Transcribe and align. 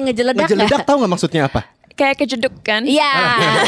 ngejeledak 0.00 0.48
Ngejeledak 0.48 0.88
tahu 0.88 1.04
nggak 1.04 1.12
maksudnya 1.12 1.42
apa? 1.52 1.68
Kayak 1.92 2.24
kejeduk 2.24 2.64
kan? 2.64 2.88
Iya. 2.88 3.04
Ah, 3.04 3.60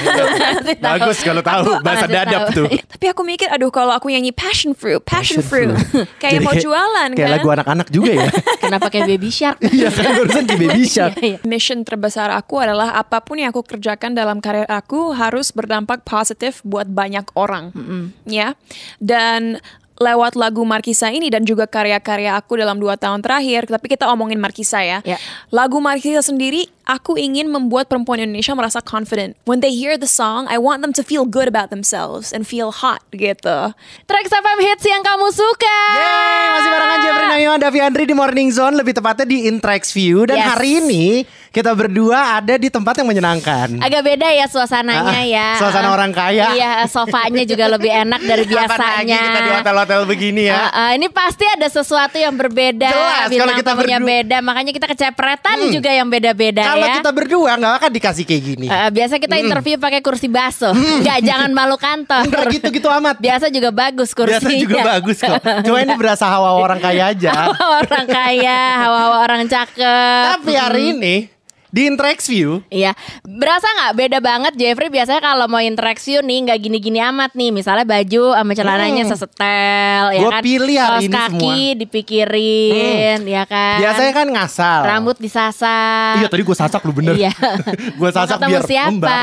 Bagus 0.96 1.20
kalau 1.20 1.44
tahu 1.44 1.76
bahasa 1.84 2.08
masih 2.08 2.16
dadap 2.16 2.40
tahu. 2.48 2.56
tuh. 2.64 2.66
Tapi 2.96 3.06
aku 3.12 3.20
mikir, 3.20 3.52
aduh 3.52 3.68
kalau 3.68 3.92
aku 3.92 4.08
nyanyi 4.08 4.32
passion 4.32 4.72
fruit, 4.72 4.96
passion, 5.04 5.44
Passion 5.44 5.44
fruit, 5.44 5.68
fruit. 5.76 6.08
kayak 6.24 6.40
mau 6.40 6.56
jualan 6.56 7.12
Kayak 7.12 7.28
kan? 7.28 7.36
lagu 7.36 7.48
anak-anak 7.52 7.88
juga 7.92 8.16
ya. 8.16 8.28
Kenapa 8.64 8.88
kayak 8.88 9.12
baby 9.12 9.28
shark? 9.28 9.60
Iya 9.60 9.92
kan 9.92 10.16
barusan 10.16 10.44
di 10.48 10.56
baby 10.56 10.82
shark. 10.88 11.20
Iya, 11.20 11.36
iya. 11.36 11.38
Mission 11.44 11.84
terbesar 11.84 12.32
aku 12.32 12.64
adalah 12.64 12.96
apa 12.96 13.20
pun 13.20 13.36
yang 13.36 13.52
aku 13.52 13.60
kerjakan 13.60 14.16
dalam 14.16 14.40
karir 14.40 14.64
aku 14.72 15.12
harus 15.12 15.52
berdampak 15.52 16.08
positif 16.08 16.64
buat 16.64 16.88
banyak 16.88 17.28
orang, 17.36 17.76
ya. 18.24 18.56
Dan 18.96 19.60
lewat 19.94 20.34
lagu 20.34 20.66
Markisa 20.66 21.10
ini 21.14 21.30
dan 21.30 21.46
juga 21.46 21.70
karya-karya 21.70 22.34
aku 22.34 22.58
dalam 22.58 22.82
dua 22.82 22.98
tahun 22.98 23.22
terakhir, 23.22 23.70
tapi 23.70 23.86
kita 23.86 24.10
omongin 24.10 24.42
Markisa 24.42 24.82
ya. 24.82 24.98
Ya. 25.06 25.18
Lagu 25.54 25.78
Markisa 25.78 26.22
sendiri, 26.22 26.66
aku 26.84 27.16
ingin 27.16 27.48
membuat 27.48 27.88
perempuan 27.88 28.20
Indonesia 28.20 28.52
merasa 28.52 28.78
confident. 28.78 29.34
When 29.42 29.58
they 29.58 29.72
hear 29.72 29.96
the 29.96 30.06
song, 30.06 30.44
I 30.46 30.56
want 30.56 30.80
them 30.80 30.92
to 30.94 31.02
feel 31.02 31.24
good 31.24 31.44
about 31.46 31.68
themselves 31.68 32.30
and 32.30 32.44
feel 32.44 32.70
hot 32.70 33.00
gitu. 33.10 33.72
Track 34.04 34.26
FM 34.26 34.58
hits 34.62 34.84
yang 34.84 35.00
kamu 35.00 35.28
suka. 35.28 35.78
Yeay, 35.90 36.44
masih 36.50 36.70
barengan 36.70 36.98
Jeffrey 37.00 37.26
Nayuan, 37.30 37.58
Davi 37.58 37.78
Andri 37.80 38.04
di 38.04 38.14
Morning 38.14 38.48
Zone, 38.48 38.76
lebih 38.76 38.92
tepatnya 38.92 39.24
di 39.24 39.48
Intrax 39.48 39.90
View. 39.90 40.24
Dan 40.24 40.36
Yes. 40.36 40.48
hari 40.50 40.70
ini 40.78 41.04
kita 41.48 41.70
berdua 41.70 42.36
ada 42.36 42.54
di 42.54 42.66
tempat 42.66 42.98
yang 42.98 43.06
menyenangkan. 43.06 43.78
Agak 43.78 44.02
beda 44.02 44.28
ya 44.28 44.44
suasananya 44.44 45.14
Ah, 45.14 45.24
ya. 45.24 45.48
suasana 45.56 45.88
orang 45.88 46.10
kaya. 46.10 46.50
Iya, 46.52 46.70
sofanya 46.84 47.46
juga 47.46 47.70
lebih 47.70 47.88
enak 47.88 48.20
dari 48.20 48.44
Kapan 48.44 48.58
lagi 48.68 48.76
biasanya. 49.06 49.20
kita 49.22 49.40
di 49.40 49.52
hotel-hotel 49.54 50.00
begini 50.04 50.42
ya? 50.44 50.56
Ah, 50.58 50.70
ah, 50.74 50.90
ini 50.92 51.06
pasti 51.08 51.46
ada 51.46 51.64
sesuatu 51.64 52.18
yang 52.18 52.34
berbeda. 52.34 52.90
Jelas, 52.90 53.28
kalau 53.30 53.54
kita 53.54 53.72
berdua- 53.72 54.02
beda, 54.04 54.36
makanya 54.42 54.72
kita 54.74 54.86
kecepretan 54.90 55.56
juga 55.70 55.88
yang 55.88 56.10
beda-beda 56.10 56.73
Kalau 56.74 56.86
ya. 56.90 56.94
kita 56.98 57.10
berdua 57.14 57.50
nggak 57.54 57.74
akan 57.78 57.90
dikasih 57.94 58.24
kayak 58.26 58.42
gini. 58.42 58.66
Ah, 58.66 58.90
biasa 58.90 59.22
kita 59.22 59.34
interview 59.38 59.78
pakai 59.78 60.00
kursi 60.02 60.26
baso. 60.26 60.74
Enggak, 60.74 61.22
jangan 61.22 61.50
malu 61.54 61.78
kantor. 61.78 62.26
Enggak 62.26 62.44
gitu-gitu 62.58 62.88
amat. 62.90 63.16
Biasa 63.22 63.46
juga 63.50 63.70
bagus 63.70 64.10
kursinya. 64.10 64.42
Biasa 64.42 64.62
juga 64.62 64.78
bagus 64.82 65.18
kok. 65.22 65.42
Cuma 65.66 65.78
ini 65.82 65.94
berasa 65.94 66.24
hawa 66.26 66.58
orang 66.58 66.80
kaya 66.82 67.14
aja. 67.14 67.54
orang 67.82 68.06
kaya, 68.10 68.60
hawa-hawa 68.82 69.16
orang 69.22 69.42
cakep. 69.46 70.24
Tapi 70.40 70.52
hari 70.58 70.82
ini 70.96 71.33
di 71.74 71.90
Intrax 71.90 72.30
View 72.30 72.62
Iya, 72.70 72.94
berasa 73.26 73.66
nggak 73.66 73.92
beda 73.94 74.18
banget 74.22 74.52
Jeffrey 74.54 74.86
biasanya 74.86 75.18
kalau 75.18 75.50
mau 75.50 75.58
interaksi 75.58 76.14
nih 76.16 76.46
nggak 76.46 76.58
gini-gini 76.60 77.02
amat 77.02 77.34
nih, 77.34 77.50
misalnya 77.50 77.82
baju 77.82 78.30
sama 78.32 78.52
celananya 78.54 79.02
sesetel, 79.04 80.04
ya 80.14 80.20
Hmm. 80.20 80.22
Gua 80.22 80.30
kan? 80.30 80.42
pilih 80.42 80.76
hari 80.78 80.94
Kaos 80.94 81.02
ini 81.02 81.10
kaki 81.10 81.26
semua. 81.34 81.54
Hmm. 81.58 81.74
dipikirin, 81.82 83.18
ya 83.26 83.42
kan? 83.44 83.76
biasanya 83.82 84.12
kan 84.14 84.26
ngasal. 84.30 84.80
rambut 84.86 85.16
disasar. 85.18 86.22
Iya 86.22 86.28
tadi 86.30 86.42
gue 86.42 86.54
sasak 86.54 86.80
lu 86.84 86.92
bener 86.94 87.18
Iya. 87.18 87.32
Gue 87.98 88.10
sasak 88.10 88.38
biar 88.38 88.62
siapa? 88.62 89.18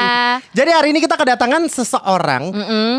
Jadi 0.52 0.69
hari 0.69 0.88
ini 0.91 0.99
kita 0.99 1.16
kedatangan 1.16 1.63
seseorang 1.67 2.44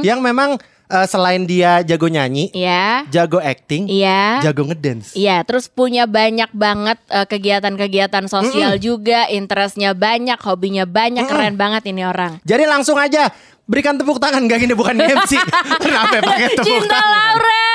Yang 0.00 0.18
memang 0.22 0.50
eh, 0.92 1.06
selain 1.08 1.42
dia 1.48 1.80
jago 1.80 2.06
nyanyi 2.12 2.52
Iya, 2.52 3.08
Jago 3.08 3.40
acting 3.40 3.88
iya. 3.88 4.44
Jago 4.44 4.68
ngedance 4.68 5.16
Iya, 5.16 5.40
terus 5.48 5.72
punya 5.72 6.04
banyak 6.04 6.52
banget 6.52 7.00
eh, 7.08 7.24
kegiatan-kegiatan 7.24 8.28
sosial 8.28 8.76
juga, 8.76 9.26
interestnya 9.32 9.96
banyak, 9.96 10.36
hobinya 10.44 10.84
banyak, 10.84 11.24
keren 11.24 11.56
banget 11.56 11.88
ini 11.88 12.04
orang. 12.04 12.38
Jadi 12.44 12.64
langsung 12.68 13.00
aja 13.00 13.32
Berikan 13.62 13.94
tepuk 13.94 14.18
tangan 14.18 14.42
Gak 14.50 14.58
gini 14.58 14.74
bukan 14.74 14.98
MC 14.98 15.38
Kenapa 15.78 16.18
pakai 16.18 16.48
tepuk 16.58 16.66
Cinta 16.66 16.98
tangan 16.98 17.38
Laura. 17.38 17.71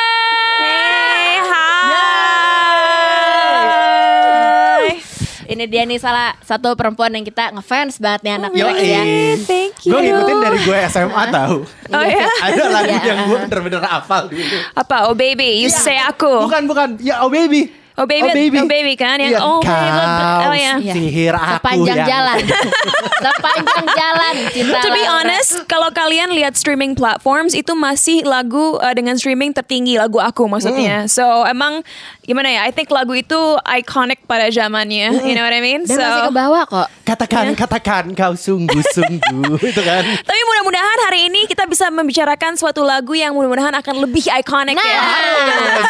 Ini 5.48 5.64
dia 5.64 5.84
nih 5.84 5.96
salah 5.96 6.36
satu 6.40 6.74
perempuan 6.74 7.08
yang 7.10 7.24
kita 7.24 7.50
ngefans 7.50 7.98
banget 7.98 8.22
nih 8.22 8.34
anak 8.36 8.52
Rex 8.52 8.78
ya. 8.78 9.02
Thank 9.42 9.74
you. 9.84 9.92
Gue 9.92 10.02
ngikutin 10.04 10.38
dari 10.38 10.58
gue 10.60 10.78
SMA 10.88 11.24
tahu 11.30 11.58
Oh 11.90 12.04
ya? 12.04 12.28
Ada 12.44 12.64
lagu 12.68 12.88
Iya. 12.90 13.02
yang 13.06 13.20
gue 13.26 13.40
bener-bener 13.42 13.80
hafal 13.82 14.28
dulu 14.28 14.44
Apa? 14.74 15.08
Oh 15.08 15.16
baby, 15.16 15.60
you 15.60 15.70
say 15.70 15.96
aku. 15.98 16.44
Bukan 16.44 16.68
bukan 16.68 16.88
Ya 17.00 17.24
oh 17.24 17.30
baby 17.30 17.72
Oh 17.98 18.06
baby, 18.06 18.30
oh 18.54 18.70
baby 18.70 18.94
kan 18.94 19.18
yang 19.18 19.34
Iya. 19.34 19.42
oh 19.42 19.58
baby, 19.58 19.90
Kau 20.38 20.48
oh 20.48 20.54
ya. 20.54 20.74
Iya. 20.78 20.94
sihir 20.94 21.34
aku 21.34 21.54
Sepanjang 21.58 21.98
yang- 21.98 22.06
jalan. 22.08 22.38
Sepanjang 23.26 23.86
jalan 23.90 24.34
cinta. 24.52 24.78
To 24.80 24.90
be 24.92 25.04
honest, 25.04 25.50
kalau 25.66 25.90
kalian 25.90 26.30
lihat 26.30 26.54
streaming 26.54 26.94
platforms 26.94 27.52
itu 27.52 27.74
masih 27.74 28.22
lagu 28.22 28.78
uh, 28.78 28.94
dengan 28.94 29.18
streaming 29.18 29.50
tertinggi 29.50 29.98
lagu 29.98 30.18
aku 30.20 30.46
maksudnya. 30.46 31.06
So 31.08 31.26
emang 31.44 31.82
gimana 32.22 32.52
ya? 32.52 32.62
I 32.64 32.72
think 32.72 32.90
lagu 32.90 33.12
itu 33.12 33.40
iconic 33.66 34.22
pada 34.24 34.46
zamannya. 34.48 35.18
You 35.24 35.34
know 35.34 35.42
what 35.42 35.52
I 35.52 35.62
mean? 35.62 35.82
Dan 35.84 35.98
so 35.98 36.00
masih 36.00 36.24
ke 36.24 36.34
bawah 36.36 36.64
kok. 36.66 36.88
Katakan, 37.04 37.44
Iya. 37.48 37.56
katakan 37.58 38.04
kau 38.14 38.36
sungguh-sungguh 38.36 39.58
itu 39.72 39.82
kan. 39.82 40.04
tapi 40.04 40.40
mudah-mudahan 40.46 40.98
hari 41.02 41.26
ini 41.26 41.48
kita 41.48 41.64
bisa 41.64 41.88
membicarakan 41.88 42.54
suatu 42.54 42.84
lagu 42.84 43.16
yang 43.16 43.32
mudah-mudahan 43.32 43.74
akan 43.74 44.04
lebih 44.04 44.28
iconic 44.30 44.76
Nah, 44.76 44.86
ya. 44.86 45.02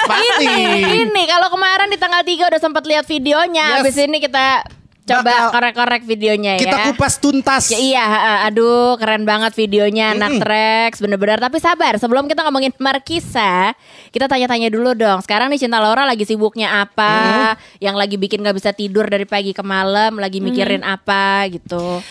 Pasti. 0.05 0.45
ini, 0.45 1.03
ini 1.03 1.23
kalau 1.25 1.49
kemarin 1.49 1.89
di 1.97 1.99
tanggal 1.99 2.21
3 2.21 2.49
udah 2.53 2.61
sempat 2.61 2.83
lihat 2.85 3.03
videonya. 3.03 3.65
Yes. 3.73 3.81
Abis 3.81 3.97
ini 3.97 4.17
kita 4.21 4.61
coba 5.07 5.47
korek-korek 5.49 6.03
videonya 6.03 6.59
Kita 6.59 6.77
ya. 6.77 6.85
kupas 6.91 7.15
tuntas. 7.17 7.71
Ya, 7.71 7.79
iya, 7.79 8.05
aduh 8.43 8.99
keren 8.99 9.23
banget 9.23 9.55
videonya 9.55 10.11
anak 10.11 10.35
Trax 10.37 10.99
bener-bener. 10.99 11.39
Tapi 11.39 11.57
sabar, 11.57 11.95
sebelum 11.95 12.27
kita 12.27 12.43
ngomongin 12.43 12.75
Markisa, 12.77 13.71
kita 14.11 14.27
tanya-tanya 14.27 14.67
dulu 14.67 14.91
dong. 14.93 15.23
Sekarang 15.23 15.47
nih 15.47 15.57
Cinta 15.57 15.79
Laura 15.79 16.03
lagi 16.03 16.27
sibuknya 16.27 16.83
apa? 16.83 17.55
Yang 17.79 17.95
lagi 17.95 18.15
bikin 18.19 18.43
gak 18.43 18.59
bisa 18.59 18.75
tidur 18.75 19.07
dari 19.07 19.23
pagi 19.23 19.55
ke 19.55 19.63
malam, 19.63 20.19
lagi 20.19 20.43
mikirin 20.43 20.83
apa 20.83 21.47
gitu. 21.49 22.03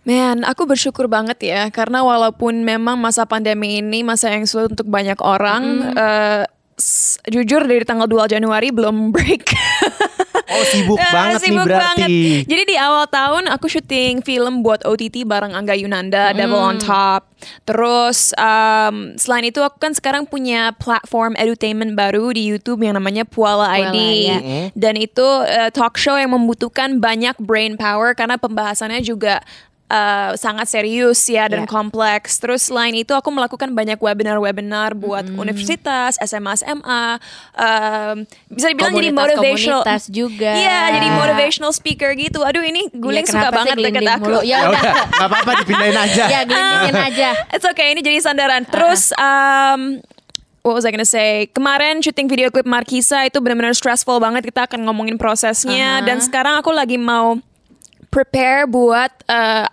Man, 0.00 0.48
aku 0.48 0.64
bersyukur 0.64 1.12
banget 1.12 1.36
ya 1.44 1.68
karena 1.68 2.00
walaupun 2.00 2.64
memang 2.64 2.96
masa 2.96 3.28
pandemi 3.28 3.84
ini 3.84 4.00
masa 4.00 4.32
yang 4.32 4.48
sulit 4.48 4.72
untuk 4.72 4.88
banyak 4.88 5.20
orang, 5.20 5.92
eh, 5.92 6.42
s- 6.48 6.48
jujur 7.24 7.62
dari 7.62 7.82
tanggal 7.82 8.04
2 8.04 8.26
Januari 8.28 8.68
belum 8.68 8.96
break. 9.14 9.44
Oh 10.50 10.64
sibuk 10.66 10.98
Eh, 10.98 11.06
banget 11.08 11.38
nih 11.38 11.46
sibuk 11.46 11.62
berarti. 11.64 12.02
banget. 12.02 12.08
Jadi 12.44 12.62
di 12.64 12.76
awal 12.76 13.06
tahun 13.06 13.46
aku 13.48 13.66
syuting 13.66 14.20
film 14.20 14.60
buat 14.60 14.82
OTT 14.82 15.22
bareng 15.22 15.52
Angga 15.52 15.72
Yunanda, 15.72 16.32
Devil 16.32 16.58
Hmm. 16.58 16.70
on 16.70 16.78
Top. 16.78 17.22
Terus 17.64 18.34
um, 18.34 19.14
selain 19.14 19.46
itu 19.46 19.58
aku 19.58 19.78
kan 19.78 19.92
sekarang 19.92 20.26
punya 20.26 20.74
platform 20.74 21.32
edutainment 21.34 21.94
baru 21.94 22.28
di 22.30 22.44
YouTube 22.44 22.80
yang 22.80 22.94
namanya 22.94 23.22
Puala 23.22 23.70
ID. 23.70 23.94
Puala, 23.94 24.26
ya. 24.26 24.38
Dan 24.74 24.94
itu 24.96 25.24
uh, 25.24 25.70
talk 25.70 25.96
show 25.96 26.14
yang 26.14 26.30
membutuhkan 26.30 26.98
banyak 26.98 27.38
brain 27.38 27.74
power 27.74 28.12
karena 28.12 28.36
pembahasannya 28.36 29.00
juga 29.00 29.40
uh, 29.90 30.32
sangat 30.34 30.70
serius 30.70 31.18
ya 31.26 31.44
dan 31.44 31.66
Ya. 31.66 31.68
kompleks. 31.68 32.38
Terus 32.38 32.70
selain 32.70 32.94
itu 32.94 33.10
aku 33.10 33.28
melakukan 33.28 33.68
banyak 33.70 33.98
webinar-webinar 33.98 34.94
buat 34.94 35.26
Hmm. 35.26 35.36
universitas, 35.36 36.14
SMA, 36.16 36.54
SMA. 36.54 37.18
Um, 37.52 38.22
bisa 38.48 38.70
dibilang 38.70 38.94
jadi 38.94 39.10
motivational. 39.10 39.82
komunitas 39.82 40.02
juga. 40.06 40.52
Iya, 40.54 40.78
jadi 40.94 41.08
motivational 41.12 41.72
speaker 41.72 42.14
gitu. 42.14 42.40
Aduh 42.40 42.62
ini 42.62 42.86
guling 42.90 43.26
Iya, 43.26 43.34
suka 43.34 43.48
banget 43.50 43.76
deket 43.76 44.06
aku. 44.08 44.24
mulu? 44.24 44.40
Ya 44.40 44.62
Ya 44.62 44.68
udah. 44.70 44.82
nggak 45.10 45.26
apa-apa 45.26 45.52
dipindahin 45.60 45.98
aja. 45.98 46.24
ya 46.28 46.40
gelindingin 46.44 46.96
aja. 46.96 47.28
It's 47.50 47.66
okay, 47.66 47.90
ini 47.90 48.00
jadi 48.00 48.22
sandaran. 48.22 48.62
Terus 48.64 49.10
um, 49.16 49.98
what 50.60 50.72
was 50.72 50.84
I 50.84 50.90
gonna 50.90 51.02
say? 51.02 51.48
Kemarin 51.48 51.98
syuting 51.98 52.28
video 52.28 52.48
klip 52.48 52.64
Markisa 52.64 53.24
itu 53.24 53.40
benar-benar 53.40 53.72
stressful 53.72 54.16
banget. 54.16 54.46
Kita 54.46 54.68
akan 54.68 54.84
ngomongin 54.84 55.16
prosesnya. 55.16 55.98
Dan 56.00 56.20
sekarang 56.20 56.56
aku 56.56 56.70
lagi 56.70 56.94
mau 56.94 57.40
prepare 58.10 58.66
buat 58.66 59.10
uh, 59.24 59.66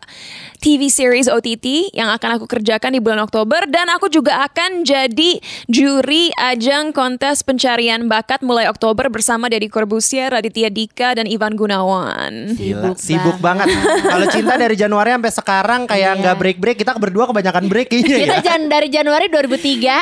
TV 0.58 0.90
series 0.90 1.26
OTT 1.26 1.94
yang 1.94 2.10
akan 2.10 2.38
aku 2.38 2.46
kerjakan 2.48 2.90
di 2.90 2.98
bulan 2.98 3.22
Oktober 3.22 3.66
dan 3.66 3.90
aku 3.90 4.10
juga 4.10 4.42
akan 4.44 4.82
jadi 4.82 5.38
juri 5.68 6.34
ajang 6.34 6.90
kontes 6.92 7.42
pencarian 7.42 8.06
bakat 8.06 8.42
mulai 8.42 8.66
Oktober 8.66 9.06
bersama 9.08 9.48
Deddy 9.48 9.70
Corbusier, 9.70 10.30
Raditya 10.30 10.68
Dika 10.68 11.14
dan 11.14 11.26
Ivan 11.26 11.54
Gunawan. 11.54 12.54
Gila, 12.54 12.94
Sibuk 12.94 12.98
sibuk 12.98 13.38
banget. 13.38 13.70
Kalau 14.04 14.26
cinta 14.28 14.54
dari 14.56 14.74
Januari 14.74 15.14
sampai 15.14 15.32
sekarang 15.32 15.82
kayak 15.86 16.06
Iya. 16.08 16.20
nggak 16.20 16.36
break 16.36 16.58
break. 16.58 16.78
Kita 16.78 16.94
berdua 16.96 17.26
kebanyakan 17.26 17.66
break 17.66 17.88
kayaknya 17.88 18.18
Kita 18.18 18.36
ya. 18.36 18.44
jan 18.44 18.62
dari 18.66 18.88
Januari 18.88 19.26
2003 19.28 19.58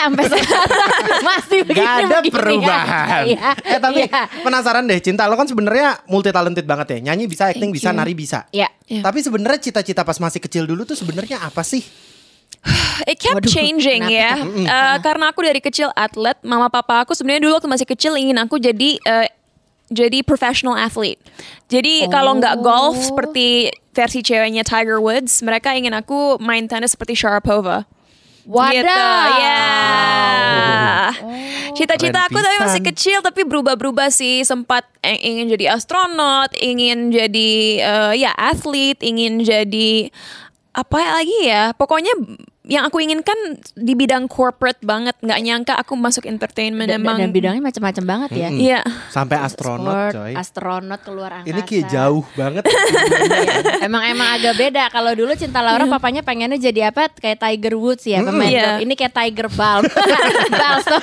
sampai 0.06 0.24
sekarang 0.31 0.69
masih 1.21 1.59
begini 1.63 1.83
Gak 1.83 1.95
ada 2.01 2.18
begini 2.18 2.31
perubahan. 2.31 3.24
aja. 3.24 3.51
Eh 3.65 3.80
tapi 3.80 4.01
Iya. 4.04 4.24
penasaran 4.39 4.83
deh, 4.83 5.00
cinta 5.00 5.24
lo 5.25 5.36
kan 5.36 5.45
sebenarnya 5.45 6.00
multi 6.06 6.31
talented 6.31 6.63
banget 6.63 6.88
ya. 6.95 7.12
Nyanyi 7.12 7.27
bisa, 7.27 7.48
acting 7.48 7.69
Thank 7.69 7.77
bisa, 7.77 7.89
you. 7.92 7.98
nari 7.98 8.13
bisa. 8.13 8.25
Iya. 8.51 8.69
Iya. 8.89 9.01
Tapi 9.01 9.19
sebenarnya 9.22 9.60
cita-cita 9.62 10.01
pas 10.06 10.18
masih 10.18 10.42
kecil 10.42 10.66
dulu 10.66 10.86
tuh 10.86 10.98
sebenarnya 10.98 11.42
apa 11.42 11.62
sih? 11.62 11.81
It 13.10 13.22
kept 13.22 13.42
Waduh, 13.42 13.51
changing 13.51 14.10
ya. 14.10 14.38
Eh, 14.42 14.98
karena 15.01 15.30
aku 15.30 15.45
dari 15.45 15.62
kecil 15.62 15.89
atlet, 15.94 16.38
mama 16.42 16.69
papa 16.69 17.06
aku 17.06 17.13
sebenarnya 17.13 17.45
dulu 17.45 17.62
waktu 17.62 17.69
masih 17.69 17.88
kecil 17.88 18.13
ingin 18.18 18.38
aku 18.42 18.57
jadi 18.57 18.98
eh, 18.98 19.30
jadi 19.89 20.25
professional 20.25 20.77
athlete. 20.77 21.22
Jadi 21.69 22.10
kalau 22.10 22.38
nggak 22.42 22.62
golf 22.62 22.98
seperti 22.98 23.69
versi 23.94 24.19
ceweknya 24.25 24.66
Tiger 24.66 24.98
Woods, 24.98 25.45
mereka 25.45 25.78
ingin 25.78 25.94
aku 25.94 26.42
main 26.42 26.66
tenis 26.66 26.98
seperti 26.98 27.13
Sharapova. 27.13 27.86
Wadah. 28.45 28.77
Gitu, 28.77 29.01
ya. 29.42 29.63
Cita-cita 31.75 32.19
aku 32.30 32.39
tapi 32.39 32.57
masih 32.62 32.81
kecil 32.86 33.19
tapi 33.25 33.44
berubah-berubah 33.44 34.07
sih. 34.13 34.45
Sempat 34.45 34.86
eh, 35.01 35.18
ingin 35.19 35.51
jadi 35.57 35.75
astronot, 35.75 36.56
ingin 36.56 37.12
jadi 37.12 37.51
eh, 37.81 38.13
ya 38.21 38.31
atlet, 38.38 38.95
ingin 39.01 39.42
jadi 39.44 40.09
apa 40.71 40.97
lagi 41.19 41.39
ya? 41.50 41.74
Pokoknya 41.75 42.13
yang 42.65 42.83
aku 42.83 42.97
inginkan 42.97 43.38
di 43.73 43.94
bidang 43.94 44.25
corporate 44.25 44.81
banget. 44.81 45.13
Nggak 45.19 45.39
nyangka 45.39 45.73
aku 45.75 45.94
masuk 45.94 46.25
entertainment 46.25 46.88
Dan, 46.88 47.01
emang. 47.01 47.17
dan 47.17 47.29
bidangnya 47.29 47.62
macam-macam 47.62 48.03
banget 48.03 48.29
ya. 48.33 48.50
Iya. 48.50 48.79
Sampai 49.09 49.38
astronot 49.38 49.85
Sport, 49.85 50.13
coy. 50.13 50.33
astronot 50.33 51.00
keluar 51.01 51.31
angkasa. 51.35 51.51
Ini 51.51 51.62
kayak 51.62 51.85
jauh 51.88 52.25
banget. 52.33 52.63
Iya. 53.25 53.85
emang 53.85 54.03
emang 54.06 54.27
agak 54.33 54.56
beda. 54.56 54.83
Kalau 54.89 55.12
dulu 55.12 55.31
Cinta 55.35 55.59
Laura 55.59 55.85
papanya 55.85 56.21
pengennya 56.21 56.57
jadi 56.57 56.89
apa? 56.89 57.09
Kayak 57.12 57.41
Tiger 57.41 57.75
Woods 57.75 58.03
ya 58.03 58.21
pemain 58.21 58.47
Iya. 58.47 58.63
golf. 58.65 58.81
Ini 58.81 58.94
kayak 58.95 59.13
Tiger 59.13 59.47
Balm. 59.51 59.83
Balsam 60.61 61.01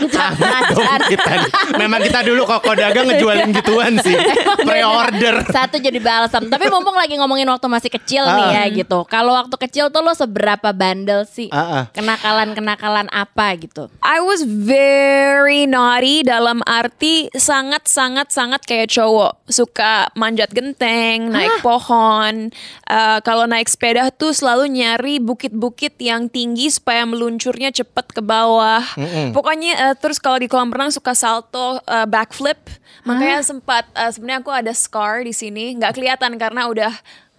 kita. 1.09 1.33
Memang 1.77 2.01
kita 2.03 2.21
dulu 2.23 2.43
koko 2.45 2.73
dagang 2.75 3.07
ngejualin 3.09 3.51
gituan 3.53 3.95
sih. 4.01 4.17
Pre-order. 4.63 5.45
Satu 5.49 5.77
jadi 5.79 5.99
balsam. 5.99 6.49
Tapi 6.49 6.67
mumpung 6.69 6.95
lagi 6.95 7.15
ngomongin 7.17 7.47
waktu 7.49 7.67
masih 7.69 7.91
kecil 7.93 8.25
nih 8.25 8.49
ya 8.53 8.65
gitu. 8.73 9.05
Kalau 9.07 9.35
waktu 9.35 9.55
kecil 9.59 9.89
tuh 9.89 10.01
lo 10.01 10.13
seberapa 10.13 10.71
bandel 10.73 11.25
sih? 11.27 11.52
Ah, 11.53 11.61
ah. 11.61 11.85
Kenakalan-kenakalan 11.93 13.13
apa 13.13 13.61
gitu? 13.61 13.93
I 14.01 14.25
was 14.25 14.41
very 14.41 15.69
naughty 15.69 16.25
dalam 16.25 16.65
arti 16.65 17.29
sangat 17.37 17.85
sangat 17.85 18.33
sangat 18.33 18.65
kayak 18.65 18.89
cowok. 18.89 19.45
Suka 19.53 20.09
manjat 20.17 20.49
genteng 20.57 21.29
naik 21.29 21.61
pohon. 21.61 22.49
Eh, 22.89 23.19
kalau 23.21 23.45
naik 23.45 23.69
sepeda 23.69 24.09
tuh 24.09 24.33
selalu 24.33 24.73
nyari 24.81 25.21
bukit-bukit 25.21 26.01
yang 26.01 26.33
tinggi 26.33 26.73
supaya 26.73 27.05
meluncurnya 27.05 27.69
cepet 27.69 28.17
ke 28.17 28.25
bawah. 28.25 28.81
Pokoknya 29.37 29.93
eh, 29.93 29.95
terus 30.01 30.17
kalau 30.17 30.41
di 30.41 30.49
kolam 30.49 30.73
renang 30.73 30.89
suka 30.89 31.13
salto 31.13 31.77
eh, 31.85 32.09
backflip. 32.09 32.65
Makanya 33.05 33.45
sempat 33.45 33.85
eh, 33.93 34.09
sebenarnya 34.09 34.41
aku 34.41 34.53
ada 34.57 34.73
scar 34.73 35.21
di 35.21 35.37
sini. 35.37 35.77
Nggak 35.77 36.01
kelihatan 36.01 36.41
karena 36.41 36.65
udah 36.65 36.93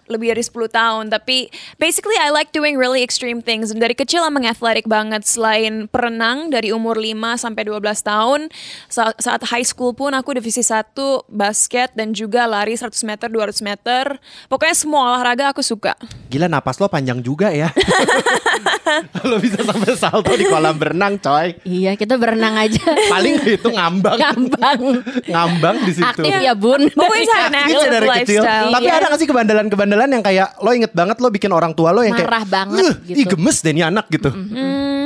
lebih 0.06 0.30
dari 0.30 0.42
10 0.42 0.52
tahun 0.70 1.04
tapi 1.08 1.48
basically 1.76 2.16
I 2.16 2.28
like 2.28 2.50
doing 2.50 2.74
really 2.74 3.00
extreme 3.00 3.40
things 3.40 3.70
Dan 3.70 3.80
dari 3.80 3.92
kecil 3.92 4.20
emang 4.20 4.44
athletic 4.44 4.84
banget 4.84 5.24
selain 5.24 5.86
perenang 5.86 6.48
dari 6.48 6.70
umur 6.70 6.96
5 6.96 7.14
sampai 7.38 7.62
12 7.64 7.80
tahun 8.00 8.40
Sa- 8.86 9.16
saat 9.16 9.42
high 9.48 9.64
school 9.64 9.92
pun 9.92 10.12
aku 10.12 10.34
divisi 10.34 10.60
1 10.60 10.92
basket 11.26 11.92
dan 11.92 12.12
juga 12.12 12.44
lari 12.44 12.74
100 12.74 12.90
meter 13.02 13.28
200 13.28 13.60
meter 13.60 14.04
pokoknya 14.46 14.76
semua 14.76 15.14
olahraga 15.14 15.50
aku 15.50 15.60
suka 15.60 15.96
Gila 16.28 16.50
napas 16.50 16.76
lo 16.76 16.90
panjang 16.90 17.22
juga 17.22 17.54
ya. 17.54 17.70
lo 19.30 19.38
bisa 19.38 19.62
sampai 19.62 19.94
salto 19.94 20.34
di 20.34 20.42
kolam 20.44 20.74
berenang 20.74 21.14
coy. 21.16 21.54
Iya 21.62 21.94
kita 21.94 22.18
berenang 22.18 22.58
aja. 22.58 22.82
Paling 23.06 23.38
itu 23.46 23.68
ngambang. 23.70 24.18
Ngambang. 24.18 24.80
ngambang 25.24 25.76
di 25.86 25.92
situ. 25.94 26.02
Aktif 26.02 26.34
ya 26.34 26.58
bun. 26.58 26.90
Have 26.90 27.14
an 27.22 27.54
Aktif 27.54 27.86
dari 27.86 28.08
kecil. 28.18 28.42
Tapi 28.42 28.82
Iya. 28.82 28.98
ada 28.98 29.06
gak 29.14 29.20
sih 29.22 29.28
kebandelan-kebandelan 29.30 29.93
yang 30.02 30.24
kayak 30.24 30.48
lo 30.58 30.70
inget 30.74 30.92
banget 30.92 31.16
lo 31.22 31.28
bikin 31.30 31.50
orang 31.54 31.72
tua 31.72 31.94
lo 31.94 32.02
yang 32.02 32.18
kayak 32.18 32.26
Marah 32.30 32.44
banget 32.46 32.82
"Eh, 32.82 32.94
gitu." 33.14 33.18
Ih 33.22 33.26
gemes 33.30 33.58
deh 33.62 33.72
nih 33.72 33.86
anak 33.86 34.06
gitu. 34.10 34.30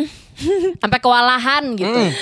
Sampai 0.82 0.98
kewalahan 1.02 1.74
gitu. 1.74 2.00
Mm. 2.00 2.12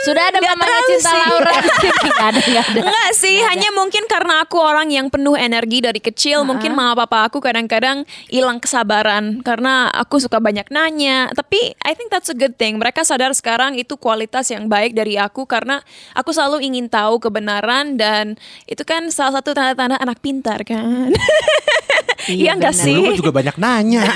Sudah 0.00 0.32
ada 0.32 0.38
Nggak 0.40 0.56
mamanya 0.56 0.82
Cinta 0.88 1.12
sih. 1.12 1.20
Laura. 1.28 1.52
Gak 2.20 2.36
ada, 2.36 2.40
gak 2.40 2.66
ada. 2.72 2.80
Enggak 2.84 3.10
sih, 3.16 3.36
hanya 3.40 3.68
mungkin 3.72 4.04
karena 4.04 4.44
aku 4.44 4.60
orang 4.60 4.92
yang 4.92 5.08
penuh 5.08 5.36
energi 5.36 5.80
dari 5.80 6.00
kecil, 6.00 6.44
mungkin 6.44 6.76
mama 6.76 6.92
papa 7.04 7.28
aku 7.28 7.40
kadang-kadang 7.40 8.04
hilang 8.28 8.60
kesabaran 8.60 9.40
karena 9.40 9.88
aku 9.88 10.20
suka 10.20 10.36
banyak 10.36 10.68
nanya. 10.68 11.32
Tapi 11.32 11.76
I 11.80 11.92
think 11.96 12.12
that's 12.12 12.28
a 12.28 12.36
good 12.36 12.60
thing. 12.60 12.76
Mereka 12.76 13.04
sadar 13.04 13.32
sekarang 13.32 13.76
itu 13.80 13.96
kualitas 13.96 14.52
yang 14.52 14.68
baik 14.68 14.92
dari 14.92 15.16
aku 15.16 15.48
karena 15.48 15.80
aku 16.12 16.32
selalu 16.32 16.60
ingin 16.64 16.92
tahu 16.92 17.20
kebenaran 17.20 17.96
dan 17.96 18.36
itu 18.68 18.84
kan 18.84 19.08
salah 19.08 19.40
satu 19.40 19.56
tanda-tanda 19.56 19.96
anak 19.96 20.20
pintar 20.20 20.60
kan. 20.64 21.12
Iya 22.26 22.52
enggak 22.52 22.74
benar. 22.74 22.84
sih? 22.84 22.94
Dulu 22.94 23.06
gue 23.06 23.18
juga 23.18 23.32
banyak 23.32 23.56
nanya. 23.56 24.02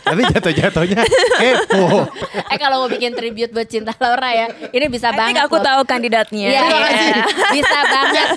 Tapi 0.00 0.26
jatuh-jatuhnya 0.26 1.06
kepo. 1.38 2.02
Eh 2.50 2.58
kalau 2.58 2.82
mau 2.82 2.88
bikin 2.88 3.14
tribute 3.14 3.54
buat 3.54 3.62
Cinta 3.64 3.94
Laura 3.94 4.26
ya, 4.28 4.46
ini 4.68 4.90
bisa 4.90 5.08
I 5.08 5.14
banget. 5.14 5.38
aku 5.40 5.54
loh. 5.54 5.62
tahu 5.62 5.80
kandidatnya. 5.84 6.50
Iya, 6.50 6.62
Iya. 6.62 6.78
iya. 6.90 7.24
bisa 7.52 7.78
banget. 7.84 8.28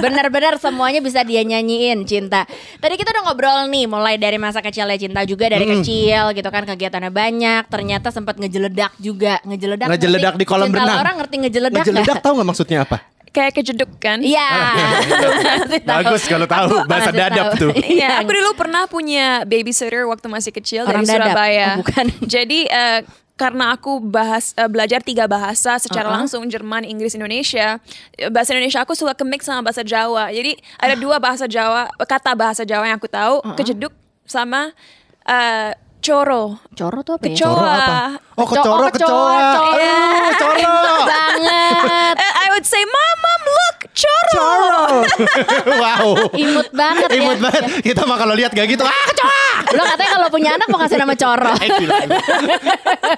Benar-benar 0.00 0.54
semuanya 0.58 1.00
bisa 1.00 1.22
dia 1.22 1.40
nyanyiin 1.40 2.04
Cinta. 2.04 2.44
Tadi 2.76 2.94
kita 2.94 3.08
udah 3.10 3.22
ngobrol 3.24 3.58
nih, 3.66 3.86
mulai 3.86 4.14
dari 4.14 4.36
masa 4.36 4.60
kecilnya 4.60 4.96
Cinta 4.96 5.24
juga 5.24 5.48
dari 5.48 5.64
kecil 5.64 6.34
gitu 6.34 6.44
kan 6.46 6.66
kegiatannya 6.66 7.08
banyak. 7.08 7.62
Ternyata 7.66 8.12
sempat 8.12 8.36
ngejeledak 8.36 8.92
juga, 8.98 9.40
ngejeledak. 9.44 9.88
Ngejeledak 9.88 10.32
ngerti? 10.34 10.40
di 10.40 10.46
kolam 10.46 10.68
Cinta 10.68 10.82
renang. 10.82 10.96
Laura 10.98 11.12
ngerti 11.16 11.34
ngejeledak 11.38 11.80
Ngejeledak 11.80 12.04
nggak? 12.10 12.20
tahu 12.20 12.32
nggak 12.34 12.48
maksudnya 12.50 12.78
apa? 12.84 12.96
Kayak 13.34 13.52
kejeduk 13.52 13.90
kan? 13.98 14.22
Iya. 14.22 14.46
Pasti 14.46 15.78
tahu. 15.80 15.98
Bagus 15.98 16.22
kalau 16.24 16.46
tahu 16.46 16.68
Aku 16.72 16.86
bahasa 16.86 17.10
dadap 17.10 17.46
tahu. 17.52 17.60
tuh. 17.60 17.72
Iya, 17.98 18.22
aku 18.22 18.30
dulu 18.30 18.54
pernah 18.54 18.86
punya 18.86 19.42
babysitter 19.42 20.06
waktu 20.06 20.26
masih 20.26 20.52
kecil 20.52 20.86
Orang 20.86 21.02
dari 21.02 21.18
dadap? 21.18 21.34
Surabaya. 21.34 21.66
Oh, 21.68 21.82
bukan. 21.82 22.06
Jadi 22.34 22.58
eh, 22.64 23.02
karena 23.34 23.74
aku 23.74 23.98
bahas 23.98 24.54
eh, 24.54 24.64
belajar 24.64 25.02
tiga 25.02 25.26
bahasa 25.26 25.74
secara 25.76 26.06
Uh-uh. 26.06 26.22
langsung 26.22 26.46
Jerman, 26.46 26.86
Inggris, 26.86 27.12
Indonesia. 27.12 27.82
eh, 28.14 28.30
Bahasa 28.30 28.54
Indonesia 28.54 28.80
aku 28.80 28.94
suka 28.94 29.12
kemix 29.12 29.42
sama 29.42 29.60
bahasa 29.60 29.82
Jawa. 29.82 30.30
Jadi 30.30 30.54
ada 30.76 30.94
dua 30.94 31.18
bahasa 31.18 31.44
Jawa, 31.44 31.90
kata 31.98 32.32
bahasa 32.32 32.62
Jawa 32.62 32.86
yang 32.86 32.96
aku 32.96 33.10
tahu, 33.10 33.42
Uh-uh. 33.42 33.58
kejeduk 33.58 33.90
sama 34.22 34.70
eh, 35.26 35.74
coro. 35.98 36.60
Coro 36.70 37.00
tuh 37.00 37.16
apa 37.16 37.24
ya? 37.24 37.34
Kecoa. 37.34 37.50
Coro 37.50 37.66
apa? 37.66 37.98
Oh 38.34 38.44
Kecoa, 38.44 38.54
kecoro 38.54 38.78
oh, 38.78 38.90
kecoa, 38.92 39.08
kecoa. 39.08 39.54
coro. 39.56 39.94
Aduh, 40.22 40.36
coro. 40.38 41.04
banget. 41.04 42.14
Eh, 42.14 42.32
I 42.34 42.46
would 42.52 42.62
say, 42.64 42.82
Mom, 42.84 43.16
Mom, 43.18 43.42
look, 43.48 43.78
coro. 43.90 44.30
Coro. 44.36 45.03
wow. 45.82 46.06
Imut 46.34 46.68
banget 46.70 47.08
ya. 47.10 47.18
Imut 47.20 47.38
banget. 47.40 47.62
Kita 47.82 48.02
mah 48.04 48.16
kalau 48.18 48.34
lihat 48.34 48.52
kayak 48.52 48.68
gitu, 48.74 48.84
ah 48.84 49.04
kecoa. 49.10 49.44
Lo 49.74 49.82
katanya 49.86 50.10
kalau 50.10 50.28
punya 50.28 50.50
anak 50.58 50.66
mau 50.68 50.78
kasih 50.80 50.98
nama 50.98 51.14
Coro. 51.14 51.52
Eh, 51.64 51.70
gila. 51.80 51.96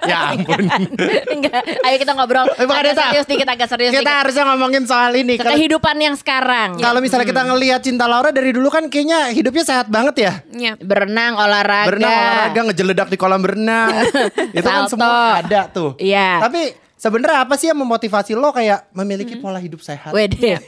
ya 0.07 0.19
ampun. 0.31 0.61
Enggak. 1.35 1.63
Ayo 1.83 1.97
kita 1.99 2.13
ngobrol. 2.15 2.47
Eh, 2.55 2.67
Bang 2.69 2.79
agak 2.79 2.95
serius 2.95 3.27
dikit, 3.27 3.49
agak 3.49 3.69
serius 3.69 3.91
Kita 3.91 4.05
dikit. 4.07 4.21
harusnya 4.23 4.45
ngomongin 4.53 4.83
soal 4.87 5.13
ini. 5.17 5.35
Kehidupan 5.35 5.97
yang 5.99 6.15
sekarang. 6.15 6.79
Kalau 6.79 7.01
misalnya 7.03 7.27
kita 7.27 7.43
ngelihat 7.43 7.81
Cinta 7.83 8.07
Laura 8.07 8.31
dari 8.31 8.55
dulu 8.55 8.71
kan 8.71 8.87
kayaknya 8.87 9.35
hidupnya 9.35 9.65
sehat 9.67 9.91
banget 9.91 10.15
ya. 10.21 10.33
Iya. 10.53 10.73
berenang, 10.79 11.35
olahraga. 11.35 11.89
Berenang 11.91 12.13
olahraga 12.13 12.61
ngejeledak 12.71 13.09
di 13.11 13.17
kolam 13.19 13.41
berenang. 13.43 14.07
Itu 14.55 14.67
kan 14.69 14.87
semua 14.87 15.43
ada 15.43 15.67
tuh. 15.73 15.99
Iya. 15.99 16.39
Tapi 16.47 16.86
sebenarnya 16.97 17.45
apa 17.45 17.55
sih 17.61 17.69
yang 17.69 17.79
memotivasi 17.79 18.33
lo 18.33 18.51
kayak 18.51 18.89
memiliki 18.97 19.37
pola 19.37 19.61
hidup 19.61 19.85
sehat? 19.85 20.11
Wede. 20.17 20.59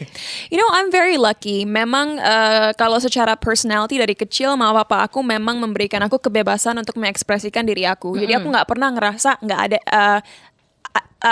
You 0.52 0.60
know, 0.60 0.68
I'm 0.76 0.92
very 0.92 1.16
lucky. 1.16 1.64
Memang 1.64 2.20
eh, 2.20 2.70
kalau 2.76 3.00
secara 3.00 3.34
personality 3.34 3.96
dari 3.96 4.12
kecil, 4.14 4.54
mama 4.54 4.84
papa 4.84 5.08
aku 5.08 5.24
memang 5.24 5.58
memberikan 5.58 6.04
aku 6.04 6.20
kebebasan 6.20 6.76
untuk 6.76 7.00
mengekspresikan 7.00 7.64
diri 7.64 7.88
aku. 7.88 8.14
Jadi 8.14 8.36
aku 8.36 8.46
nggak 8.52 8.68
pernah 8.68 8.88
ngerasa 8.92 9.40
nggak 9.40 9.60
ada. 9.60 9.78
a- 9.88 10.22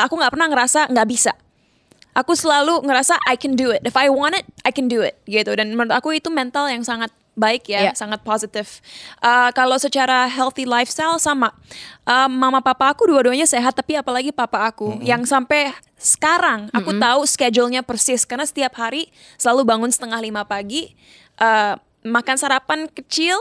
aku 0.09 0.19
nggak 0.19 0.33
pernah 0.35 0.49
ngerasa 0.51 0.81
nggak 0.91 1.09
bisa. 1.09 1.33
Aku 2.17 2.33
selalu 2.33 2.81
ngerasa 2.89 3.21
I 3.29 3.37
can 3.37 3.61
do 3.61 3.69
it. 3.77 3.85
If 3.85 3.93
I 3.93 4.09
want 4.09 4.33
it, 4.41 4.49
I 4.65 4.73
can 4.73 4.89
do 4.89 5.05
it. 5.05 5.21
Gitu. 5.29 5.53
Dan 5.53 5.77
menurut 5.77 5.93
aku 5.93 6.17
itu 6.17 6.33
mental 6.33 6.73
yang 6.73 6.81
sangat 6.81 7.13
baik 7.37 7.69
ya, 7.69 7.81
Iya. 7.87 7.93
sangat 7.93 8.25
positif. 8.25 8.81
Eh, 9.21 9.51
kalau 9.53 9.77
secara 9.77 10.25
healthy 10.27 10.65
lifestyle 10.65 11.21
sama, 11.21 11.53
Eh, 12.07 12.31
mama 12.31 12.63
papa 12.63 12.95
aku 12.95 13.11
dua-duanya 13.11 13.45
sehat, 13.45 13.75
tapi 13.75 13.99
apalagi 13.99 14.31
papa 14.31 14.63
aku 14.63 15.03
yang 15.03 15.27
sampai 15.27 15.75
sekarang 15.99 16.71
aku 16.71 16.95
tahu 17.03 17.27
schedule-nya 17.27 17.83
persis 17.83 18.23
karena 18.23 18.47
setiap 18.47 18.79
hari 18.79 19.11
selalu 19.37 19.67
bangun 19.67 19.91
setengah 19.91 20.23
lima 20.23 20.47
pagi. 20.47 20.95
eh, 21.37 21.75
makan 22.07 22.37
sarapan 22.39 22.87
kecil, 22.87 23.35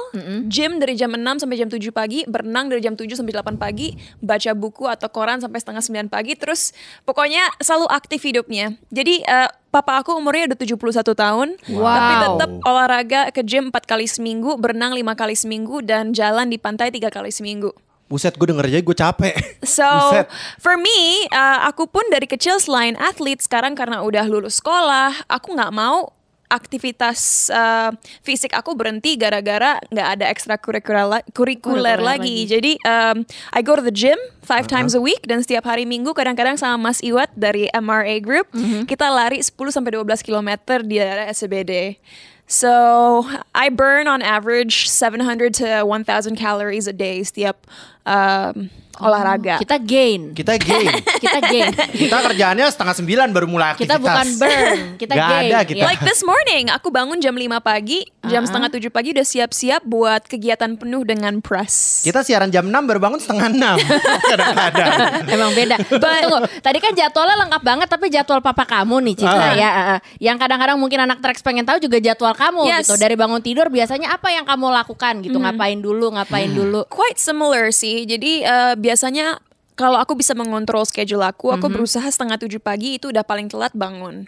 gym 0.45 0.81
dari 0.81 0.97
jam 0.97 1.13
6 1.13 1.21
sampai 1.41 1.55
jam 1.55 1.69
7 1.69 1.79
pagi, 1.89 2.25
berenang 2.25 2.67
dari 2.67 2.81
jam 2.81 2.97
7 2.97 3.05
sampai 3.13 3.31
8 3.31 3.55
pagi, 3.55 3.93
baca 4.19 4.51
buku 4.51 4.89
atau 4.89 5.07
koran 5.07 5.39
sampai 5.39 5.61
setengah 5.61 5.83
9 5.85 6.09
pagi, 6.09 6.33
terus 6.33 6.73
pokoknya 7.03 7.45
selalu 7.61 7.85
aktif 7.87 8.25
hidupnya. 8.25 8.73
Jadi 8.89 9.21
eh, 9.21 9.49
papa 9.69 10.01
aku 10.01 10.17
umurnya 10.17 10.51
udah 10.51 10.57
71 10.57 11.13
tahun, 11.13 11.47
Wow. 11.69 11.85
tapi 11.85 12.13
tetap 12.25 12.49
olahraga 12.63 13.21
ke 13.29 13.41
gym 13.41 13.69
4 13.69 13.85
kali 13.85 14.09
seminggu, 14.09 14.57
berenang 14.57 14.97
5 14.97 15.13
kali 15.13 15.35
seminggu, 15.37 15.85
dan 15.85 16.11
jalan 16.11 16.49
di 16.49 16.57
pantai 16.57 16.89
3 16.89 17.13
kali 17.13 17.29
seminggu. 17.29 17.69
Buset 18.05 18.37
gue 18.37 18.45
denger 18.45 18.69
aja 18.69 18.79
gue 18.79 18.95
capek. 18.95 19.33
So 19.65 19.81
Buset. 19.83 20.29
for 20.61 20.77
me, 20.77 21.25
uh, 21.33 21.65
aku 21.65 21.89
pun 21.89 22.05
dari 22.13 22.29
kecil 22.29 22.61
selain 22.61 22.93
atlet 23.01 23.41
sekarang 23.41 23.73
karena 23.73 24.05
udah 24.05 24.29
lulus 24.29 24.61
sekolah, 24.61 25.25
aku 25.25 25.57
nggak 25.57 25.73
mau 25.73 26.13
aktivitas 26.47 27.49
uh, 27.49 27.89
fisik 28.21 28.53
aku 28.53 28.77
berhenti 28.77 29.17
gara-gara 29.17 29.81
nggak 29.89 30.07
ada 30.17 30.25
ekstrakurikuler 30.29 31.05
la- 31.05 31.25
kurikuler 31.33 31.97
lagi. 31.99 32.45
lagi. 32.45 32.51
Jadi 32.51 32.71
um, 32.85 33.17
I 33.51 33.61
go 33.65 33.75
to 33.75 33.81
the 33.81 33.93
gym 33.93 34.17
five 34.41 34.69
times 34.69 34.93
a 34.93 35.01
week 35.01 35.25
dan 35.25 35.41
setiap 35.41 35.65
hari 35.65 35.83
Minggu 35.83 36.13
kadang-kadang 36.13 36.55
sama 36.55 36.77
Mas 36.77 37.01
Iwat 37.01 37.33
dari 37.33 37.65
MRA 37.73 38.21
Group 38.21 38.49
kita 38.85 39.09
lari 39.09 39.41
10 39.41 39.51
sampai 39.71 39.91
12 39.97 40.05
km 40.21 40.49
di 40.85 41.01
daerah 41.01 41.25
SCBD. 41.29 41.97
So 42.45 43.25
I 43.57 43.73
burn 43.73 44.05
on 44.05 44.21
average 44.21 44.85
700 44.85 45.49
to 45.65 45.81
1000 45.81 46.37
calories 46.37 46.85
a 46.85 46.93
day 46.93 47.25
setiap 47.25 47.65
um, 48.05 48.69
olahraga. 48.97 49.57
Kita 49.57 49.75
gain. 49.77 50.31
Kita 50.31 50.55
gain. 50.55 50.91
Kita 51.25 51.39
gain. 51.41 51.71
kita 51.91 52.17
kerjaannya 52.21 52.65
setengah 52.67 52.95
sembilan 52.95 53.27
baru 53.29 53.45
mulai 53.45 53.73
aktivitas. 53.73 53.87
Kita 53.89 53.97
bukan 53.97 54.27
burn, 54.37 54.79
kita 54.95 55.13
Gak 55.13 55.25
gain. 55.25 55.49
ada 55.49 55.59
kita. 55.63 55.83
Like 55.83 56.01
this 56.01 56.21
morning, 56.21 56.69
aku 56.69 56.87
bangun 56.89 57.17
jam 57.17 57.33
5 57.33 57.41
pagi, 57.59 58.05
jam 58.23 58.37
Uh-huh. 58.37 58.45
setengah 58.45 58.69
7 58.69 58.87
pagi 58.89 59.09
udah 59.11 59.25
siap-siap 59.25 59.81
buat 59.83 60.21
kegiatan 60.23 60.75
penuh 60.75 61.01
dengan 61.01 61.39
press. 61.39 62.03
Kita 62.03 62.21
siaran 62.21 62.49
jam 62.49 62.63
6 62.63 62.85
baru 62.85 62.99
bangun 63.01 63.17
setengah 63.17 63.47
6. 63.49 63.79
Kadang-kadang. 64.31 64.87
Emang 65.27 65.51
beda. 65.51 65.75
Tunggu, 65.81 66.37
tadi 66.59 66.77
kan 66.77 66.91
jadwalnya 66.93 67.35
lengkap 67.39 67.61
banget 67.63 67.87
tapi 67.87 68.05
jadwal 68.07 68.39
papa 68.39 68.63
kamu 68.65 68.95
nih 69.03 69.15
Cinta 69.17 69.37
Ah. 69.41 69.53
ya. 69.53 69.69
ah. 69.69 69.99
Yang 70.17 70.37
kadang-kadang 70.39 70.77
mungkin 70.77 70.99
anak 71.01 71.19
Trax 71.19 71.41
pengen 71.41 71.63
tahu 71.63 71.79
juga 71.79 71.97
jadwal 71.97 72.33
kamu 72.33 72.61
Yes. 72.65 72.85
gitu. 72.85 72.95
Dari 72.95 73.15
bangun 73.15 73.41
tidur 73.41 73.67
biasanya 73.67 74.11
apa 74.11 74.29
yang 74.29 74.43
kamu 74.43 74.67
lakukan 74.73 75.13
gitu? 75.21 75.37
Ngapain 75.37 75.79
dulu, 75.79 76.13
ngapain 76.13 76.49
dulu? 76.49 76.85
Quite 76.87 77.17
similar 77.17 77.71
sih. 77.71 78.05
Jadi 78.05 78.41
eh, 78.41 78.73
biasanya 78.85 79.41
kalau 79.75 79.99
aku 79.99 80.15
bisa 80.15 80.31
mengontrol 80.31 80.87
schedule 80.87 81.25
aku, 81.25 81.51
aku 81.51 81.67
berusaha 81.67 82.05
setengah 82.07 82.39
tujuh 82.39 82.63
pagi 82.63 82.95
itu 82.95 83.11
udah 83.11 83.27
paling 83.27 83.51
telat 83.51 83.75
bangun. 83.75 84.23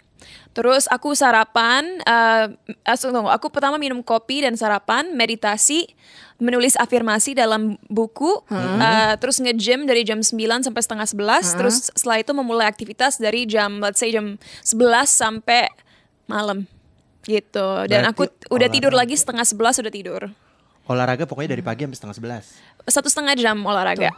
Terus 0.52 0.84
aku 0.92 1.16
sarapan, 1.16 2.02
eh, 2.04 2.46
tunggu, 3.00 3.32
aku 3.32 3.48
pertama 3.48 3.80
minum 3.80 4.04
kopi 4.04 4.44
dan 4.44 4.58
sarapan, 4.60 5.16
meditasi, 5.16 5.88
menulis 6.36 6.76
afirmasi 6.76 7.32
dalam 7.32 7.80
buku, 7.88 8.44
eh, 8.52 9.14
terus 9.16 9.40
nge-gym 9.40 9.88
dari 9.88 10.04
jam 10.04 10.20
9 10.20 10.60
sampai 10.60 10.82
setengah 10.84 11.08
11, 11.08 11.56
terus 11.56 11.88
setelah 11.96 12.20
itu 12.20 12.32
memulai 12.36 12.68
aktivitas 12.68 13.16
dari 13.16 13.48
jam, 13.48 13.80
let's 13.80 14.04
say 14.04 14.12
jam 14.12 14.36
11 14.60 15.08
sampai 15.08 15.72
malam. 16.28 16.68
Gitu. 17.24 17.68
Dan 17.88 18.04
aku 18.04 18.28
Berarti 18.28 18.52
udah 18.52 18.68
tidur 18.68 18.92
lagi 18.92 19.16
setengah 19.16 19.48
11 19.48 19.80
udah 19.80 19.92
tidur. 19.92 20.22
Olahraga 20.88 21.24
pokoknya 21.24 21.56
dari 21.56 21.64
pagi 21.64 21.88
sampai 21.88 21.96
setengah 21.96 22.16
11. 22.44 22.88
Satu 22.92 23.08
setengah 23.08 23.34
jam 23.36 23.56
olahraga. 23.64 24.12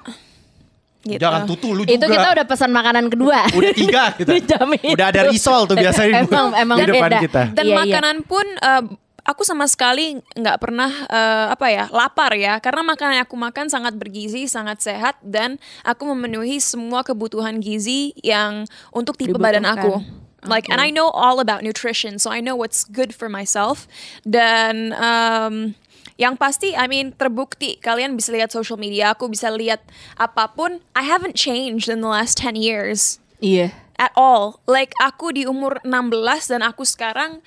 Gitu. 1.01 1.17
Jangan 1.17 1.49
tutu 1.49 1.73
lu 1.73 1.89
juga. 1.89 1.97
Itu 1.97 2.05
kita 2.07 2.29
udah 2.31 2.45
pesan 2.45 2.71
makanan 2.71 3.09
kedua. 3.09 3.49
Udah 3.57 3.73
tiga 3.73 4.03
kita. 4.21 4.31
Dijamin. 4.37 4.93
Udah 4.93 5.07
ada 5.09 5.23
risol 5.27 5.65
tuh 5.65 5.75
biasanya 5.75 6.29
Emang- 6.29 6.53
emang 6.53 6.77
di 6.77 6.85
depan 6.87 7.09
beda. 7.09 7.19
kita. 7.25 7.43
Dan 7.57 7.65
Iya, 7.65 7.73
iya. 7.73 7.79
makanan 7.81 8.17
pun 8.23 8.45
eh, 8.45 8.83
aku 9.21 9.43
sama 9.43 9.65
sekali 9.65 10.21
nggak 10.35 10.59
pernah 10.61 10.93
eh, 11.09 11.47
apa 11.53 11.67
ya 11.69 11.85
lapar 11.89 12.37
ya 12.37 12.61
karena 12.61 12.85
makanan 12.85 13.13
yang 13.17 13.25
aku 13.25 13.37
makan 13.37 13.67
sangat 13.67 13.97
bergizi, 13.97 14.45
sangat 14.45 14.85
sehat 14.85 15.17
dan 15.25 15.57
aku 15.83 16.05
memenuhi 16.05 16.61
semua 16.61 17.01
kebutuhan 17.01 17.65
gizi 17.65 18.13
yang 18.21 18.69
untuk 18.93 19.17
tipe 19.17 19.37
badan 19.37 19.65
aku. 19.65 20.05
Like 20.41 20.73
and 20.73 20.81
I 20.81 20.89
know 20.89 21.13
all 21.13 21.37
about 21.37 21.61
nutrition, 21.61 22.17
so 22.17 22.33
I 22.33 22.41
know 22.41 22.57
what's 22.57 22.81
good 22.83 23.13
for 23.13 23.29
myself. 23.29 23.85
Dan 24.25 24.97
um, 24.97 25.77
yang 26.21 26.37
pasti, 26.37 26.77
I 26.77 26.85
mean 26.85 27.17
terbukti 27.17 27.81
kalian 27.81 28.13
bisa 28.13 28.29
lihat 28.37 28.53
social 28.53 28.77
media, 28.77 29.17
aku 29.17 29.33
bisa 29.33 29.49
lihat 29.49 29.81
apa 30.21 30.53
pun. 30.53 30.85
I 30.93 31.09
haven't 31.09 31.33
changed 31.33 31.89
in 31.89 32.05
the 32.05 32.13
last 32.13 32.37
10 32.37 32.61
years 32.61 33.17
Iya. 33.41 33.73
at 33.97 34.13
all. 34.13 34.61
Like 34.69 34.93
aku 35.01 35.33
di 35.33 35.49
umur 35.49 35.81
16 35.81 36.53
dan 36.53 36.61
aku 36.61 36.85
sekarang 36.85 37.41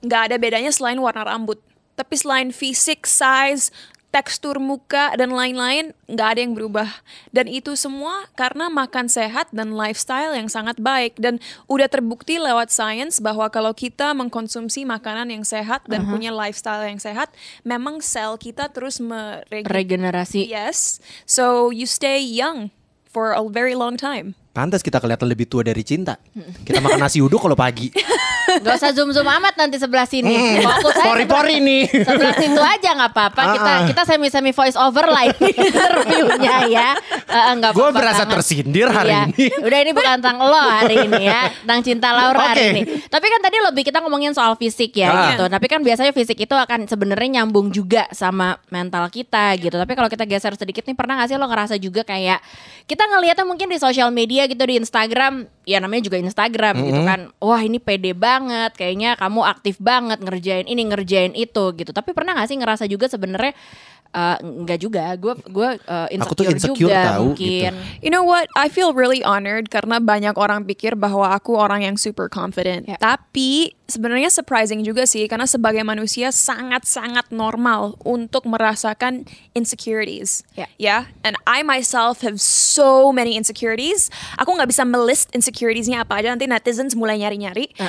nggak 0.00 0.32
ada 0.32 0.36
bedanya 0.40 0.72
selain 0.72 0.96
warna 1.04 1.28
rambut. 1.28 1.60
Tapi 1.94 2.16
selain 2.16 2.48
fisik, 2.50 3.04
size, 3.04 3.68
tekstur 4.14 4.62
muka 4.62 5.10
dan 5.18 5.34
lain-lain 5.34 5.90
nggak 6.06 6.28
ada 6.30 6.40
yang 6.46 6.54
berubah. 6.54 6.86
Dan 7.34 7.50
itu 7.50 7.74
semua 7.74 8.30
karena 8.38 8.70
makan 8.70 9.10
sehat 9.10 9.50
dan 9.50 9.74
lifestyle 9.74 10.38
yang 10.38 10.46
sangat 10.46 10.78
baik 10.78 11.18
dan 11.18 11.42
udah 11.66 11.90
terbukti 11.90 12.38
lewat 12.38 12.70
sains 12.70 13.18
bahwa 13.18 13.50
kalau 13.50 13.74
kita 13.74 14.14
mengkonsumsi 14.14 14.86
makanan 14.86 15.34
yang 15.34 15.42
sehat 15.42 15.82
dan 15.90 16.06
punya 16.06 16.30
lifestyle 16.30 16.86
yang 16.86 17.02
sehat, 17.02 17.34
memang 17.66 17.98
sel 17.98 18.38
kita 18.38 18.70
terus 18.70 19.02
mereg- 19.02 19.66
Regenerasi. 19.66 20.46
Yes. 20.46 21.02
So 21.26 21.74
you 21.74 21.90
stay 21.90 22.22
young 22.22 22.70
for 23.10 23.34
a 23.34 23.42
very 23.50 23.74
long 23.74 23.98
time. 23.98 24.38
Pantas 24.54 24.86
kita 24.86 25.02
kelihatan 25.02 25.26
lebih 25.26 25.50
tua 25.50 25.66
dari 25.66 25.82
cinta. 25.82 26.14
Kita 26.62 26.78
makan 26.78 27.02
nasi 27.02 27.18
uduk 27.18 27.42
kalau 27.42 27.58
pagi. 27.58 27.90
Gak 28.56 28.74
usah 28.76 28.90
zoom-zoom 28.90 29.26
amat 29.26 29.54
nanti 29.56 29.76
sebelah 29.76 30.04
sini. 30.04 30.30
Hmm, 30.30 30.62
Fokus 30.62 30.94
aja 30.94 31.06
Pori-pori 31.06 31.56
sebelah- 31.56 31.66
nih. 31.66 31.82
Sebelah 32.04 32.34
situ 32.36 32.60
aja 32.60 32.88
nggak 32.92 33.10
apa-apa. 33.10 33.42
Kita 33.50 33.64
Ah, 33.64 33.74
ah. 33.74 33.86
kita 33.86 34.02
semi-semi 34.04 34.50
voice 34.50 34.76
over 34.76 35.06
lah 35.06 35.24
ini 35.24 35.50
interviewnya 35.64 36.54
ya. 36.66 36.88
Eh, 37.24 37.52
nggak 37.56 37.72
Gue 37.72 37.82
apa-apa 37.82 37.98
berasa 37.98 38.22
banget. 38.22 38.34
tersindir 38.36 38.88
hari 38.88 39.10
Iya. 39.10 39.22
ini. 39.26 39.44
Udah 39.60 39.78
ini 39.80 39.90
bukan 39.92 40.12
tentang 40.16 40.36
lo 40.38 40.54
hari 40.54 40.96
ini 41.02 41.22
ya, 41.24 41.40
tentang 41.58 41.80
cinta 41.82 42.08
Laura 42.10 42.38
hari 42.44 42.54
Oke. 42.54 42.66
ini. 42.70 42.82
Tapi 43.04 43.26
kan 43.26 43.40
tadi 43.40 43.56
lebih 43.60 43.82
kita 43.82 43.98
ngomongin 43.98 44.30
soal 44.30 44.54
fisik 44.54 44.92
ya 44.94 45.08
Ah. 45.08 45.18
gitu. 45.30 45.44
Tapi 45.46 45.66
kan 45.66 45.80
biasanya 45.80 46.12
fisik 46.12 46.38
itu 46.38 46.54
akan 46.54 46.84
sebenarnya 46.84 47.40
nyambung 47.40 47.68
juga 47.68 48.06
sama 48.10 48.58
mental 48.68 49.08
kita 49.08 49.56
gitu. 49.56 49.74
Tapi 49.74 49.92
kalau 49.92 50.06
kita 50.06 50.24
geser 50.24 50.54
sedikit 50.54 50.82
nih 50.82 50.94
pernah 50.94 51.16
gak 51.16 51.28
sih 51.28 51.36
lo 51.36 51.46
ngerasa 51.46 51.74
juga 51.76 52.02
kayak 52.02 52.38
kita 52.84 53.02
ngelihatnya 53.02 53.42
mungkin 53.42 53.66
di 53.66 53.78
sosial 53.78 54.10
media 54.10 54.44
gitu 54.44 54.60
di 54.60 54.76
Instagram, 54.76 55.46
ya 55.64 55.80
namanya 55.80 56.06
juga 56.06 56.20
Instagram 56.20 56.74
gitu 56.84 57.00
kan. 57.04 57.20
Wah, 57.40 57.60
ini 57.60 57.80
pede 57.80 58.12
banget, 58.12 58.76
kayaknya 58.76 59.16
kamu 59.16 59.40
aktif 59.44 59.80
banget 59.80 60.20
ngerjain 60.20 60.68
ini 60.68 60.84
ngerjain 60.84 61.32
itu 61.32 61.64
gitu. 61.76 61.90
Tapi 61.90 62.12
pernah 62.12 62.36
gak 62.36 62.48
sih 62.48 62.56
ngerasa 62.60 62.84
juga 62.88 63.08
sebenarnya 63.08 63.56
eh, 64.14 64.36
enggak 64.40 64.78
juga, 64.78 65.18
gue 65.18 65.34
gue 65.44 65.68
eh, 65.76 66.08
insecure, 66.14 66.22
Aku 66.22 66.34
tuh 66.34 66.46
insecure 66.46 66.78
juga 66.86 67.18
tahu, 67.18 67.34
mungkin. 67.34 67.72
You 67.98 68.08
know 68.08 68.22
what? 68.22 68.46
I 68.54 68.70
feel 68.70 68.94
really 68.94 69.20
honored 69.20 69.68
karena 69.68 69.98
banyak 69.98 70.38
orang 70.38 70.62
pikir 70.64 70.94
bahwa 70.94 71.34
aku 71.34 71.58
orang 71.58 71.82
yang 71.82 71.96
super 71.98 72.30
confident. 72.30 72.86
Ya. 72.86 72.94
Tapi 72.96 73.74
sebenarnya 73.84 74.32
surprising 74.32 74.80
juga 74.80 75.04
sih 75.04 75.28
karena 75.28 75.44
sebagai 75.44 75.84
manusia 75.84 76.32
sangat-sangat 76.32 77.28
normal 77.28 78.00
untuk 78.00 78.48
merasakan 78.48 79.28
insecurities. 79.52 80.40
Ya. 80.54 80.66
Ya, 80.78 80.96
and 81.20 81.34
I 81.44 81.60
myself 81.60 82.22
have 82.22 82.38
so 82.40 83.10
many 83.10 83.34
insecurities. 83.34 84.08
Aku 84.38 84.54
nggak 84.54 84.70
bisa 84.70 84.86
melist 84.86 85.28
insecuritiesnya 85.32 86.04
apa 86.04 86.20
aja 86.20 86.30
nanti 86.30 86.46
netizens 86.46 86.94
mulai 86.94 87.18
nyari-nyari. 87.18 87.72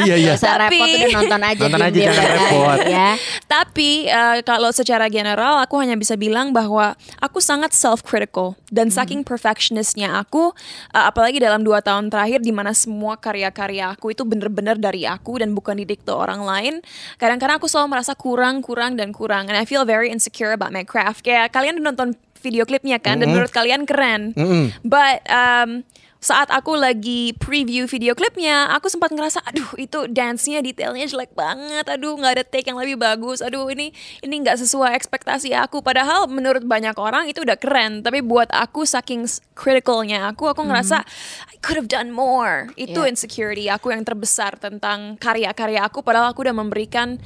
Iya 0.00 0.16
iya. 0.16 0.34
Repot 0.38 0.70
Tapi- 0.70 0.96
udah 0.96 1.12
nonton 1.14 1.42
aja 1.44 1.62
Nonton 1.66 1.82
aja, 1.84 1.98
jangan 2.00 2.24
ya, 2.24 2.32
repot. 2.32 2.78
ya. 2.88 3.08
Tapi 3.44 3.90
eh, 4.06 4.38
kalau 4.42 4.70
secara 4.70 5.06
general 5.06 5.49
aku 5.58 5.80
hanya 5.82 5.98
bisa 5.98 6.14
bilang 6.14 6.54
bahwa 6.54 6.94
aku 7.18 7.42
sangat 7.42 7.74
self-critical 7.74 8.54
dan 8.70 8.92
saking 8.92 9.26
perfectionistnya 9.26 10.20
aku, 10.20 10.54
eh, 10.94 11.04
apalagi 11.08 11.42
dalam 11.42 11.66
dua 11.66 11.82
tahun 11.82 12.12
terakhir 12.12 12.44
di 12.44 12.52
mana 12.54 12.76
semua 12.76 13.18
karya-karya 13.18 13.96
aku 13.96 14.14
itu 14.14 14.22
bener-bener 14.22 14.78
dari 14.78 15.08
aku 15.08 15.40
dan 15.40 15.56
bukan 15.56 15.80
didikte 15.80 16.12
orang 16.14 16.44
lain. 16.44 16.74
Kadang-kadang 17.16 17.58
aku 17.58 17.66
selalu 17.66 17.98
merasa 17.98 18.12
kurang, 18.14 18.62
kurang 18.62 18.94
dan 19.00 19.10
kurang, 19.10 19.50
and 19.50 19.56
I 19.56 19.66
feel 19.66 19.82
very 19.88 20.12
insecure 20.12 20.54
about 20.54 20.70
my 20.70 20.86
craft. 20.86 21.24
Kayak 21.26 21.50
kalian 21.50 21.80
udah 21.80 21.86
nonton 21.90 22.08
video 22.40 22.64
klipnya 22.64 22.96
kan, 22.96 23.20
dan 23.20 23.36
menurut 23.36 23.52
kalian 23.52 23.84
keren. 23.84 24.32
But 24.80 25.20
um, 25.28 25.84
saat 26.20 26.52
aku 26.52 26.76
lagi 26.76 27.32
preview 27.32 27.88
video 27.88 28.12
klipnya, 28.12 28.68
aku 28.76 28.92
sempat 28.92 29.08
ngerasa, 29.08 29.40
aduh 29.40 29.72
itu 29.80 30.04
dance-nya 30.04 30.60
detailnya 30.60 31.08
jelek 31.08 31.32
banget, 31.32 31.88
aduh 31.88 32.12
nggak 32.12 32.32
ada 32.36 32.44
take 32.44 32.68
yang 32.68 32.76
lebih 32.76 33.00
bagus, 33.00 33.40
aduh 33.40 33.64
ini 33.72 33.88
ini 34.20 34.34
nggak 34.44 34.60
sesuai 34.60 34.92
ekspektasi 35.00 35.56
aku. 35.56 35.80
Padahal 35.80 36.28
menurut 36.28 36.60
banyak 36.68 36.92
orang 37.00 37.24
itu 37.32 37.40
udah 37.40 37.56
keren, 37.56 38.04
tapi 38.04 38.20
buat 38.20 38.52
aku 38.52 38.84
saking 38.84 39.24
criticalnya 39.56 40.28
aku, 40.28 40.52
aku 40.52 40.60
ngerasa 40.60 41.00
I 41.48 41.56
could 41.64 41.80
have 41.80 41.88
done 41.88 42.12
more. 42.12 42.68
Itu 42.76 43.00
Yeah. 43.00 43.16
insecurity 43.16 43.72
aku 43.72 43.96
yang 43.96 44.04
terbesar 44.04 44.60
tentang 44.60 45.16
karya-karya 45.16 45.88
aku, 45.88 46.04
padahal 46.04 46.36
aku 46.36 46.44
udah 46.44 46.52
memberikan 46.52 47.16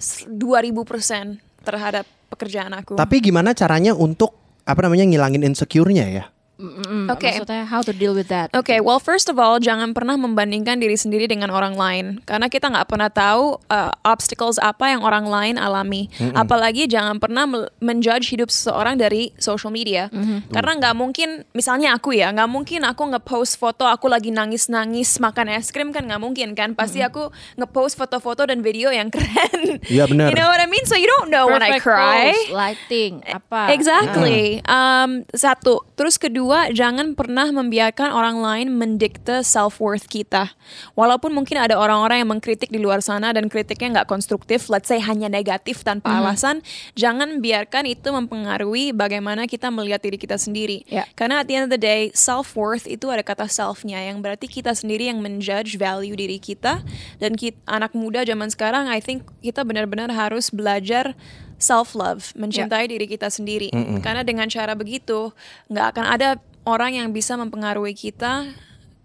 s- 0.00 0.24
2000% 0.24 1.36
terhadap 1.60 2.08
pekerjaan 2.32 2.72
aku. 2.72 2.96
Tapi 2.96 3.20
gimana 3.20 3.52
caranya 3.52 3.92
untuk 3.92 4.32
apa 4.64 4.80
namanya 4.80 5.04
ngilangin 5.04 5.44
insecure-nya 5.44 6.08
ya? 6.08 6.24
Mm, 6.60 7.08
Oke. 7.08 7.40
Maksudnya 7.40 7.64
how 7.64 7.80
to 7.80 7.96
deal 7.96 8.12
with 8.12 8.28
that? 8.28 8.52
Oke, 8.52 8.76
well 8.84 9.00
first 9.00 9.32
of 9.32 9.40
all 9.40 9.56
jangan 9.56 9.96
pernah 9.96 10.20
membandingkan 10.20 10.76
diri 10.76 10.92
sendiri 10.92 11.24
dengan 11.24 11.48
orang 11.48 11.72
lain 11.72 12.04
karena 12.28 12.52
kita 12.52 12.68
nggak 12.68 12.84
pernah 12.84 13.08
tahu 13.08 13.56
uh, 13.72 13.88
obstacles 14.04 14.60
apa 14.60 14.92
yang 14.92 15.00
orang 15.00 15.24
lain 15.24 15.56
alami. 15.56 16.12
Apalagi 16.36 16.84
jangan 16.84 17.16
pernah 17.16 17.48
menjudge 17.80 18.28
hidup 18.28 18.52
seseorang 18.52 19.00
dari 19.00 19.32
social 19.40 19.72
media 19.72 20.12
karena 20.52 20.76
nggak 20.76 20.94
mungkin, 20.94 21.48
misalnya 21.56 21.96
aku 21.96 22.12
ya 22.12 22.28
nggak 22.28 22.50
mungkin 22.50 22.84
aku 22.84 23.08
ngepost 23.08 23.56
foto 23.56 23.88
aku 23.88 24.10
lagi 24.10 24.28
nangis-nangis 24.28 25.16
makan 25.16 25.48
es 25.56 25.72
krim 25.72 25.94
kan 25.94 26.04
nggak 26.04 26.20
mungkin 26.20 26.52
kan? 26.52 26.76
Pasti 26.76 27.00
aku 27.00 27.32
ngepost 27.56 27.96
foto-foto 27.96 28.44
dan 28.44 28.60
video 28.60 28.90
yang 28.90 29.08
keren. 29.14 29.78
Iya, 29.86 30.04
benar. 30.10 30.34
You 30.34 30.36
know 30.36 30.50
what 30.50 30.60
I 30.60 30.68
mean? 30.68 30.84
So 30.84 30.98
you 30.98 31.06
don't 31.06 31.30
know 31.30 31.46
when 31.46 31.62
I 31.62 31.78
Perfect 31.78 31.86
cry. 31.86 32.20
pose, 32.34 32.52
lighting, 32.52 33.12
apa? 33.24 33.70
Exactly. 33.72 34.58
Um, 34.66 35.22
satu. 35.30 35.86
Terus 35.94 36.18
kedua, 36.18 36.49
kedua, 36.50 36.74
jangan 36.74 37.14
pernah 37.14 37.46
membiarkan 37.54 38.10
orang 38.10 38.42
lain 38.42 38.74
mendikte 38.74 39.46
self 39.46 39.78
worth 39.78 40.10
kita. 40.10 40.50
Walaupun 40.98 41.30
mungkin 41.30 41.62
ada 41.62 41.78
orang-orang 41.78 42.26
yang 42.26 42.30
mengkritik 42.34 42.74
di 42.74 42.82
luar 42.82 42.98
sana 43.06 43.30
dan 43.30 43.46
kritiknya 43.46 44.02
nggak 44.02 44.10
konstruktif, 44.10 44.66
let's 44.66 44.90
say 44.90 44.98
hanya 44.98 45.30
negatif 45.30 45.86
tanpa 45.86 46.10
alasan, 46.10 46.58
jangan 46.98 47.38
biarkan 47.38 47.86
itu 47.86 48.10
mempengaruhi 48.10 48.90
bagaimana 48.90 49.46
kita 49.46 49.70
melihat 49.70 50.02
diri 50.02 50.18
kita 50.18 50.34
sendiri. 50.42 50.82
Ya. 50.90 51.06
Karena 51.14 51.38
at 51.38 51.46
the 51.46 51.54
end 51.54 51.70
of 51.70 51.72
the 51.72 51.78
day, 51.78 52.10
self 52.18 52.58
worth 52.58 52.90
itu 52.90 53.06
ada 53.06 53.22
kata 53.22 53.46
selfnya 53.46 54.02
yang 54.02 54.18
berarti 54.18 54.50
kita 54.50 54.74
sendiri 54.74 55.06
yang 55.06 55.22
menjudge 55.22 55.78
value 55.78 56.18
diri 56.18 56.42
kita 56.42 56.82
dan 57.22 57.38
kit- 57.38 57.62
anak 57.70 57.94
muda 57.94 58.26
zaman 58.26 58.50
sekarang, 58.50 58.90
I 58.90 58.98
think 58.98 59.22
kita 59.38 59.62
benar-benar 59.62 60.10
harus 60.10 60.50
belajar 60.50 61.14
self 61.60 61.92
love, 61.94 62.32
mencintai 62.34 62.88
diri 62.88 63.06
kita 63.06 63.28
sendiri. 63.28 63.70
Karena 64.00 64.24
dengan 64.24 64.48
cara 64.48 64.72
begitu 64.74 65.30
nggak 65.68 65.86
akan 65.94 66.04
ada 66.08 66.28
orang 66.64 66.96
yang 66.96 67.12
bisa 67.12 67.36
mempengaruhi 67.36 67.94
kita 67.94 68.50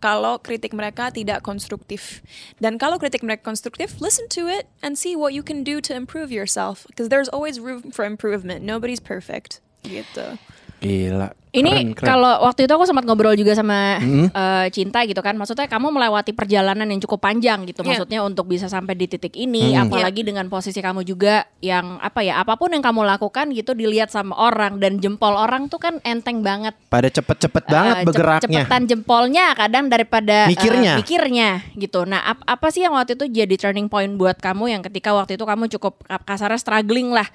kalau 0.03 0.37
kritik 0.37 0.69
mereka 0.75 1.09
tidak 1.09 1.41
konstruktif. 1.41 2.21
Dan 2.61 2.77
kalau 2.77 3.01
kritik 3.01 3.25
mereka 3.25 3.41
konstruktif, 3.49 3.97
listen 3.97 4.29
to 4.29 4.45
it 4.45 4.69
and 4.85 4.99
see 5.01 5.17
what 5.17 5.33
you 5.33 5.41
can 5.41 5.65
do 5.65 5.81
to 5.81 5.97
improve 5.97 6.29
yourself. 6.29 6.85
Because 6.93 7.09
there's 7.09 7.31
always 7.31 7.57
room 7.57 7.89
for 7.89 8.05
improvement. 8.05 8.61
Nobody's 8.61 9.01
perfect. 9.01 9.65
Gitu. 9.81 10.37
Gila. 10.81 11.33
Ini 11.55 11.71
kalau 11.95 12.43
waktu 12.43 12.63
itu 12.63 12.71
aku 12.71 12.83
sempat 12.83 13.03
ngobrol 13.03 13.33
juga 13.33 13.53
sama 13.53 13.97
eh, 14.01 14.65
Cinta 14.69 15.01
gitu 15.01 15.19
kan. 15.19 15.33
Maksudnya 15.33 15.65
kamu 15.65 15.87
melewati 15.89 16.31
perjalanan 16.31 16.85
yang 16.85 16.99
cukup 16.99 17.21
panjang 17.21 17.63
gitu. 17.63 17.79
Iya. 17.79 17.87
Maksudnya 17.95 18.19
untuk 18.21 18.45
bisa 18.45 18.65
sampai 18.65 18.93
di 18.93 19.05
titik 19.05 19.33
ini, 19.33 19.71
apalagi 19.77 20.21
dengan 20.21 20.45
posisi 20.45 20.77
kamu 20.77 21.01
juga 21.01 21.47
yang 21.59 21.97
apa 21.97 22.19
ya, 22.19 22.37
apa 22.37 22.55
pun 22.55 22.69
yang 22.69 22.81
kamu 22.81 23.07
lakukan 23.07 23.51
gitu 23.51 23.71
dilihat 23.71 24.09
sama 24.09 24.35
orang 24.35 24.77
dan 24.77 24.97
jempol 24.97 25.31
orang 25.31 25.65
tuh 25.65 25.77
kan 25.77 25.97
enteng 26.01 26.41
banget. 26.41 26.75
pada 26.85 27.07
cepet-cepet 27.07 27.63
banget 27.65 27.95
Eh, 27.95 28.03
bergeraknya. 28.03 28.41
cepetan 28.61 28.81
jempolnya 28.85 29.45
kadang 29.53 29.87
daripada 29.87 30.47
eh, 30.47 30.51
Mikirnya. 30.51 30.93
mikirnya 30.95 31.49
gitu. 31.73 32.03
Nah, 32.03 32.23
ap- 32.25 32.43
apa 32.45 32.67
sih 32.67 32.81
yang 32.81 32.91
waktu 32.91 33.13
itu 33.13 33.27
jadi 33.27 33.55
turning 33.55 33.85
point 33.85 34.11
buat 34.13 34.35
kamu 34.35 34.69
yang 34.69 34.81
ketika 34.81 35.11
waktu 35.11 35.35
itu 35.35 35.43
kamu 35.43 35.67
cukup 35.69 35.93
kasarnya 36.21 36.55
struggling 36.55 37.11
lah 37.11 37.27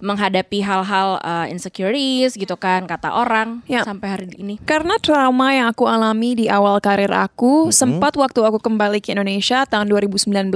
menghadapi 0.00 0.60
hal-hal 0.60 1.18
eh, 1.18 1.46
insecurities 1.48 2.34
gitu 2.34 2.54
kan 2.54 2.84
kata 2.84 3.10
orang 3.12 3.63
Ya. 3.64 3.80
sampai 3.84 4.08
hari 4.12 4.26
ini. 4.36 4.60
Karena 4.64 5.00
trauma 5.00 5.56
yang 5.56 5.72
aku 5.72 5.88
alami 5.88 6.36
di 6.36 6.46
awal 6.52 6.80
karir 6.84 7.12
aku, 7.12 7.72
sempat 7.72 8.16
waktu 8.20 8.44
aku 8.44 8.60
kembali 8.60 9.00
ke 9.00 9.16
Indonesia 9.16 9.64
tahun 9.64 9.88
2019, 9.88 10.52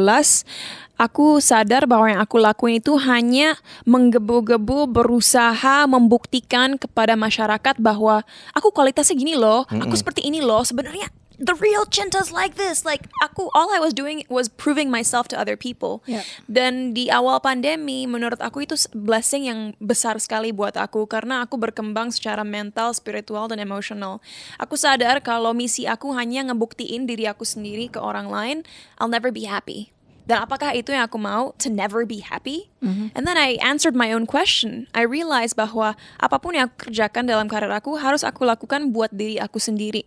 aku 1.01 1.41
sadar 1.41 1.89
bahwa 1.89 2.07
yang 2.11 2.21
aku 2.21 2.37
lakuin 2.37 2.83
itu 2.83 2.99
hanya 3.01 3.57
menggebu-gebu 3.89 4.91
berusaha 4.91 5.89
membuktikan 5.89 6.77
kepada 6.77 7.17
masyarakat 7.17 7.81
bahwa 7.81 8.27
aku 8.53 8.69
kualitasnya 8.75 9.17
gini 9.17 9.39
loh, 9.39 9.65
aku 9.71 9.95
seperti 9.97 10.27
ini 10.27 10.45
loh. 10.45 10.61
Sebenarnya 10.67 11.09
the 11.39 11.55
real 11.63 11.87
Cinta's 11.87 12.35
like 12.35 12.59
this. 12.59 12.83
Like 12.83 13.07
aku 13.23 13.49
all 13.55 13.71
I 13.71 13.79
was 13.79 13.95
doing 13.95 14.27
was 14.27 14.51
proving 14.51 14.91
myself 14.91 15.31
to 15.33 15.39
other 15.39 15.55
people. 15.55 16.03
Yep. 16.05 16.25
Dan 16.51 16.73
di 16.93 17.09
awal 17.09 17.39
pandemi 17.39 18.05
menurut 18.05 18.43
aku 18.43 18.67
itu 18.67 18.75
blessing 18.93 19.47
yang 19.47 19.61
besar 19.79 20.19
sekali 20.19 20.51
buat 20.51 20.75
aku 20.75 21.07
karena 21.07 21.47
aku 21.47 21.57
berkembang 21.57 22.11
secara 22.11 22.43
mental, 22.43 22.93
spiritual 22.93 23.47
dan 23.47 23.63
emosional. 23.63 24.19
Aku 24.59 24.75
sadar 24.75 25.23
kalau 25.23 25.55
misi 25.55 25.87
aku 25.87 26.11
hanya 26.19 26.51
ngebuktiin 26.51 27.07
diri 27.07 27.31
aku 27.31 27.47
sendiri 27.47 27.87
ke 27.89 28.03
orang 28.03 28.29
lain, 28.29 28.59
I'll 28.99 29.11
never 29.11 29.31
be 29.31 29.47
happy. 29.47 29.95
Dan 30.29 30.45
apakah 30.45 30.77
itu 30.77 30.93
yang 30.93 31.09
aku 31.09 31.17
mau 31.17 31.57
to 31.57 31.73
never 31.73 32.05
be 32.05 32.21
happy? 32.21 32.69
And 33.17 33.25
then 33.25 33.41
I 33.41 33.57
answered 33.65 33.97
my 33.97 34.13
own 34.13 34.29
question. 34.29 34.85
I 34.93 35.09
realized 35.09 35.57
bahwa 35.57 35.97
apa 36.21 36.37
pun 36.37 36.53
yang 36.53 36.69
aku 36.69 36.93
kerjakan 36.93 37.25
dalam 37.25 37.49
karir 37.49 37.73
aku 37.73 37.97
harus 37.97 38.21
aku 38.21 38.45
lakukan 38.45 38.93
buat 38.93 39.09
diri 39.09 39.41
aku 39.41 39.57
sendiri 39.57 40.05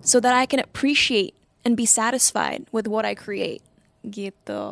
so 0.00 0.18
that 0.20 0.32
I 0.32 0.44
can 0.44 0.60
appreciate 0.60 1.36
and 1.64 1.76
be 1.76 1.84
satisfied 1.84 2.64
with 2.72 2.88
what 2.88 3.04
I 3.04 3.12
create. 3.14 3.60
Gitu. 4.00 4.64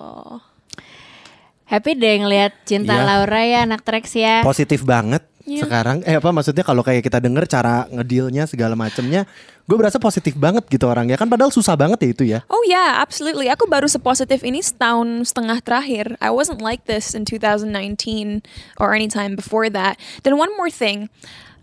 Happy 1.68 1.92
deh 1.92 2.16
ngeliat 2.24 2.64
Cinta 2.64 2.96
Iya. 2.96 3.04
Laura 3.04 3.42
ya 3.44 3.58
anak 3.68 3.84
Trax 3.84 4.16
ya. 4.16 4.40
Positif 4.40 4.88
banget 4.88 5.20
Iya. 5.44 5.64
sekarang. 5.64 6.00
Eh 6.04 6.16
apa 6.16 6.28
maksudnya 6.28 6.64
kalau 6.64 6.80
kayak 6.80 7.04
kita 7.04 7.20
denger 7.20 7.44
cara 7.44 7.84
ngedealnya 7.88 8.44
segala 8.48 8.72
macemnya, 8.72 9.24
gue 9.64 9.76
berasa 9.76 9.96
positif 9.96 10.32
banget 10.36 10.64
gitu 10.68 10.84
orangnya. 10.88 11.16
Kan 11.20 11.28
padahal 11.28 11.52
susah 11.52 11.76
banget 11.76 11.98
ya 12.04 12.08
itu 12.08 12.24
ya. 12.24 12.40
Oh 12.48 12.64
yeah, 12.64 13.00
absolutely. 13.00 13.48
Aku 13.52 13.68
baru 13.68 13.84
sepositif 13.84 14.40
ini 14.44 14.64
setahun 14.64 15.28
setengah 15.28 15.60
terakhir. 15.60 16.16
I 16.20 16.32
wasn't 16.32 16.64
like 16.64 16.84
this 16.88 17.12
in 17.12 17.28
2019 17.28 18.44
or 18.80 18.96
any 18.96 19.08
time 19.08 19.36
before 19.36 19.68
that. 19.68 20.00
Dan 20.24 20.36
one 20.40 20.52
more 20.56 20.72
thing. 20.72 21.12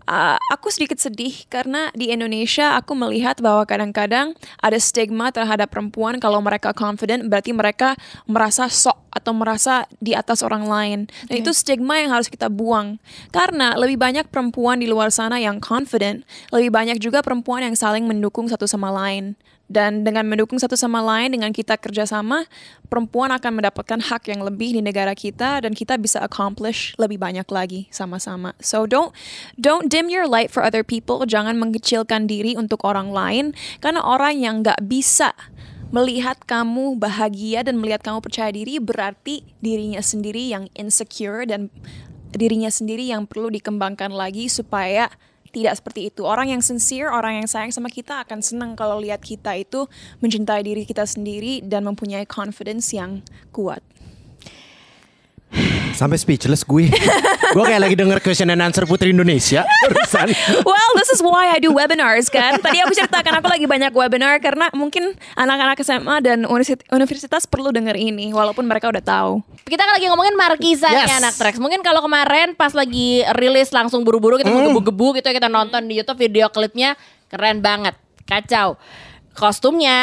Uh, 0.06 0.38
aku 0.50 0.70
sedikit 0.72 0.96
sedih 0.96 1.44
karena 1.50 1.90
di 1.92 2.10
Indonesia 2.14 2.78
aku 2.78 2.94
melihat 2.94 3.38
bahwa 3.42 3.66
kadang-kadang 3.66 4.32
ada 4.62 4.78
stigma 4.78 5.34
terhadap 5.34 5.70
perempuan 5.74 6.22
kalau 6.22 6.40
mereka 6.40 6.72
confident 6.72 7.26
berarti 7.26 7.52
mereka 7.52 7.98
merasa 8.24 8.70
sok 8.70 9.06
atau 9.12 9.32
merasa 9.32 9.88
di 9.98 10.12
atas 10.12 10.44
orang 10.44 10.68
lain. 10.68 10.98
Dan 11.26 11.40
itu 11.40 11.56
stigma 11.56 11.96
yang 11.98 12.12
harus 12.12 12.28
kita 12.28 12.52
buang. 12.52 13.00
Karena 13.32 13.72
lebih 13.74 13.96
banyak 13.96 14.28
perempuan 14.28 14.78
di 14.78 14.86
luar 14.86 15.08
sana 15.08 15.40
yang 15.40 15.56
confident, 15.56 16.22
lebih 16.52 16.68
banyak 16.68 17.00
juga 17.00 17.24
perempuan 17.24 17.64
yang 17.64 17.72
saling 17.72 18.04
mendukung 18.04 18.44
satu 18.46 18.68
sama 18.68 18.92
lain. 18.92 19.34
Dan 19.66 20.06
dengan 20.06 20.22
mendukung 20.30 20.62
satu 20.62 20.78
sama 20.78 21.02
lain, 21.02 21.34
dengan 21.34 21.50
kita 21.50 21.74
kerjasama, 21.74 22.46
perempuan 22.86 23.34
akan 23.34 23.58
mendapatkan 23.58 23.98
hak 23.98 24.30
yang 24.30 24.46
lebih 24.46 24.78
di 24.78 24.80
negara 24.82 25.10
kita 25.18 25.58
dan 25.66 25.74
kita 25.74 25.98
bisa 25.98 26.22
accomplish 26.22 26.94
lebih 27.02 27.18
banyak 27.18 27.46
lagi 27.50 27.90
sama-sama. 27.90 28.54
So 28.62 28.86
don't 28.86 29.10
don't 29.58 29.90
dim 29.90 30.06
your 30.06 30.30
light 30.30 30.54
for 30.54 30.62
other 30.62 30.86
people. 30.86 31.26
Jangan 31.26 31.58
mengecilkan 31.58 32.30
diri 32.30 32.54
untuk 32.54 32.86
orang 32.86 33.10
lain 33.10 33.58
karena 33.82 34.06
orang 34.06 34.38
yang 34.38 34.62
nggak 34.62 34.86
bisa 34.86 35.34
melihat 35.90 36.38
kamu 36.46 36.98
bahagia 36.98 37.62
dan 37.62 37.78
melihat 37.78 38.02
kamu 38.02 38.18
percaya 38.18 38.50
diri 38.50 38.82
berarti 38.82 39.46
dirinya 39.62 40.02
sendiri 40.02 40.50
yang 40.50 40.66
insecure 40.74 41.46
dan 41.46 41.70
dirinya 42.34 42.70
sendiri 42.70 43.06
yang 43.06 43.24
perlu 43.24 43.48
dikembangkan 43.54 44.10
lagi 44.10 44.50
supaya 44.50 45.08
tidak 45.56 45.80
seperti 45.80 46.12
itu. 46.12 46.28
Orang 46.28 46.52
yang 46.52 46.60
sincere, 46.60 47.08
orang 47.08 47.40
yang 47.40 47.48
sayang 47.48 47.72
sama 47.72 47.88
kita 47.88 48.20
akan 48.28 48.44
senang 48.44 48.76
kalau 48.76 49.00
lihat 49.00 49.24
kita 49.24 49.56
itu 49.56 49.88
mencintai 50.20 50.60
diri 50.60 50.84
kita 50.84 51.08
sendiri 51.08 51.64
dan 51.64 51.88
mempunyai 51.88 52.28
confidence 52.28 52.92
yang 52.92 53.24
kuat. 53.56 53.80
Sampai 55.92 56.16
speechless 56.16 56.60
gue. 56.62 56.92
gue 57.56 57.64
kayak 57.64 57.80
lagi 57.80 57.96
denger 57.96 58.20
question 58.20 58.48
and 58.48 58.60
answer 58.60 58.84
Putri 58.84 59.10
Indonesia 59.10 59.64
barusan. 59.82 60.28
Well, 60.60 60.90
this 60.94 61.08
is 61.08 61.20
why 61.20 61.48
I 61.48 61.58
do 61.58 61.72
webinars 61.72 62.28
kan. 62.28 62.60
Tadi 62.60 62.78
aku 62.78 62.92
ceritakan 62.92 63.40
aku 63.40 63.48
lagi 63.48 63.64
banyak 63.64 63.90
webinar 63.90 64.36
karena 64.38 64.68
mungkin 64.72 65.16
anak-anak 65.32 65.80
SMA 65.80 66.16
dan 66.20 66.44
universit- 66.44 66.84
universitas 66.90 67.48
perlu 67.48 67.72
denger 67.72 67.96
ini 67.96 68.30
walaupun 68.30 68.64
mereka 68.64 68.92
udah 68.92 69.00
tahu. 69.00 69.40
Kita 69.64 69.82
kan 69.82 69.96
lagi 69.96 70.06
ngomongin 70.06 70.36
Markisa 70.36 70.86
nih 70.86 71.08
Yes. 71.08 71.16
anak 71.16 71.34
Trax. 71.34 71.54
Mungkin 71.56 71.80
kalau 71.80 72.04
kemarin 72.04 72.52
pas 72.52 72.70
lagi 72.70 73.24
rilis 73.34 73.72
langsung 73.72 74.04
buru-buru 74.04 74.36
kita 74.36 74.52
menggebu-gebu 74.52 75.16
gitu 75.16 75.26
ya 75.26 75.34
kita 75.34 75.48
nonton 75.48 75.88
di 75.88 75.96
YouTube 75.96 76.20
video 76.20 76.52
klipnya 76.52 76.92
keren 77.26 77.58
banget. 77.58 77.96
Kacau. 78.26 78.76
Kostumnya, 79.36 80.00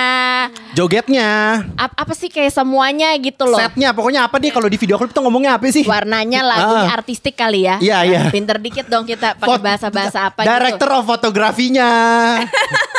Jogetnya, 0.71 1.65
ap- 1.73 1.97
apa 1.97 2.13
sih 2.13 2.29
kayak 2.29 2.53
semuanya 2.53 3.09
gitu 3.17 3.43
loh. 3.43 3.57
setnya, 3.57 3.89
pokoknya 3.89 4.23
apa 4.23 4.37
nih 4.37 4.49
kalau 4.49 4.65
di 4.65 4.77
video 4.77 4.93
klip 4.95 5.09
tuh 5.09 5.21
ngomongnya 5.21 5.57
apa 5.57 5.65
sih? 5.67 5.81
Warnanya 5.81 6.45
lagunya 6.53 6.85
Ah. 6.85 6.95
artistik 6.95 7.33
kali 7.33 7.65
ya. 7.65 7.81
Iya, 7.81 7.97
iya. 8.03 8.21
Pinter 8.29 8.57
dikit 8.57 8.85
dong 8.85 9.03
kita 9.03 9.33
pakai 9.35 9.57
bahasa-bahasa 9.57 10.29
apa 10.29 10.45
Director 10.45 10.85
gitu. 10.87 10.95
of 10.95 11.05
fotografinya. 11.07 11.89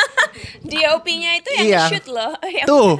DOP-nya 0.65 1.31
itu 1.37 1.49
yang 1.53 1.65
Iya. 1.65 1.81
shoot 1.87 2.05
loh. 2.07 2.33
Yang- 2.57 2.67
Tuh, 2.67 2.93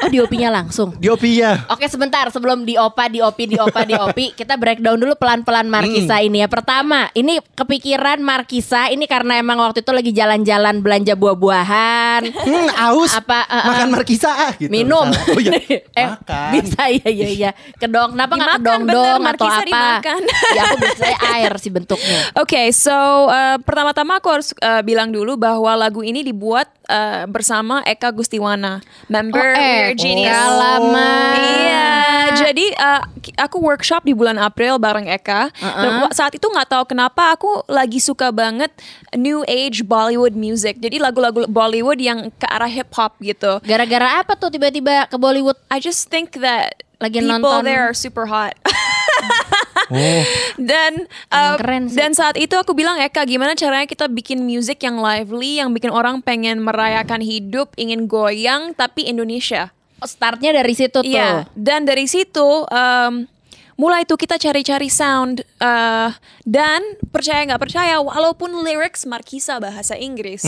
Oh 0.00 0.08
DOP-nya 0.08 0.48
langsung. 0.48 0.94
DOP-nya. 0.96 1.66
Oke 1.68 1.86
sebentar 1.86 2.28
sebelum 2.28 2.62
diopa 2.62 3.06
diopi 3.06 3.44
diopa 3.46 3.82
diopi 3.82 4.32
kita 4.38 4.54
breakdown 4.54 4.96
dulu 4.96 5.14
pelan-pelan 5.14 5.66
Markisa 5.66 6.16
Hmm. 6.16 6.26
ini 6.26 6.38
ya. 6.40 6.48
Pertama, 6.48 7.08
ini 7.12 7.38
kepikiran 7.54 8.20
Markisa 8.20 8.88
ini 8.88 9.04
karena 9.04 9.36
emang 9.36 9.58
waktu 9.58 9.80
itu 9.80 9.90
lagi 9.90 10.10
jalan-jalan 10.10 10.78
belanja 10.78 11.14
buah-buahan. 11.14 12.22
Hmm, 12.30 12.68
aus. 12.76 13.12
Apa, 13.12 13.42
uh, 13.42 13.54
uh, 13.54 13.64
Makan 13.70 13.88
markisa 13.90 14.30
ah 14.30 14.52
gitu. 14.54 14.68
minum. 14.68 15.06
misalnya. 15.06 15.30
Oh 15.30 15.40
iya. 15.40 15.52
eh, 16.00 16.08
Makan. 16.08 16.48
bisa 16.54 16.82
iya 16.88 17.08
iya 17.08 17.28
iya. 17.28 17.50
Kedong, 17.74 18.14
kenapa 18.14 18.32
nggak 18.32 18.48
Dimakan, 18.50 18.60
kedong 18.62 18.82
bener, 18.82 18.94
dong 18.94 19.20
atau 19.20 19.26
Markisa 19.26 19.54
apa? 19.54 19.66
dimakan. 19.66 20.20
ya 20.50 20.62
aku 20.62 20.76
biasanya 20.78 21.16
air 21.32 21.52
sih 21.56 21.70
bentuknya. 21.70 22.18
Oke, 22.36 22.62
so 22.70 22.92
uh, 23.26 23.56
pertama-tama 23.60 24.16
aku 24.16 24.28
harus 24.30 24.48
uh, 24.58 24.80
bilang 24.80 25.08
dulu 25.08 25.34
bahwa 25.34 25.72
lagu 25.74 26.00
ini 26.00 26.20
dibuat 26.20 26.68
uh, 26.90 27.22
bersama 27.24 27.80
Eka 27.82 28.10
Gustiwana, 28.10 28.82
member 29.06 29.38
Oh, 29.46 29.54
Eka. 29.54 29.94
Genius. 29.94 30.34
Lama. 30.50 31.12
Iya, 31.38 31.88
jadi 32.36 32.66
uh, 32.74 33.02
aku 33.38 33.56
workshop 33.58 34.02
di 34.02 34.12
bulan 34.12 34.36
April 34.36 34.76
bareng 34.76 35.06
Eka. 35.06 35.54
Dan 35.54 36.02
wa- 36.02 36.10
saat 36.10 36.34
itu 36.34 36.42
nggak 36.42 36.66
tahu 36.68 36.84
kenapa 36.84 37.32
aku 37.32 37.62
lagi 37.66 37.98
suka 37.98 38.28
banget 38.28 38.74
new 39.14 39.46
age 39.46 39.82
Bollywood 39.82 40.34
music. 40.34 40.76
Jadi 40.76 40.98
lagu-lagu 40.98 41.46
Bollywood 41.46 41.96
yang 41.96 42.28
ke 42.32 42.46
arah 42.46 42.66
hip 42.66 42.90
hop 42.92 43.14
gitu. 43.20 43.62
Gara-gara 43.62 44.18
apa 44.18 44.34
tuh 44.34 44.50
tiba-tiba 44.50 45.06
ke 45.06 45.14
Bollywood? 45.14 45.54
I 45.70 45.78
just 45.78 46.10
think 46.10 46.34
that 46.40 46.82
Lagi 46.98 47.22
people 47.22 47.38
nonton. 47.40 47.64
there 47.64 47.86
are 47.86 47.94
super 47.94 48.26
hot. 48.26 48.58
Oh. 49.90 50.22
dan 50.56 51.10
uh, 51.34 51.58
keren 51.58 51.90
sih. 51.90 51.98
dan 51.98 52.14
saat 52.14 52.38
itu 52.38 52.54
aku 52.54 52.72
bilang 52.78 52.96
Eka 53.02 53.26
gimana 53.26 53.58
caranya 53.58 53.90
kita 53.90 54.06
bikin 54.06 54.46
music 54.46 54.86
yang 54.86 55.02
lively 55.02 55.58
yang 55.58 55.74
bikin 55.74 55.90
orang 55.90 56.22
pengen 56.22 56.62
merayakan 56.62 57.18
hidup 57.20 57.74
ingin 57.74 58.06
goyang 58.06 58.72
tapi 58.72 59.10
Indonesia 59.10 59.74
Oh, 60.00 60.08
Startnya 60.08 60.56
dari 60.56 60.72
situ 60.72 60.96
tuh. 60.96 61.04
Iya 61.04 61.44
dan 61.52 61.84
dari 61.84 62.08
situ 62.08 62.64
um, 62.64 63.28
mulai 63.76 64.04
tuh 64.08 64.16
kita 64.16 64.36
cari-cari 64.40 64.88
sound 64.88 65.44
uh, 65.60 66.08
dan 66.48 66.80
percaya 67.12 67.44
nggak 67.48 67.60
percaya 67.60 67.96
walaupun 68.00 68.64
lyrics 68.64 69.08
Markisa 69.08 69.56
bahasa 69.56 69.96
Inggris 69.96 70.44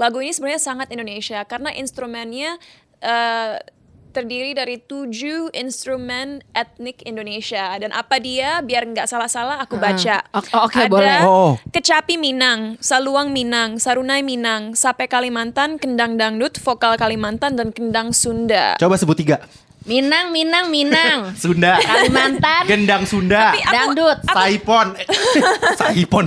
lagu 0.00 0.24
ini 0.24 0.32
sebenarnya 0.32 0.60
sangat 0.60 0.88
Indonesia 0.88 1.44
karena 1.44 1.68
instrumennya 1.76 2.56
uh, 3.04 3.60
terdiri 4.12 4.52
dari 4.52 4.76
tujuh 4.78 5.50
instrumen 5.50 6.44
etnik 6.52 7.00
Indonesia 7.02 7.74
dan 7.74 7.90
apa 7.90 8.16
dia 8.16 8.60
biar 8.60 8.84
nggak 8.86 9.04
salah-salah 9.04 9.58
aku 9.58 9.76
baca 9.76 10.20
Oke, 10.30 10.52
oke, 10.52 10.78
ada 10.78 10.86
boleh. 10.86 11.20
Oh. 11.22 11.56
kecapi 11.66 12.14
Minang 12.14 12.76
Saluang 12.78 13.32
Minang 13.32 13.76
Sarunai 13.76 14.20
Minang 14.20 14.72
Sape 14.72 15.04
Kalimantan 15.06 15.76
Kendang 15.76 16.14
Dangdut 16.14 16.54
Vokal 16.56 16.94
Kalimantan 16.94 17.56
dan 17.56 17.72
Kendang 17.72 18.12
Sunda 18.12 18.76
Coba 18.76 18.94
sebut 18.94 19.16
tiga. 19.16 19.40
Minang, 19.82 20.30
Minang, 20.30 20.70
Minang. 20.70 21.34
Sunda. 21.42 21.74
Kalimantan. 21.74 22.70
Gendang 22.70 23.02
Sunda. 23.02 23.50
Tapi 23.50 23.60
aku- 23.60 23.74
Dangdut. 23.74 24.18
Saipon. 24.22 24.86
Eh, 24.94 25.06
Saipon. 25.80 26.26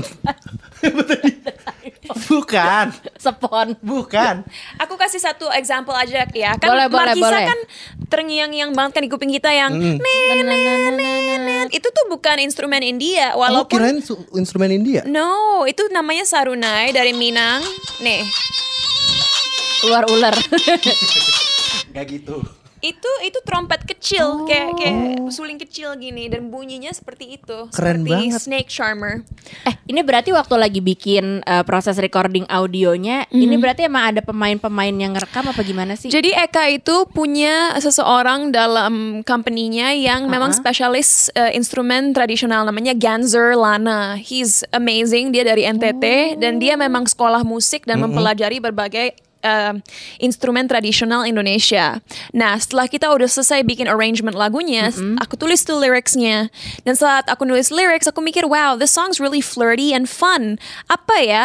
Bukan. 2.29 2.85
Sepon. 3.15 3.73
Bukan. 3.79 4.45
Aku 4.77 4.95
kasih 4.95 5.17
satu 5.17 5.49
example 5.51 5.91
aja 5.91 6.25
ya 6.25 6.51
kan 6.53 6.67
Boleh, 6.67 6.87
boleh, 6.87 7.11
Markisa 7.11 7.27
boleh. 7.27 7.45
kan 7.45 7.59
terngiang-ngiang 8.07 8.71
banget 8.71 8.91
kan 8.93 9.01
di 9.01 9.09
kuping 9.09 9.29
kita 9.29 9.49
yang 9.49 9.71
Hmm. 9.71 9.97
nen, 9.97 10.37
nen, 10.39 10.61
nen, 10.95 11.41
nen. 11.41 11.67
itu 11.69 11.85
tuh 11.85 12.05
bukan 12.07 12.37
instrumen 12.39 12.79
India 12.79 13.33
Oh, 13.33 13.41
walaupun 13.41 13.75
kirain 13.75 13.99
su- 13.99 14.21
instrumen 14.33 14.69
India. 14.69 15.01
no 15.03 15.65
itu 15.65 15.81
namanya 15.89 16.23
sarunai 16.23 16.89
dari 16.89 17.11
Minang 17.11 17.65
nih 17.99 18.21
Keluar 19.77 20.05
ular. 20.07 20.33
Gak 21.91 22.05
gitu. 22.07 22.41
Itu 22.83 23.11
itu 23.23 23.39
trompet 23.47 23.81
kecil 23.87 24.43
kayak 24.45 24.75
kayak 24.77 24.97
suling 25.31 25.57
kecil 25.57 25.95
gini 25.95 26.27
dan 26.27 26.51
bunyinya 26.51 26.91
seperti 26.91 27.39
itu 27.39 27.71
Keren 27.71 28.03
seperti 28.03 28.11
banget. 28.11 28.39
snake 28.41 28.69
charmer 28.69 29.23
eh, 29.65 29.75
ini 29.85 30.01
berarti 30.01 30.33
waktu 30.33 30.55
lagi 30.57 30.81
bikin 30.81 31.45
uh, 31.45 31.61
proses 31.61 32.01
recording 32.01 32.41
audionya, 32.49 33.29
ini 33.29 33.53
berarti 33.61 33.85
emang 33.85 34.09
ada 34.09 34.21
pemain-pemain 34.25 34.89
yang 34.89 35.13
ngerekam 35.13 35.45
apa 35.45 35.61
gimana 35.61 35.93
sih? 35.93 36.09
Jadi 36.09 36.33
Eka 36.33 36.73
itu 36.73 37.05
punya 37.13 37.77
seseorang 37.77 38.49
dalam 38.49 39.21
company-nya 39.21 39.93
yang 39.93 40.25
memang 40.25 40.57
spesialis 40.57 41.29
uh, 41.37 41.53
instrumen 41.53 42.17
tradisional 42.17 42.65
namanya 42.65 42.97
Ganzer 42.97 43.53
Lana. 43.53 44.17
He's 44.17 44.65
amazing, 44.73 45.29
dia 45.29 45.45
dari 45.45 45.69
NTT 45.69 46.37
dan 46.41 46.57
dia 46.57 46.73
memang 46.73 47.05
sekolah 47.05 47.45
musik 47.45 47.85
dan 47.85 48.01
mempelajari 48.01 48.57
berbagai 48.57 49.13
uh, 49.45 49.77
instrumen 50.17 50.65
tradisional 50.65 51.21
Indonesia. 51.21 52.01
Nah, 52.33 52.57
setelah 52.57 52.89
kita 52.89 53.13
udah 53.13 53.29
selesai 53.29 53.61
bikin 53.61 53.85
arrangement 53.85 54.33
lagunya, 54.33 54.89
aku 55.21 55.37
tulis 55.37 55.61
tuh 55.61 55.77
lyricsnya. 55.77 56.49
Dan 56.81 56.97
saat 56.97 57.29
aku 57.29 57.45
nulis 57.45 57.69
lyrics, 57.69 58.09
aku 58.09 58.25
mikir, 58.25 58.49
wow, 58.49 58.73
this 58.73 58.89
song's 58.89 59.21
really 59.21 59.45
flirty 59.45 59.93
and 59.93 60.09
fun. 60.09 60.57
Apa 60.89 61.21
ya? 61.21 61.43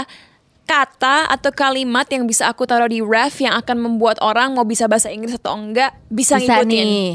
Kata 0.71 1.27
atau 1.27 1.51
kalimat 1.51 2.07
yang 2.07 2.31
bisa 2.31 2.47
aku 2.47 2.63
taruh 2.63 2.87
di 2.87 3.03
ref 3.03 3.43
yang 3.43 3.59
akan 3.59 3.75
membuat 3.83 4.23
orang 4.23 4.55
mau 4.55 4.63
bisa 4.63 4.87
bahasa 4.87 5.11
Inggris 5.11 5.35
atau 5.35 5.59
enggak 5.59 5.91
bisa, 6.07 6.39
Bisa 6.39 6.63
ngikutin. 6.63 6.71
nih. 6.71 7.11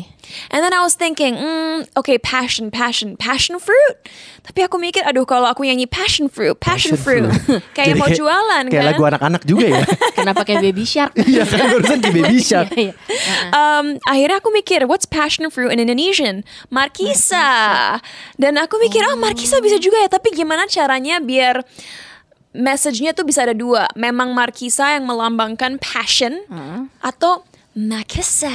And 0.49 0.65
then 0.65 0.73
I 0.73 0.81
was 0.81 0.97
thinking, 0.97 1.37
hmm, 1.37 1.85
okay, 1.95 2.17
passion, 2.17 2.73
passion, 2.73 3.13
passion 3.15 3.61
fruit. 3.61 3.95
Tapi 4.41 4.65
aku 4.65 4.81
mikir, 4.81 5.05
aduh 5.05 5.21
kalau 5.23 5.45
aku 5.45 5.61
nyanyi 5.63 5.85
passion 5.85 6.27
fruit, 6.27 6.57
passion, 6.57 6.97
fruit, 6.97 7.29
kayak 7.77 7.93
Jadi 7.93 8.01
mau 8.01 8.09
jualan 8.09 8.65
Kayak 8.67 8.83
kan? 8.83 8.91
lagu 8.91 9.03
anak-anak 9.05 9.41
juga 9.45 9.65
ya. 9.69 9.83
Kenapa 10.17 10.41
kayak 10.43 10.65
baby 10.65 10.83
shark? 10.83 11.13
Iya 11.29 11.45
kan 11.45 11.69
barusan 11.71 11.99
di 12.01 12.09
Baby 12.09 12.41
Shark. 12.41 12.73
Iya, 12.73 12.91
iya. 12.91 12.93
Um, 13.53 14.01
akhirnya 14.03 14.41
aku 14.41 14.49
mikir, 14.49 14.83
what's 14.89 15.05
passion 15.05 15.45
fruit 15.53 15.69
in 15.71 15.77
Indonesian? 15.79 16.41
Markisa. 16.73 17.47
Dan 18.35 18.57
aku 18.57 18.81
mikir, 18.81 19.05
oh 19.05 19.15
Markisa 19.15 19.61
bisa 19.61 19.77
juga 19.77 20.01
ya. 20.01 20.09
Tapi 20.09 20.33
gimana 20.33 20.65
caranya 20.65 21.21
biar 21.21 21.61
message-nya 22.55 23.11
tuh 23.11 23.23
bisa 23.23 23.43
ada 23.43 23.51
dua. 23.51 23.85
Memang 23.93 24.31
Markisa 24.31 24.95
yang 24.95 25.03
melambangkan 25.03 25.75
passion 25.77 26.39
atau 26.99 27.43
Makisa. 27.75 28.51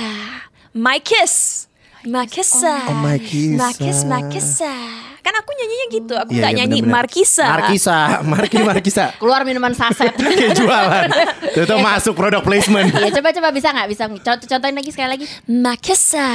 My 0.72 0.96
kiss. 0.98 1.66
Makisa. 2.00 2.88
Oh, 2.88 2.96
Makisa. 2.96 3.60
Makis, 3.60 3.98
Makisa. 4.08 4.72
Kan 5.20 5.36
aku 5.36 5.52
nyanyinya 5.52 5.86
gitu. 5.92 6.14
Aku 6.16 6.30
Iya, 6.32 6.40
nggak 6.40 6.52
iya, 6.56 6.58
nyanyi 6.64 6.80
bener-bener. 6.80 7.04
Markisa. 7.04 7.44
Markisa, 7.44 7.96
Marki 8.24 8.58
Markisa. 8.64 9.04
Keluar 9.20 9.44
minuman 9.44 9.76
saset. 9.76 10.16
Kayak 10.16 10.56
jualan. 10.56 11.08
Itu 11.52 11.68
tuh 11.68 11.76
masuk 11.76 12.16
product 12.16 12.40
placement. 12.40 12.88
Iya 12.96 13.12
coba 13.20 13.28
coba 13.36 13.48
bisa 13.52 13.68
nggak 13.68 13.88
bisa 13.92 14.08
contoh 14.08 14.46
contohin 14.48 14.76
lagi 14.80 14.90
sekali 14.90 15.08
lagi 15.12 15.26
Makisa. 15.44 16.28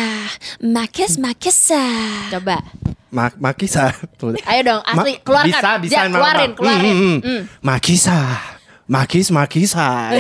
Makis, 0.62 1.18
Makisa. 1.18 1.82
coba 2.30 2.62
Ma 3.16 3.32
Makisa. 3.40 3.96
Ayo 4.44 4.62
dong 4.62 4.82
asli 4.84 5.16
Ma- 5.16 5.22
keluarkan 5.24 5.48
Bisa, 5.48 5.70
bisa. 5.80 5.96
Ja, 5.96 6.12
keluarin 6.12 6.52
Mama. 6.52 6.58
keluarin 6.60 6.84
Hmm, 6.84 7.00
hmm, 7.00 7.16
Hmm. 7.16 7.22
hmm. 7.24 7.42
Makisa. 7.64 8.18
Makis, 8.86 9.28
Makisa. 9.32 9.88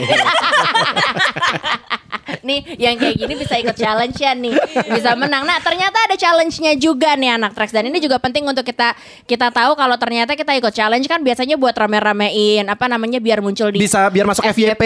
nih 2.48 2.78
yang 2.78 2.96
kayak 2.96 3.15
gini 3.15 3.34
bisa 3.36 3.56
ikut 3.56 3.74
challenge 3.74 4.15
ya 4.15 4.32
nih 4.32 4.56
bisa 4.88 5.13
menang 5.13 5.44
nah 5.44 5.60
ternyata 5.60 5.98
ada 6.02 6.15
challenge-nya 6.15 6.74
juga 6.76 7.13
nih 7.13 7.36
anak 7.36 7.52
tracks 7.52 7.70
dan 7.70 7.84
ini 7.84 7.98
juga 7.98 8.18
penting 8.18 8.44
untuk 8.44 8.63
kita 8.63 8.94
kita 9.26 9.50
tahu 9.50 9.74
kalau 9.74 9.96
ternyata 9.96 10.34
kita 10.34 10.54
ikut 10.54 10.72
challenge 10.72 11.06
kan 11.06 11.20
biasanya 11.20 11.56
buat 11.56 11.74
rame-ramein 11.74 12.65
apa 12.65 12.86
namanya 12.86 13.18
biar 13.18 13.39
muncul 13.39 13.70
di 13.70 13.80
Bisa 13.80 14.08
biar 14.08 14.24
masuk 14.24 14.46
FYP. 14.46 14.84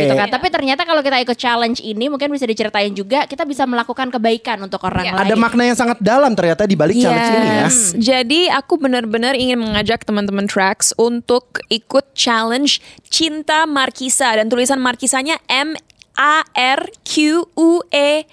gitu 0.00 0.14
kan 0.14 0.28
tapi 0.28 0.46
ternyata 0.48 0.82
kalau 0.82 1.00
kita 1.00 1.18
ikut 1.18 1.34
challenge 1.34 1.80
ini 1.80 2.06
mungkin 2.06 2.28
bisa 2.28 2.44
diceritain 2.44 2.92
juga 2.92 3.24
kita 3.24 3.42
bisa 3.42 3.64
melakukan 3.64 4.08
kebaikan 4.10 4.60
untuk 4.60 4.80
orang 4.82 4.98
Iya. 5.00 5.12
lain 5.14 5.24
Ada 5.24 5.36
makna 5.36 5.62
yang 5.64 5.78
sangat 5.78 5.98
dalam 5.98 6.32
ternyata 6.32 6.64
di 6.64 6.74
balik 6.74 6.96
challenge 6.96 7.30
ini 7.32 7.48
ya. 7.48 7.60
Yes. 7.64 7.76
Jadi 7.94 8.40
aku 8.48 8.76
benar-benar 8.76 9.32
ingin 9.32 9.58
mengajak 9.58 10.02
teman-teman 10.02 10.44
Tracks 10.44 10.92
untuk 10.94 11.60
ikut 11.68 12.12
challenge 12.12 12.78
Cinta 13.04 13.64
Markisa 13.64 14.34
dan 14.34 14.46
tulisan 14.46 14.78
Markisanya 14.78 15.38
M 15.46 15.72
A 16.18 16.42
R 16.52 16.90
Q 17.04 17.48
U 17.56 17.82
E 17.92 18.26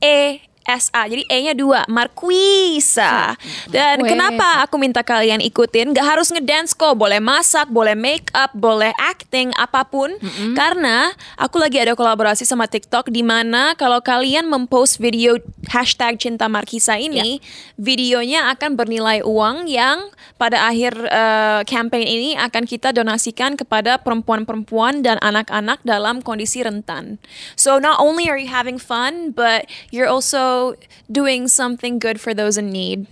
E 0.00 0.49
S 0.68 0.92
A. 0.92 1.08
Jadi 1.08 1.24
E-nya 1.26 1.56
dua, 1.56 1.82
Marquisa. 1.88 3.34
Dan 3.68 4.04
Weh. 4.04 4.10
kenapa 4.12 4.62
aku 4.62 4.76
minta 4.76 5.00
kalian 5.00 5.40
ikutin? 5.40 5.96
Gak 5.96 6.06
harus 6.16 6.28
ngedance 6.30 6.76
kok, 6.76 6.94
boleh 6.94 7.18
masak, 7.18 7.66
boleh 7.72 7.96
make 7.96 8.28
up, 8.36 8.52
boleh 8.52 8.92
acting, 9.00 9.50
apa 9.56 9.82
pun. 9.88 10.12
Karena 10.54 11.10
aku 11.40 11.58
lagi 11.58 11.80
ada 11.80 11.96
kolaborasi 11.96 12.44
sama 12.44 12.68
TikTok 12.68 13.08
di 13.08 13.24
mana 13.24 13.72
kalau 13.74 13.98
kalian 14.04 14.46
mempost 14.46 15.00
video 15.00 15.40
hashtag 15.70 16.18
Cinta 16.20 16.46
Markisa 16.50 16.98
ini, 16.98 17.40
videonya 17.78 18.52
akan 18.52 18.76
bernilai 18.76 19.22
uang 19.24 19.70
yang 19.70 20.12
pada 20.36 20.68
akhir 20.68 20.96
eh, 20.96 21.60
campaign 21.68 22.06
ini 22.06 22.30
akan 22.36 22.64
kita 22.64 22.90
donasikan 22.96 23.54
kepada 23.54 24.00
perempuan-perempuan 24.00 25.04
dan 25.04 25.20
anak-anak 25.20 25.80
dalam 25.84 26.24
kondisi 26.24 26.64
rentan. 26.64 27.20
So 27.54 27.76
not 27.76 28.00
only 28.00 28.26
are 28.32 28.40
you 28.40 28.48
having 28.48 28.80
fun, 28.80 29.36
but 29.36 29.68
you're 29.92 30.08
also 30.08 30.59
doing 31.06 31.46
something 31.46 31.96
good 31.96 32.16
for 32.16 32.32
those 32.32 32.54
in 32.54 32.68
need. 32.68 33.04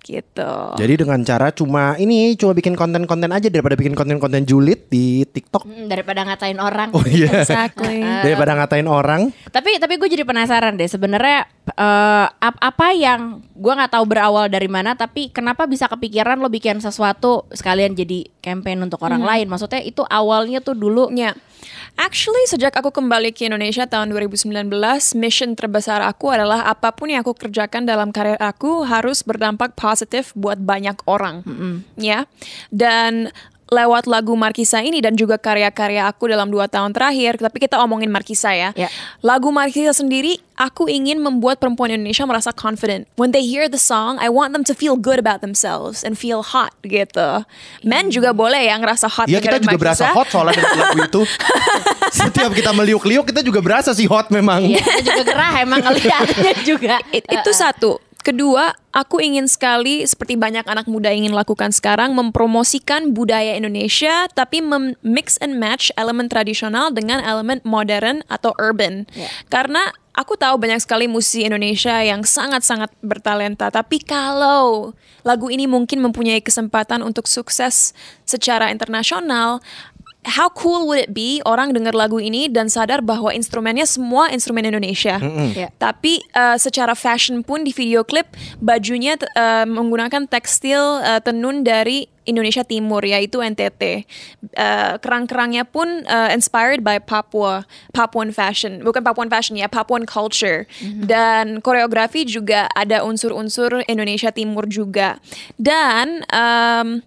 Gitu. 0.00 0.52
Jadi 0.78 0.94
dengan 0.96 1.20
cara 1.20 1.52
cuma 1.52 1.92
ini 1.94 2.32
cuma 2.32 2.56
bikin 2.56 2.72
konten-konten 2.72 3.28
aja 3.28 3.52
daripada 3.52 3.76
bikin 3.76 3.92
konten-konten 3.92 4.40
julid 4.42 4.88
di 4.88 5.20
TikTok. 5.22 5.68
Hmm, 5.68 5.84
daripada 5.84 6.24
ngatain 6.24 6.56
orang 6.56 6.88
Oh 6.92 7.04
iya. 7.04 7.44
Exactly. 7.44 8.00
Daripada 8.24 8.56
ngatain 8.56 8.88
orang. 8.88 9.28
tapi 9.50 9.76
tapi 9.76 10.00
gue 10.00 10.08
jadi 10.08 10.24
penasaran 10.24 10.80
deh 10.80 10.88
sebenarnya 10.88 11.44
eh, 11.68 12.26
ap- 12.30 12.62
apa 12.62 12.86
yang 12.90 13.44
gue 13.52 13.68
nggak 13.68 13.92
tahu 13.92 14.04
berawal 14.06 14.48
dari 14.48 14.64
mana 14.64 14.96
tapi 14.96 15.28
kenapa 15.28 15.68
bisa 15.68 15.84
kepikiran 15.84 16.38
lo 16.38 16.48
bikin 16.48 16.78
sesuatu 16.78 17.44
sekalian 17.50 17.92
jadi 17.92 18.32
campaign 18.40 18.80
untuk 18.80 19.02
orang 19.02 19.20
lain 19.20 19.44
maksudnya 19.44 19.82
itu 19.82 20.00
awalnya 20.02 20.62
tuh 20.62 20.72
dulu 20.72 21.10
Ya, 21.10 21.36
actually 21.98 22.44
sejak 22.46 22.74
aku 22.76 22.94
kembali 22.94 23.34
ke 23.34 23.48
Indonesia 23.50 23.84
tahun 23.84 24.10
2019, 24.12 24.70
mission 25.18 25.52
terbesar 25.58 26.02
aku 26.04 26.30
adalah 26.30 26.66
apa 26.66 26.94
pun 26.94 27.10
yang 27.10 27.24
aku 27.26 27.34
kerjakan 27.34 27.84
dalam 27.84 28.14
karir 28.14 28.38
aku 28.38 28.86
harus 28.86 29.26
berdampak 29.26 29.74
positif 29.74 30.30
buat 30.38 30.60
banyak 30.60 31.00
orang, 31.08 31.42
ya. 31.98 32.28
Dan 32.70 33.32
lewat 33.68 34.08
lagu 34.08 34.32
Markisa 34.32 34.80
ini 34.80 34.98
dan 34.98 35.14
juga 35.14 35.36
karya-karya 35.36 36.08
aku 36.08 36.28
dalam 36.28 36.48
dua 36.48 36.66
tahun 36.66 36.92
terakhir, 36.92 37.36
tapi 37.38 37.60
kita 37.60 37.76
omongin 37.78 38.08
Markisa 38.08 38.52
ya. 38.52 38.72
Ya. 38.72 38.88
Lagu 39.20 39.52
Markisa 39.52 39.92
sendiri, 39.92 40.40
aku 40.56 40.88
ingin 40.88 41.20
membuat 41.20 41.60
perempuan 41.60 41.92
Indonesia 41.92 42.24
merasa 42.24 42.50
confident. 42.50 43.04
When 43.14 43.36
they 43.36 43.44
hear 43.44 43.68
the 43.68 43.80
song, 43.80 44.16
I 44.18 44.32
want 44.32 44.56
them 44.56 44.64
to 44.66 44.74
feel 44.74 44.96
good 44.96 45.20
about 45.20 45.44
themselves 45.44 46.00
and 46.00 46.16
feel 46.16 46.40
hot 46.40 46.72
gitu. 46.82 47.44
Men 47.84 48.08
juga 48.08 48.32
boleh 48.32 48.66
ya 48.66 48.76
ngerasa 48.80 49.06
hot. 49.06 49.28
Iya 49.28 49.44
kita 49.44 49.60
juga 49.60 49.76
berasa 49.76 50.08
Markisa. 50.08 50.16
hot 50.16 50.26
soalnya 50.32 50.52
dengan 50.56 50.76
lagu 50.80 50.98
itu. 51.04 51.22
Setiap 52.24 52.50
kita 52.56 52.70
meliuk-liuk 52.72 53.28
kita 53.28 53.44
juga 53.44 53.60
berasa 53.60 53.92
sih 53.92 54.08
hot 54.08 54.32
memang. 54.32 54.64
Iya, 54.64 54.80
kita 54.80 55.00
juga 55.04 55.22
gerah 55.28 55.52
emang 55.60 55.80
ngeliatnya 55.84 56.52
juga 56.64 56.94
It- 57.12 57.28
itu 57.28 57.50
satu. 57.52 58.00
Kedua, 58.26 58.74
aku 58.90 59.22
ingin 59.22 59.46
sekali 59.46 60.02
seperti 60.04 60.34
banyak 60.34 60.66
anak 60.66 60.90
muda 60.90 61.08
ingin 61.14 61.32
lakukan 61.32 61.70
sekarang 61.70 62.12
mempromosikan 62.12 63.14
budaya 63.14 63.54
Indonesia 63.54 64.26
tapi 64.34 64.60
mix 65.00 65.38
and 65.38 65.56
match 65.56 65.88
elemen 65.94 66.26
tradisional 66.26 66.90
dengan 66.92 67.22
elemen 67.22 67.62
modern 67.62 68.26
atau 68.26 68.52
urban. 68.58 69.06
Ya. 69.14 69.30
Karena 69.48 69.94
aku 70.18 70.34
tahu 70.34 70.58
banyak 70.58 70.82
sekali 70.82 71.06
musisi 71.06 71.46
Indonesia 71.46 72.02
yang 72.02 72.26
sangat-sangat 72.26 72.90
bertalenta, 73.00 73.70
tapi 73.70 74.02
kalau 74.02 74.92
lagu 75.22 75.46
ini 75.48 75.70
mungkin 75.70 76.02
mempunyai 76.02 76.42
kesempatan 76.42 77.06
untuk 77.06 77.30
sukses 77.30 77.94
secara 78.26 78.74
internasional, 78.74 79.62
how 80.28 80.52
cool 80.52 80.84
would 80.86 81.00
it 81.00 81.12
be 81.16 81.40
orang 81.48 81.72
dengar 81.72 81.96
lagu 81.96 82.20
ini 82.20 82.46
dan 82.52 82.68
sadar 82.68 83.00
bahwa 83.00 83.32
instrumennya 83.32 83.88
semua 83.88 84.28
instrumen 84.28 84.68
Indonesia. 84.68 85.16
Ya. 85.56 85.72
Tapi 85.80 86.20
uh, 86.36 86.60
secara 86.60 86.92
fashion 86.92 87.40
pun 87.40 87.64
di 87.64 87.72
video 87.72 88.04
klip 88.04 88.28
bajunya 88.60 89.16
t- 89.16 89.26
uh, 89.32 89.64
menggunakan 89.64 90.28
tekstil 90.28 91.00
uh, 91.00 91.18
tenun 91.24 91.64
dari 91.64 92.06
Indonesia 92.28 92.60
Timur 92.60 93.00
yaitu 93.00 93.40
NTT. 93.40 94.04
Uh, 94.52 95.00
kerang-kerangnya 95.00 95.64
pun 95.64 96.04
uh, 96.04 96.28
inspired 96.28 96.84
by 96.84 97.00
Papua, 97.00 97.64
Papuan 97.96 98.28
fashion, 98.36 98.84
bukan 98.84 99.00
Papuan 99.00 99.32
fashion 99.32 99.56
ya, 99.56 99.64
Papuan 99.72 100.04
culture. 100.04 100.68
Dan 101.08 101.64
koreografi 101.64 102.28
juga 102.28 102.68
ada 102.76 103.00
unsur-unsur 103.00 103.80
Indonesia 103.88 104.28
Timur 104.28 104.68
juga. 104.68 105.16
Dan 105.56 106.20
um, 106.28 107.00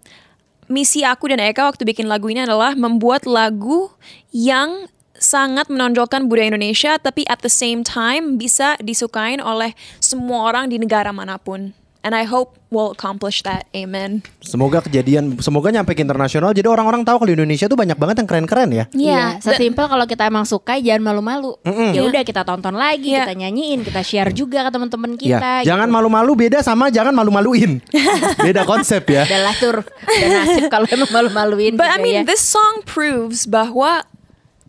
misi 0.71 1.03
aku 1.03 1.29
dan 1.29 1.43
Eka 1.43 1.67
waktu 1.67 1.83
bikin 1.83 2.07
lagu 2.07 2.31
ini 2.31 2.47
adalah 2.47 2.73
membuat 2.73 3.27
lagu 3.27 3.91
yang 4.31 4.87
sangat 5.21 5.69
menonjolkan 5.69 6.25
budaya 6.25 6.49
Indonesia 6.49 6.97
tapi 6.97 7.27
at 7.29 7.45
the 7.45 7.51
same 7.51 7.85
time 7.85 8.41
bisa 8.41 8.73
disukain 8.81 9.37
oleh 9.37 9.77
semua 10.01 10.49
orang 10.49 10.71
di 10.71 10.81
negara 10.81 11.13
mana 11.13 11.37
pun. 11.37 11.77
And 12.01 12.17
I 12.17 12.25
hope 12.25 12.57
we'll 12.73 12.97
accomplish 12.97 13.45
that. 13.45 13.69
Amen. 13.71 14.25
Semoga 14.41 14.81
kejadian, 14.81 15.37
semoga 15.37 15.69
nyampe 15.69 15.93
ke 15.93 16.01
internasional. 16.01 16.49
Jadi 16.49 16.65
orang-orang 16.65 17.05
tahu 17.05 17.21
kalau 17.21 17.29
di 17.29 17.37
Indonesia 17.37 17.69
tuh 17.69 17.77
banyak 17.77 17.93
banget 17.93 18.25
yang 18.25 18.27
keren-keren 18.27 18.69
ya. 18.73 18.85
Iya, 18.89 19.23
sesimpel 19.37 19.85
kalau 19.85 20.09
kita 20.09 20.25
emang 20.25 20.41
suka 20.43 20.81
jangan 20.81 21.13
malu-malu. 21.13 21.61
Ya 21.93 22.01
udah 22.01 22.25
kita 22.25 22.41
tonton 22.41 22.73
lagi, 22.73 23.13
Iya. 23.13 23.29
kita 23.29 23.37
nyanyiin, 23.37 23.85
kita 23.85 24.01
share 24.01 24.33
juga 24.33 24.65
ke 24.65 24.73
teman-teman 24.73 25.13
Ya, 25.21 25.37
kita. 25.37 25.51
jangan 25.61 25.87
gitu. 25.87 25.95
malu-malu 26.01 26.31
beda 26.33 26.65
sama 26.65 26.89
jangan 26.89 27.13
malu-maluin. 27.13 27.77
beda 28.49 28.65
konsep 28.65 29.05
ya. 29.05 29.21
Adalah 29.21 29.53
tur 29.61 29.77
dan 30.01 30.29
nasib 30.41 30.65
kalau 30.73 30.89
emang 30.89 31.11
malu-maluin 31.13 31.77
But 31.77 31.85
I 31.85 32.01
mean, 32.01 32.17
ya. 32.17 32.21
this 32.25 32.41
song 32.41 32.81
proves 32.81 33.45
bahwa 33.45 34.09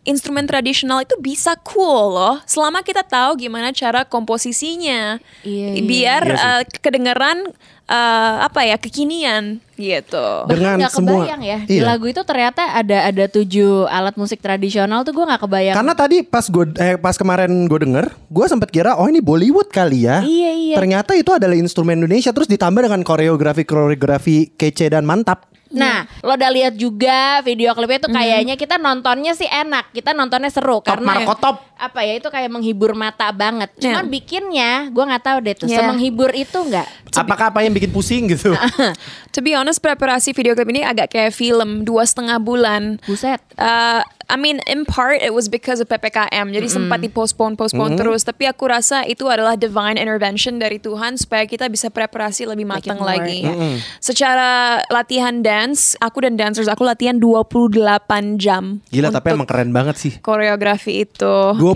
instrumen 0.03 0.47
tradisional 0.51 1.03
itu 1.03 1.15
bisa 1.23 1.55
cool 1.63 2.19
loh, 2.19 2.37
selama 2.43 2.83
kita 2.83 3.07
tahu 3.07 3.39
gimana 3.39 3.71
cara 3.71 4.03
komposisinya, 4.03 5.23
Iya, 5.47 5.69
iya. 5.79 5.83
biar 5.87 6.23
Iya 6.27 6.39
uh, 6.43 6.63
kedengeran 6.83 7.39
uh, 7.87 8.35
apa 8.43 8.67
ya 8.67 8.77
kekinian 8.79 9.63
gitu. 9.79 10.27
Dengan 10.51 10.79
nggak 10.79 10.93
semua. 10.95 11.23
kebayang 11.27 11.43
ya 11.43 11.59
di 11.67 11.79
Iya. 11.79 11.87
lagu 11.87 12.07
itu 12.11 12.23
ternyata 12.23 12.63
ada 12.75 13.11
ada 13.11 13.25
tujuh 13.27 13.87
alat 13.91 14.15
musik 14.15 14.39
tradisional 14.39 15.03
tuh 15.07 15.15
gue 15.15 15.25
nggak 15.27 15.43
kebayang. 15.43 15.75
Karena 15.79 15.95
tadi 15.95 16.17
pas 16.27 16.47
gue 16.47 16.65
eh, 16.79 16.97
pas 16.99 17.15
kemarin 17.15 17.51
gue 17.67 17.79
denger, 17.83 18.07
gue 18.11 18.47
sempet 18.51 18.75
kira 18.75 18.99
oh 18.99 19.07
ini 19.07 19.23
Bollywood 19.23 19.71
kali 19.71 20.07
ya. 20.07 20.23
Iya, 20.23 20.51
iya. 20.55 20.77
Ternyata 20.79 21.15
itu 21.15 21.31
adalah 21.35 21.55
instrumen 21.55 22.03
Indonesia 22.03 22.35
terus 22.35 22.51
ditambah 22.51 22.83
dengan 22.87 23.03
koreografi 23.07 23.63
koreografi 23.63 24.51
kece 24.55 24.91
dan 24.91 25.07
mantap. 25.07 25.52
Nah, 25.73 26.05
lo 26.21 26.37
udah 26.37 26.51
lihat 26.53 26.75
juga 26.77 27.41
video 27.41 27.73
klipnya 27.73 28.05
tuh 28.05 28.13
kayaknya 28.13 28.55
kita 28.61 28.77
nontonnya 28.77 29.33
sih 29.33 29.49
enak, 29.49 29.91
kita 29.97 30.13
nontonnya 30.13 30.53
seru 30.53 30.85
Top 30.85 31.01
karena 31.01 31.25
Marco 31.25 31.35
top. 31.41 31.57
Apa 31.83 32.01
ya 32.01 32.15
itu 32.15 32.31
kayak 32.31 32.47
menghibur 32.47 32.95
mata 32.95 33.27
banget. 33.29 33.75
Cuman 33.75 34.07
Yeah. 34.07 34.13
bikinnya 34.13 34.71
gue 34.89 35.03
nggak 35.03 35.25
tahu 35.25 35.39
deh 35.43 35.55
tuh 35.57 35.67
Yeah. 35.67 35.83
semenghibur 35.83 36.31
itu 36.31 36.55
nggak. 36.55 36.87
Apakah 37.13 37.51
apa 37.51 37.61
yang 37.61 37.75
bikin 37.75 37.91
pusing 37.91 38.31
gitu? 38.31 38.55
To 39.35 39.41
be 39.41 39.53
honest, 39.53 39.81
preparasi 39.81 40.31
video 40.31 40.53
klip 40.53 40.69
ini 40.69 40.81
agak 40.81 41.11
kayak 41.11 41.33
film 41.33 41.83
dua 41.83 42.05
setengah 42.05 42.37
bulan. 42.37 43.01
Buset. 43.03 43.41
Uh, 43.57 44.01
I 44.29 44.37
mean, 44.37 44.61
in 44.67 44.85
part 44.85 45.19
it 45.19 45.33
was 45.33 45.49
because 45.49 45.77
of 45.77 45.89
ppkm, 45.89 46.53
jadi 46.53 46.65
sempat 46.67 47.01
dipostpone, 47.01 47.53
postpone 47.53 47.97
terus. 47.97 48.23
Tapi 48.23 48.45
aku 48.45 48.65
rasa 48.67 49.05
itu 49.05 49.25
adalah 49.27 49.57
divine 49.57 49.97
intervention 49.97 50.57
dari 50.57 50.77
Tuhan 50.77 51.17
supaya 51.17 51.45
kita 51.45 51.69
bisa 51.69 51.89
preparasi 51.89 52.45
lebih 52.45 52.65
matang 52.65 53.01
lagi. 53.01 53.41
ya. 53.43 53.53
Secara 53.99 54.51
latihan 54.89 55.41
dance, 55.41 55.97
aku 55.99 56.25
dan 56.25 56.37
dancers 56.37 56.65
aku 56.67 56.85
latihan 56.85 57.17
28 57.17 58.37
jam. 58.37 58.81
Gila 58.89 59.09
tapi 59.09 59.33
emang 59.33 59.45
keren 59.45 59.71
banget 59.71 59.97
sih. 59.97 60.13
koreografi 60.21 61.05
itu. 61.05 61.35
28 61.57 61.72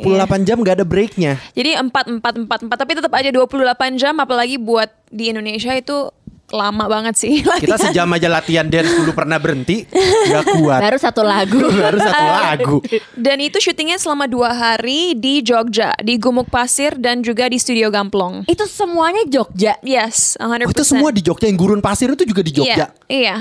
jam 0.46 0.56
gak 0.62 0.76
ada 0.82 0.86
breaknya. 0.86 1.38
Jadi 1.52 1.76
4 1.76 1.90
4 1.90 2.22
4 2.22 2.68
4 2.68 2.70
tapi 2.70 2.92
tetap 2.96 3.12
aja 3.12 3.30
28 3.32 4.00
jam 4.00 4.14
apalagi 4.18 4.56
buat 4.60 4.88
di 5.10 5.30
Indonesia 5.32 5.72
itu 5.74 6.10
lama 6.54 6.86
banget 6.86 7.14
sih. 7.18 7.42
Kita 7.62 7.74
latihan. 7.74 7.78
sejam 7.90 8.08
aja 8.14 8.28
latihan 8.30 8.66
dance 8.70 8.92
dulu 8.94 9.10
pernah 9.14 9.38
berhenti, 9.42 9.82
gak 10.30 10.44
kuat. 10.58 10.80
Baru 10.82 10.98
satu 10.98 11.22
lagu. 11.26 11.58
Baru 11.86 11.98
satu 11.98 12.24
lagu. 12.24 12.76
Dan 13.18 13.42
itu 13.42 13.58
syutingnya 13.58 13.98
selama 13.98 14.30
dua 14.30 14.54
hari 14.54 15.18
di 15.18 15.42
Jogja, 15.42 15.94
di 15.98 16.18
Gumuk 16.20 16.46
Pasir 16.46 16.94
dan 16.98 17.22
juga 17.26 17.50
di 17.50 17.58
Studio 17.58 17.90
Gamplong. 17.90 18.46
itu 18.46 18.64
semuanya 18.70 19.26
Jogja. 19.26 19.74
Yes, 19.82 20.38
100%. 20.38 20.66
Oh, 20.66 20.72
itu 20.72 20.84
semua 20.86 21.10
di 21.10 21.22
Jogja 21.22 21.50
yang 21.50 21.58
gurun 21.58 21.82
pasir 21.82 22.12
itu 22.12 22.22
juga 22.22 22.42
di 22.46 22.52
Jogja. 22.54 22.94
Iya, 23.10 23.10
iya. 23.10 23.36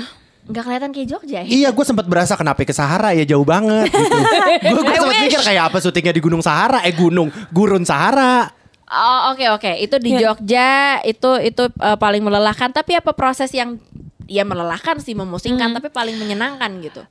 Nggak 0.46 0.62
kelihatan 0.62 0.90
kayak 0.94 1.08
Jogja 1.10 1.40
ya. 1.42 1.46
Iya, 1.46 1.68
gue 1.74 1.84
sempat 1.84 2.06
berasa 2.06 2.38
kenapa 2.38 2.62
ke 2.62 2.70
Sahara 2.70 3.10
ya 3.10 3.26
jauh 3.26 3.42
banget 3.42 3.90
gitu. 3.90 4.16
gue 4.72 4.82
sempat 4.96 5.18
mikir 5.20 5.40
kayak 5.42 5.62
apa 5.68 5.78
syutingnya 5.78 6.14
di 6.14 6.22
Gunung 6.22 6.42
Sahara, 6.42 6.86
eh 6.86 6.94
gunung, 6.94 7.28
gurun 7.50 7.82
Sahara. 7.82 8.46
Oh 8.86 9.34
oke 9.34 9.42
oke 9.50 9.72
itu 9.82 9.98
di 9.98 10.14
Iya. 10.14 10.30
Jogja 10.30 10.70
itu 11.02 11.30
itu 11.42 11.66
uh, 11.82 11.98
paling 11.98 12.22
melelahkan 12.22 12.70
tapi 12.70 12.94
apa 12.94 13.10
proses 13.10 13.50
yang 13.50 13.82
ya 14.30 14.46
melelahkan 14.46 15.02
sih 15.02 15.18
memusingkan 15.18 15.74
tapi 15.74 15.90
paling 15.90 16.14
menyenangkan 16.14 16.70
gitu. 16.78 17.02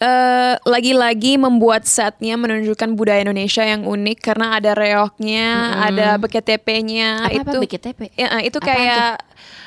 Eh, 0.00 0.54
lagi-lagi 0.64 1.36
membuat 1.36 1.84
setnya 1.84 2.32
menunjukkan 2.40 2.96
budaya 2.96 3.20
Indonesia 3.20 3.60
yang 3.60 3.84
unik 3.84 4.18
karena 4.24 4.56
ada 4.56 4.72
reoknya, 4.72 5.76
ada 5.76 6.16
BKTP-nya 6.16 7.28
Apa-apa 7.28 7.36
itu 7.36 7.58
BKTP? 7.68 8.00
Ya, 8.16 8.40
itu 8.40 8.56
Apaan 8.56 8.70
kayak 8.72 9.12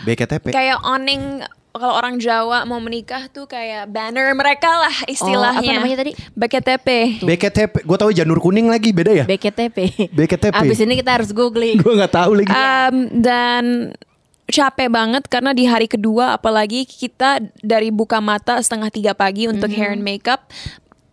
BKTP. 0.02 0.46
kayak 0.50 0.82
awning 0.82 1.46
kalau 1.74 1.98
orang 1.98 2.22
Jawa 2.22 2.70
mau 2.70 2.78
menikah 2.78 3.26
tuh 3.34 3.50
kayak 3.50 3.90
banner 3.90 4.30
mereka 4.38 4.70
lah 4.70 4.94
istilahnya. 5.10 5.58
Oh, 5.58 5.74
apa 5.74 5.78
namanya 5.82 5.98
tadi? 6.06 6.12
BKTP. 6.38 6.88
BKTP, 7.26 7.74
gue 7.82 7.98
tahu 7.98 8.12
janur 8.14 8.38
kuning 8.38 8.70
lagi 8.70 8.94
beda 8.94 9.10
ya? 9.10 9.26
BKTP. 9.26 10.10
BKTP. 10.14 10.54
Abis 10.54 10.86
ini 10.86 11.02
kita 11.02 11.18
harus 11.18 11.34
googling. 11.34 11.78
gue 11.82 11.94
nggak 11.98 12.14
tahu 12.14 12.38
lagi. 12.38 12.54
Um, 12.54 12.96
dan 13.26 13.64
capek 14.46 14.86
banget 14.94 15.26
karena 15.26 15.50
di 15.58 15.66
hari 15.66 15.90
kedua 15.90 16.38
apalagi 16.38 16.86
kita 16.86 17.42
dari 17.66 17.90
buka 17.90 18.22
mata 18.22 18.62
setengah 18.62 18.94
tiga 18.94 19.12
pagi 19.18 19.50
untuk 19.50 19.72
hair 19.74 19.98
and 19.98 20.06
makeup 20.06 20.46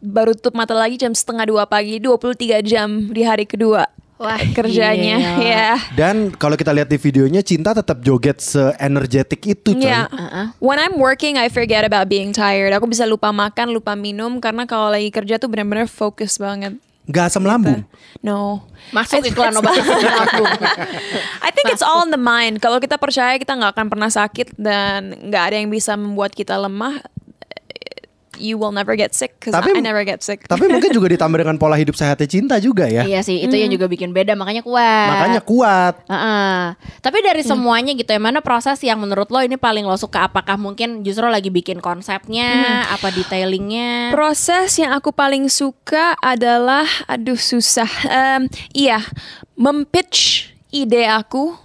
baru 0.02 0.36
tutup 0.36 0.60
mata 0.60 0.76
lagi 0.76 1.00
jam 1.00 1.14
setengah 1.14 1.46
dua 1.48 1.64
pagi 1.64 2.02
23 2.02 2.60
jam 2.66 3.08
di 3.08 3.22
hari 3.22 3.46
kedua 3.46 3.86
Wah, 4.20 4.36
kerjanya 4.52 5.16
gila. 5.16 5.40
ya 5.40 5.70
Dan 6.00 6.36
kalau 6.36 6.52
kita 6.52 6.76
lihat 6.76 6.92
di 6.92 7.00
videonya 7.00 7.40
Cinta 7.40 7.72
tetap 7.72 8.04
joget 8.04 8.36
se-energetic 8.44 9.40
itu 9.48 9.72
coy. 9.72 9.88
Ya, 9.88 10.12
when 10.60 10.76
I'm 10.76 11.00
working 11.00 11.40
I 11.40 11.48
forget 11.48 11.88
about 11.88 12.12
being 12.12 12.36
tired. 12.36 12.76
Aku 12.76 12.84
bisa 12.84 13.08
lupa 13.08 13.32
makan, 13.32 13.72
lupa 13.72 13.96
minum 13.96 14.36
karena 14.36 14.68
kalau 14.68 14.92
lagi 14.92 15.08
kerja 15.08 15.40
tuh 15.40 15.48
benar-benar 15.48 15.88
fokus 15.88 16.36
banget. 16.36 16.76
Gak 17.08 17.32
asam 17.32 17.48
lambung. 17.48 17.80
No. 18.20 18.68
Masuk 18.92 19.24
iklan 19.24 19.56
obat 19.56 19.72
asam 19.80 19.98
lambung. 20.04 20.52
I 21.46 21.50
think 21.50 21.72
it's 21.72 21.80
all 21.82 22.04
in 22.04 22.12
the 22.12 22.20
mind. 22.20 22.60
Kalau 22.60 22.76
kita 22.76 23.00
percaya 23.00 23.40
kita 23.40 23.56
nggak 23.56 23.72
akan 23.72 23.86
pernah 23.88 24.12
sakit 24.12 24.54
dan 24.60 25.16
nggak 25.16 25.42
ada 25.48 25.56
yang 25.56 25.72
bisa 25.72 25.96
membuat 25.96 26.36
kita 26.36 26.60
lemah, 26.60 27.00
you 28.40 28.56
will 28.56 28.72
never 28.72 28.96
get 28.96 29.12
sick. 29.12 29.36
Cause 29.38 29.52
Tapi- 29.52 29.76
I 29.76 29.84
never 29.84 30.02
get 30.02 30.24
sick. 30.24 30.48
Tapi 30.48 30.66
mungkin 30.66 30.90
juga 30.90 31.06
ditambah 31.14 31.38
dengan 31.38 31.56
pola 31.60 31.76
hidup 31.76 31.94
sehatnya 31.94 32.24
Cinta 32.26 32.56
juga 32.56 32.88
ya. 32.88 33.04
Iya 33.04 33.20
sih 33.20 33.44
itu 33.44 33.52
yang 33.52 33.68
juga 33.68 33.86
bikin 33.86 34.10
beda 34.16 34.32
makanya 34.34 34.64
kuat. 34.64 35.08
Makanya 35.12 35.40
kuat. 35.44 35.94
Heeh. 36.08 36.58
Tapi 37.04 37.18
dari 37.20 37.44
semuanya 37.44 37.92
gitu 37.92 38.08
ya 38.08 38.18
mana 38.18 38.40
proses 38.40 38.80
yang 38.80 38.98
menurut 38.98 39.28
lo 39.28 39.44
ini 39.44 39.60
paling 39.60 39.84
lo 39.84 39.94
suka? 40.00 40.26
Apakah 40.26 40.56
mungkin 40.56 41.04
justru 41.04 41.28
lagi 41.28 41.52
bikin 41.52 41.78
konsepnya, 41.84 42.88
apa 42.88 43.12
detailingnya? 43.12 44.10
Proses 44.10 44.72
yang 44.80 44.96
aku 44.96 45.12
paling 45.12 45.46
suka 45.52 46.16
adalah, 46.18 46.88
aduh 47.04 47.38
susah. 47.38 47.88
Em, 48.08 48.48
iya, 48.72 49.04
mempitch 49.58 50.48
ide 50.70 51.04
aku 51.04 51.58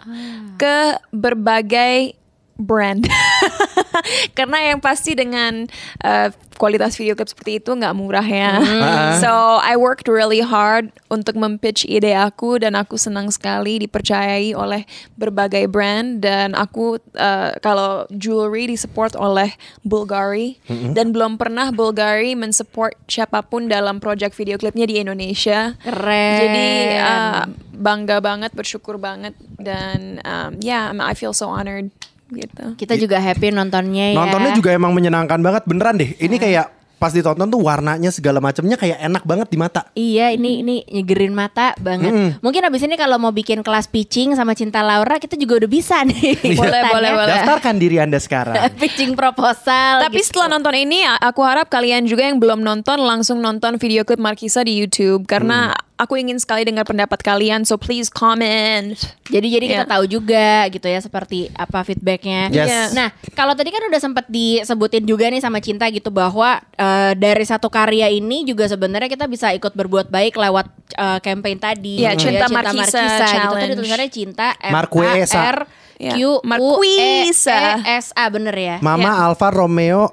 ke 0.60 0.98
berbagai 1.14 2.18
brand. 2.58 3.06
Karena 4.38 4.74
yang 4.74 4.80
pasti 4.84 5.16
dengan 5.16 5.66
uh, 6.04 6.30
kualitas 6.56 6.96
video 6.96 7.14
klip 7.14 7.28
seperti 7.28 7.60
itu 7.60 7.72
nggak 7.76 7.96
murah 7.96 8.26
ya. 8.26 8.54
Ah. 8.86 9.18
So 9.18 9.32
I 9.64 9.80
worked 9.80 10.06
really 10.06 10.46
hard 10.46 10.94
untuk 11.10 11.36
mempitch 11.40 11.88
ide 11.90 12.14
aku 12.14 12.62
dan 12.62 12.78
aku 12.78 13.00
senang 13.00 13.32
sekali 13.34 13.82
dipercayai 13.82 14.54
oleh 14.54 14.86
berbagai 15.18 15.66
brand 15.72 16.22
dan 16.22 16.54
aku 16.54 17.02
uh, 17.18 17.56
kalau 17.64 18.06
jewelry 18.14 18.70
disupport 18.70 19.16
oleh 19.18 19.58
Bulgari 19.82 20.60
dan 20.70 21.16
belum 21.16 21.42
pernah 21.42 21.74
Bulgari 21.74 22.38
mensupport 22.38 22.94
siapa 23.10 23.42
pun 23.42 23.66
dalam 23.66 23.98
project 23.98 24.38
video 24.38 24.60
klipnya 24.60 24.86
di 24.86 25.02
Indonesia. 25.02 25.74
Keren. 25.82 26.40
Jadi 26.40 26.68
uh, 27.00 27.44
bangga 27.74 28.22
banget, 28.22 28.52
bersyukur 28.54 29.02
banget 29.02 29.34
dan 29.58 30.22
um, 30.24 30.62
yeah, 30.62 30.94
I 30.94 31.18
feel 31.18 31.34
so 31.34 31.50
honored 31.50 31.90
gitu. 32.34 32.66
Kita 32.80 32.98
juga 32.98 33.22
happy 33.22 33.54
nontonnya 33.54 34.14
ya. 34.14 34.18
Nontonnya 34.18 34.52
juga 34.58 34.74
emang 34.74 34.96
menyenangkan 34.96 35.40
banget 35.42 35.64
beneran 35.70 36.00
deh. 36.02 36.18
Ini 36.18 36.36
kayak 36.42 36.68
pas 36.96 37.12
ditonton 37.12 37.52
tuh 37.52 37.60
warnanya 37.60 38.08
segala 38.08 38.40
macamnya 38.40 38.80
kayak 38.80 38.98
enak 38.98 39.24
banget 39.28 39.48
di 39.52 39.58
mata. 39.60 39.82
Iya 39.94 40.32
ini 40.32 40.64
ini 40.64 40.76
nyegerin 40.88 41.36
mata 41.36 41.76
banget. 41.78 42.40
Mungkin 42.40 42.62
abis 42.66 42.88
ini 42.88 42.96
kalau 42.96 43.20
mau 43.20 43.36
bikin 43.36 43.62
kelas 43.62 43.92
pitching 43.92 44.34
sama 44.34 44.56
Cinta 44.56 44.80
Laura 44.80 45.20
kita 45.20 45.36
juga 45.36 45.62
udah 45.62 45.70
bisa 45.70 46.02
nih. 46.08 46.34
Boleh, 46.56 46.82
ikutannya. 46.82 46.92
boleh, 46.96 47.12
boleh. 47.14 47.36
Daftarkan 47.36 47.76
diri 47.78 47.98
Anda 48.00 48.18
sekarang. 48.18 48.56
pitching 48.82 49.14
proposal. 49.14 50.02
Tapi 50.02 50.18
gitu. 50.24 50.34
setelah 50.34 50.56
nonton 50.56 50.74
ini, 50.74 51.04
aku 51.04 51.44
harap 51.44 51.68
kalian 51.68 52.08
juga 52.08 52.26
yang 52.26 52.40
belum 52.40 52.64
nonton 52.64 52.98
langsung 53.04 53.44
nonton 53.44 53.76
video 53.78 54.08
klip 54.08 54.18
Markisa 54.18 54.64
di 54.64 54.80
YouTube 54.80 55.28
karena 55.28 55.76
aku 55.96 56.20
ingin 56.20 56.36
sekali 56.36 56.68
dengar 56.68 56.84
pendapat 56.84 57.20
kalian. 57.20 57.64
So 57.64 57.80
please 57.80 58.08
comment. 58.08 58.96
Jadi 59.26 59.48
jadi 59.48 59.66
kita 59.66 59.84
Iya. 59.84 59.92
tahu 59.92 60.04
juga 60.06 60.68
gitu 60.68 60.86
ya 60.86 61.00
seperti 61.00 61.48
apa 61.52 61.82
feedbacknya. 61.82 62.52
Yes. 62.52 62.68
Iya. 62.68 62.82
Nah 62.92 63.08
kalau 63.32 63.56
tadi 63.56 63.72
kan 63.72 63.80
udah 63.88 63.98
sempat 63.98 64.26
disebutin 64.28 65.04
juga 65.04 65.32
nih 65.32 65.40
sama 65.40 65.60
Cinta 65.60 65.88
gitu 65.88 66.12
bahwa 66.12 66.60
eh, 66.76 67.12
dari 67.16 67.44
satu 67.44 67.68
karya 67.68 68.08
ini 68.08 68.44
juga 68.44 68.68
sebenarnya 68.68 69.08
kita 69.08 69.26
bisa 69.26 69.50
ikut 69.52 69.72
berbuat 69.72 70.12
baik 70.12 70.36
lewat 70.36 70.68
eh, 70.94 71.20
campaign 71.20 71.58
tadi. 71.58 72.04
Iya, 72.04 72.14
gitu 72.14 72.28
Cinta 72.28 72.46
Markisa 72.48 73.00
gitu 73.00 73.16
tadi 73.18 73.32
Challenge. 73.32 73.76
tulisannya 73.76 74.10
Cinta 74.12 74.48
M 74.60 74.72
Marquesa. 74.72 75.40
A 75.40 75.48
R 75.50 75.60
Iya. 75.96 76.12
Q 76.12 76.20
U 76.20 76.32
E 76.36 76.40
Marquesa. 76.44 77.80
E 77.80 77.96
S 77.96 78.12
A 78.12 78.28
bener 78.28 78.52
ya. 78.52 78.76
Mama 78.84 79.16
Alfa 79.16 79.48
Romeo 79.48 80.12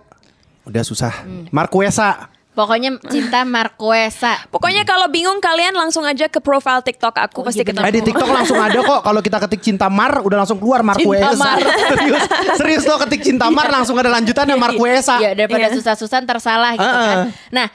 udah 0.62 0.86
susah. 0.86 1.26
Marquesa. 1.50 2.30
Pokoknya 2.52 3.00
Cinta 3.08 3.48
Marquesa. 3.48 4.36
Pokoknya 4.52 4.84
kalau 4.84 5.08
bingung 5.08 5.40
kalian 5.40 5.72
langsung 5.72 6.04
aja 6.04 6.28
ke 6.28 6.36
profile 6.36 6.84
TikTok 6.84 7.16
aku 7.16 7.40
Oh, 7.40 7.44
pasti 7.48 7.64
iya 7.64 7.72
ketemu. 7.72 7.84
Eh 7.88 7.94
di 7.96 8.02
TikTok 8.04 8.28
langsung 8.28 8.60
ada 8.60 8.76
kok 8.76 9.00
kalau 9.00 9.20
kita 9.20 9.38
ketik 9.48 9.60
cinta 9.64 9.88
Mar 9.88 10.20
udah 10.20 10.44
langsung 10.44 10.60
keluar 10.60 10.84
Marquesa. 10.84 11.32
Mar. 11.32 11.56
serius, 11.96 12.22
serius 12.60 12.82
lo 12.84 13.00
ketik 13.00 13.24
cinta 13.24 13.48
Mar 13.48 13.72
langsung 13.72 13.96
ada 13.96 14.12
lanjutannya 14.12 14.52
Marquesa. 14.54 15.16
Iya 15.16 15.32
daripada 15.32 15.72
Iya. 15.72 15.76
susah-susah 15.80 16.20
tersalah 16.22 16.76
gitu 16.76 16.84
kan. 16.84 17.32
Nah 17.48 17.68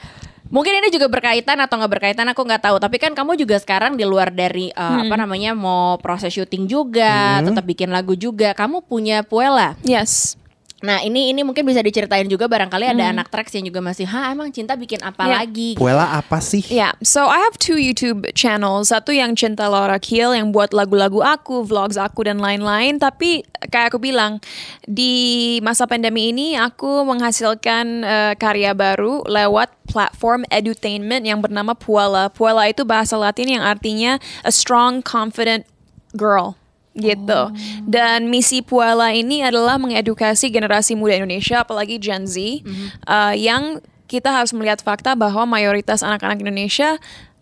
Mungkin 0.47 0.79
ini 0.79 0.87
juga 0.87 1.11
berkaitan 1.11 1.59
atau 1.59 1.75
nggak 1.75 1.91
berkaitan 1.91 2.23
aku 2.31 2.39
nggak 2.39 2.63
tahu. 2.63 2.79
Tapi 2.79 2.95
kan 2.97 3.11
kamu 3.11 3.35
juga 3.35 3.59
sekarang 3.59 3.99
di 3.99 4.07
luar 4.07 4.31
dari 4.31 4.71
uh, 4.71 4.95
Hmm. 4.95 5.03
apa 5.03 5.15
namanya 5.19 5.51
mau 5.51 5.99
proses 5.99 6.31
syuting 6.31 6.71
juga, 6.71 7.43
tetap 7.43 7.67
bikin 7.67 7.91
lagu 7.91 8.15
juga. 8.15 8.55
Kamu 8.55 8.87
punya 8.87 9.27
Puella. 9.27 9.75
Yes. 9.83 10.39
Nah 10.77 11.01
ini 11.01 11.33
ini 11.33 11.41
mungkin 11.41 11.65
bisa 11.65 11.81
diceritain 11.81 12.29
juga 12.29 12.45
barangkali 12.45 12.85
ada 12.85 13.09
anak 13.09 13.33
tracks 13.33 13.49
yang 13.57 13.65
juga 13.65 13.81
masih, 13.81 14.05
ha 14.05 14.29
emang 14.29 14.53
cinta 14.53 14.77
bikin 14.77 15.01
apa 15.01 15.25
Iya. 15.25 15.33
lagi? 15.41 15.69
Puella 15.73 16.21
apa 16.21 16.37
sih? 16.37 16.61
Yeah, 16.69 16.93
so 17.01 17.25
I 17.25 17.41
have 17.41 17.57
two 17.57 17.81
YouTube 17.81 18.29
channels. 18.37 18.93
Satu 18.93 19.09
yang 19.09 19.33
Cinta 19.33 19.65
Laura 19.65 19.97
Kiel 19.97 20.37
yang 20.37 20.53
buat 20.53 20.77
lagu-lagu 20.77 21.25
aku, 21.25 21.65
vlogs 21.65 21.97
aku 21.97 22.29
dan 22.29 22.37
lain-lain. 22.37 23.01
Tapi 23.01 23.41
kayak 23.73 23.89
aku 23.89 23.97
bilang 23.97 24.37
di 24.85 25.57
masa 25.65 25.89
pandemi 25.89 26.29
ini 26.29 26.53
aku 26.53 27.01
menghasilkan 27.09 27.85
eh, 28.05 28.33
karya 28.37 28.77
baru 28.77 29.25
lewat 29.25 29.73
platform 29.89 30.45
edutainment 30.53 31.25
yang 31.25 31.41
bernama 31.41 31.73
Puella. 31.73 32.29
Puella 32.29 32.69
itu 32.69 32.85
bahasa 32.85 33.17
Latin 33.17 33.49
yang 33.57 33.65
artinya 33.65 34.21
a 34.45 34.53
strong, 34.53 35.01
confident 35.01 35.65
girl 36.13 36.53
gitu. 36.97 37.41
Dan 37.85 38.27
misi 38.27 38.65
Puella 38.65 39.13
ini 39.13 39.45
adalah 39.45 39.77
mengedukasi 39.77 40.49
generasi 40.49 40.97
muda 40.97 41.15
Indonesia, 41.21 41.61
apalagi 41.61 42.01
Gen 42.01 42.25
Z, 42.25 42.65
uh, 43.05 43.33
yang 43.37 43.79
kita 44.07 44.31
harus 44.31 44.55
melihat 44.55 44.79
fakta 44.79 45.13
bahwa 45.13 45.43
mayoritas 45.43 45.99
anak-anak 45.99 46.39
Indonesia 46.39 46.95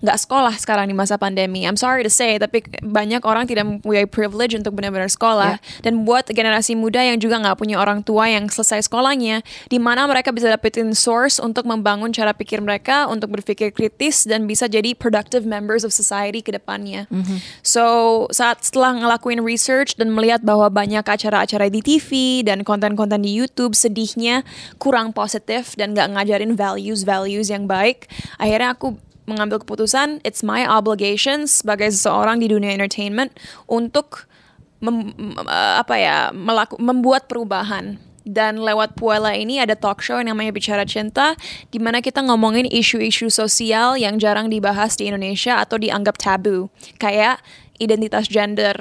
nggak 0.06 0.22
sekolah 0.22 0.54
sekarang 0.62 0.86
di 0.86 0.96
masa 0.96 1.18
pandemi. 1.18 1.66
I'm 1.66 1.76
sorry 1.76 2.06
to 2.06 2.14
say, 2.14 2.38
tapi 2.38 2.62
banyak 2.86 3.26
orang 3.26 3.50
tidak 3.50 3.66
mempunyai 3.66 4.06
privilege 4.06 4.54
untuk 4.54 4.78
benar-benar 4.78 5.10
sekolah. 5.10 5.58
Dan 5.82 6.06
buat 6.06 6.30
generasi 6.30 6.78
muda 6.78 7.02
yang 7.02 7.18
juga 7.18 7.42
nggak 7.42 7.58
punya 7.58 7.82
orang 7.82 8.06
tua 8.06 8.30
yang 8.30 8.46
selesai 8.46 8.86
sekolahnya, 8.86 9.42
di 9.68 9.82
mana 9.82 10.06
mereka 10.06 10.30
bisa 10.30 10.46
dapetin 10.46 10.94
source 10.94 11.42
untuk 11.42 11.66
membangun 11.66 12.14
cara 12.14 12.38
pikir 12.38 12.62
mereka, 12.62 13.10
untuk 13.10 13.34
berpikir 13.34 13.74
kritis 13.74 14.30
dan 14.30 14.46
bisa 14.46 14.70
jadi 14.70 14.94
productive 14.94 15.42
members 15.44 15.82
of 15.82 15.90
society 15.90 16.46
ke 16.46 16.54
depannya. 16.54 17.10
So 17.66 18.28
saat 18.30 18.62
setelah 18.62 18.94
ngelakuin 19.02 19.42
research 19.42 19.98
dan 19.98 20.14
melihat 20.14 20.46
bahwa 20.46 20.70
banyak 20.70 21.02
acara-acara 21.02 21.74
di 21.74 21.82
TV 21.82 22.44
dan 22.46 22.62
konten-konten 22.62 23.26
di 23.26 23.34
YouTube 23.34 23.74
sedihnya 23.74 24.46
kurang 24.78 25.16
positif 25.16 25.74
dan 25.80 25.98
nggak 25.98 26.14
ngajarin 26.14 26.54
values-values 26.54 27.50
yang 27.50 27.66
baik, 27.66 28.06
akhirnya 28.38 28.76
aku 28.76 29.00
mengambil 29.26 29.62
keputusan 29.62 30.22
it's 30.22 30.46
my 30.46 30.66
obligation 30.66 31.50
sebagai 31.50 31.90
seseorang 31.90 32.42
di 32.42 32.50
dunia 32.50 32.74
entertainment 32.74 33.34
untuk 33.66 34.30
mem- 34.82 35.14
uh, 35.42 35.82
apa 35.82 35.96
ya 35.98 36.18
melaku- 36.34 36.78
membuat 36.82 37.26
perubahan 37.26 37.98
dan 38.26 38.58
lewat 38.58 38.98
Puella 38.98 39.38
ini 39.38 39.62
ada 39.62 39.78
talk 39.78 40.02
show 40.02 40.18
yang 40.18 40.34
namanya 40.34 40.50
Bicara 40.50 40.82
Cinta 40.82 41.38
di 41.70 41.78
mana 41.78 42.02
kita 42.02 42.26
ngomongin 42.26 42.66
isu-isu 42.66 43.30
sosial 43.30 43.94
yang 44.02 44.18
jarang 44.18 44.50
dibahas 44.50 44.98
di 44.98 45.14
Indonesia 45.14 45.62
atau 45.62 45.78
dianggap 45.78 46.18
tabu 46.18 46.74
kayak 46.98 47.38
identitas 47.78 48.26
gender, 48.26 48.74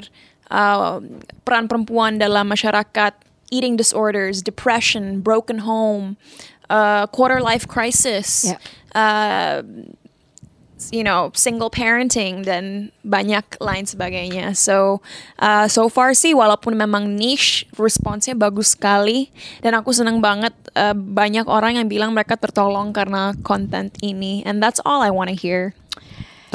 uh, 0.49 0.97
peran 1.45 1.69
perempuan 1.69 2.17
dalam 2.17 2.49
masyarakat, 2.49 3.13
eating 3.53 3.77
disorders, 3.77 4.41
depression, 4.41 5.21
broken 5.21 5.61
home, 5.61 6.17
uh, 6.71 7.05
quarter 7.13 7.37
life 7.43 7.67
crisis, 7.69 8.49
Ya. 8.49 8.57
uh, 8.97 9.61
you 10.91 11.03
know 11.03 11.31
single 11.31 11.71
parenting 11.71 12.43
dan 12.43 12.91
banyak 13.01 13.43
lain 13.63 13.85
sebagainya. 13.87 14.51
So 14.57 14.99
uh, 15.39 15.71
so 15.71 15.87
far 15.87 16.11
sih 16.11 16.35
walaupun 16.35 16.75
memang 16.75 17.15
niche 17.15 17.63
responsnya 17.79 18.35
bagus 18.35 18.75
sekali 18.75 19.31
dan 19.63 19.75
aku 19.79 19.95
senang 19.95 20.19
banget 20.19 20.51
uh, 20.75 20.93
banyak 20.95 21.47
orang 21.47 21.79
yang 21.79 21.87
bilang 21.87 22.11
mereka 22.11 22.35
tertolong 22.35 22.91
karena 22.91 23.31
konten 23.41 23.91
ini 24.03 24.43
and 24.43 24.59
that's 24.59 24.83
all 24.83 24.99
I 24.99 25.11
wanna 25.11 25.35
hear. 25.35 25.71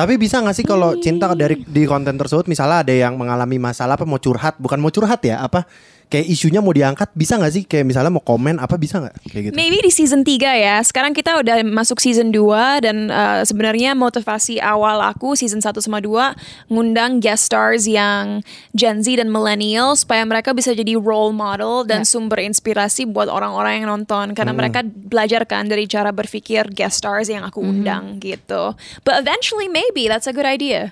Tapi 0.01 0.17
bisa 0.17 0.41
gak 0.41 0.57
sih 0.57 0.65
kalau 0.65 0.97
cinta 0.97 1.29
dari 1.37 1.61
di 1.61 1.85
konten 1.85 2.17
tersebut 2.17 2.49
misalnya 2.49 2.81
ada 2.81 2.95
yang 2.95 3.21
mengalami 3.21 3.61
masalah 3.61 4.01
apa 4.01 4.09
mau 4.09 4.17
curhat, 4.17 4.57
bukan 4.57 4.81
mau 4.81 4.89
curhat 4.89 5.21
ya, 5.21 5.45
apa 5.45 5.69
kayak 6.11 6.27
isunya 6.27 6.59
mau 6.59 6.75
diangkat 6.75 7.15
bisa 7.15 7.39
gak 7.39 7.55
sih 7.55 7.63
kayak 7.63 7.87
misalnya 7.87 8.11
mau 8.11 8.21
komen 8.21 8.59
apa 8.59 8.75
bisa 8.75 8.99
nggak 8.99 9.15
kayak 9.31 9.43
gitu? 9.49 9.55
Maybe 9.55 9.79
di 9.79 9.89
season 9.89 10.27
3 10.27 10.43
ya. 10.59 10.83
Sekarang 10.83 11.15
kita 11.15 11.39
udah 11.39 11.63
masuk 11.63 12.03
season 12.03 12.35
2 12.35 12.83
dan 12.83 13.09
uh, 13.09 13.47
sebenarnya 13.47 13.95
motivasi 13.95 14.59
awal 14.59 14.99
aku 15.01 15.39
season 15.39 15.63
1 15.63 15.71
sama 15.79 16.03
2 16.03 16.69
ngundang 16.69 17.23
guest 17.23 17.47
stars 17.47 17.87
yang 17.87 18.43
Gen 18.75 19.01
Z 19.01 19.23
dan 19.23 19.31
millennial 19.31 19.95
supaya 19.95 20.27
mereka 20.27 20.51
bisa 20.51 20.75
jadi 20.75 20.99
role 20.99 21.31
model 21.31 21.87
dan 21.87 22.03
Ya. 22.03 22.09
sumber 22.11 22.43
inspirasi 22.43 23.07
buat 23.07 23.31
orang-orang 23.31 23.81
yang 23.81 23.89
nonton 23.89 24.35
karena 24.35 24.51
mereka 24.51 24.83
belajar 24.83 25.47
kan 25.47 25.71
dari 25.71 25.87
cara 25.87 26.11
berpikir 26.11 26.75
guest 26.75 26.99
stars 26.99 27.31
yang 27.31 27.47
aku 27.47 27.63
undang 27.63 28.19
gitu. 28.19 28.75
But 29.07 29.23
eventually 29.23 29.71
maybe 29.71 30.11
that's 30.11 30.27
a 30.27 30.35
good 30.35 30.49
idea. 30.49 30.91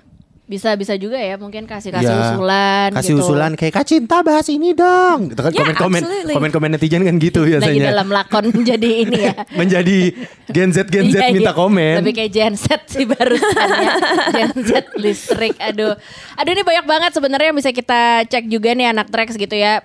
Bisa 0.49 0.73
bisa 0.75 0.97
juga 0.97 1.15
ya 1.15 1.37
mungkin 1.37 1.63
kasih 1.63 1.93
kasih 1.93 2.09
Ya, 2.09 2.33
usulan 2.33 2.89
kasih 2.91 3.13
gitu. 3.13 3.21
usulan 3.23 3.53
kayak 3.53 3.69
kak 3.71 3.85
cinta 3.85 4.25
bahas 4.25 4.49
ini 4.49 4.73
dong 4.73 5.29
gitu 5.29 5.37
kan 5.39 5.53
Yeah, 5.53 5.61
komen-komen 5.63 6.01
absolutely. 6.01 6.33
komen-komen 6.33 6.69
netizen 6.73 7.03
kan 7.03 7.15
gitu 7.17 7.41
Lagi 7.43 7.53
biasanya 7.55 7.93
dalam 7.93 8.09
lakon 8.09 8.45
jadi 8.73 8.91
ini 8.99 9.19
ya. 9.23 9.33
menjadi 9.61 9.99
Gen 10.49 10.73
Z 10.73 10.89
Gen 10.89 11.07
Z 11.07 11.21
Iya, 11.21 11.31
minta 11.31 11.53
iya. 11.53 11.53
komen 11.53 11.95
Lebih 12.01 12.15
kayak 12.15 12.33
genset 12.33 12.83
sih 12.87 13.05
barusan 13.05 13.69
ya. 13.77 13.93
genset 14.39 14.87
listrik. 14.97 15.53
Aduh. 15.61 15.93
Aduh 16.35 16.51
ini 16.51 16.63
banyak 16.63 16.87
banget 16.87 17.11
sebenarnya 17.13 17.53
yang 17.53 17.59
bisa 17.59 17.69
kita 17.69 18.01
cek 18.25 18.49
juga 18.49 18.73
nih 18.73 18.89
anak 18.89 19.09
Trax 19.09 19.37
gitu 19.37 19.53
ya. 19.53 19.85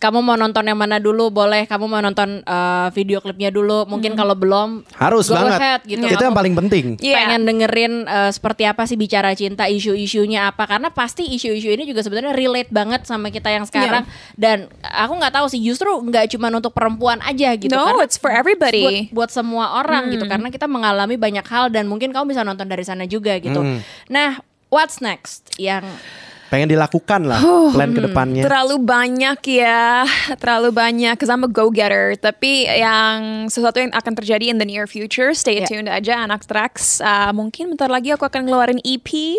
Kamu 0.00 0.24
mau 0.24 0.32
nonton 0.32 0.64
yang 0.64 0.80
mana 0.80 0.96
dulu 0.96 1.28
boleh. 1.28 1.68
Kamu 1.68 1.84
mau 1.84 2.00
nonton 2.00 2.40
eh, 2.40 2.88
video 2.90 3.20
klipnya 3.20 3.52
dulu. 3.52 3.84
Mungkin 3.84 4.16
kalau 4.16 4.32
belum 4.32 4.88
harus 4.96 5.28
go 5.28 5.36
banget 5.36 5.60
ahead 5.60 5.80
gitu. 5.84 6.00
itu 6.00 6.24
yang 6.24 6.32
paling 6.32 6.56
penting 6.56 6.96
Iya. 6.96 7.28
pengen 7.28 7.42
dengerin 7.44 7.92
eh, 8.04 8.30
seperti 8.30 8.64
apa 8.64 8.88
sih 8.88 8.96
bicara 8.96 9.36
cinta 9.36 9.68
isu-isunya 9.68 10.48
apa 10.48 10.64
karena 10.64 10.88
pasti 10.88 11.28
isu-isu 11.28 11.68
ini 11.68 11.84
juga 11.84 12.00
sebenarnya 12.00 12.32
relate 12.32 12.72
banget 12.72 13.04
sama 13.04 13.28
kita 13.28 13.52
yang 13.52 13.68
sekarang 13.68 14.08
dan 14.34 14.66
aku 14.80 15.12
nggak 15.14 15.34
tahu 15.34 15.46
sih 15.46 15.60
justru 15.60 15.92
nggak 15.92 16.32
cuma 16.32 16.48
untuk 16.48 16.72
perempuan 16.72 17.20
aja 17.20 17.52
gitu 17.54 17.68
No, 17.70 17.84
karena 17.84 18.02
it's 18.02 18.16
for 18.16 18.32
everybody. 18.32 19.12
buat, 19.12 19.28
buat 19.28 19.30
semua 19.30 19.76
orang 19.76 20.08
gitu 20.08 20.24
karena 20.24 20.48
kita 20.48 20.64
mengalami 20.64 21.20
banyak 21.20 21.44
hal 21.44 21.68
dan 21.68 21.84
mungkin 21.84 22.08
kamu 22.08 22.32
bisa 22.32 22.40
nonton 22.40 22.64
dari 22.64 22.82
sana 22.82 23.04
juga 23.04 23.36
gitu. 23.36 23.60
Nah, 24.06 24.40
what's 24.68 24.98
next 24.98 25.52
yang 25.56 25.84
pengen 26.50 26.66
dilakukan 26.66 27.30
lah 27.30 27.38
plan 27.70 27.94
ke 27.94 28.02
depannya. 28.02 28.42
Terlalu 28.42 28.76
banyak 28.82 29.38
ya, 29.46 30.02
terlalu 30.36 30.74
banyak. 30.74 31.14
Cause 31.14 31.30
I'm 31.30 31.46
a 31.46 31.50
go-getter. 31.50 32.18
Tapi 32.18 32.66
yang 32.66 33.46
sesuatu 33.46 33.78
yang 33.78 33.94
akan 33.94 34.12
terjadi 34.18 34.50
in 34.50 34.58
the 34.58 34.66
near 34.66 34.90
future, 34.90 35.30
stay 35.32 35.62
Yeah. 35.62 35.70
tuned 35.70 35.90
aja 35.90 36.26
anak 36.26 36.42
tracks. 36.44 36.98
Uh, 36.98 37.30
mungkin 37.30 37.74
bentar 37.74 37.86
lagi 37.86 38.10
aku 38.10 38.26
akan 38.26 38.50
ngeluarin 38.50 38.80
EP. 38.82 39.38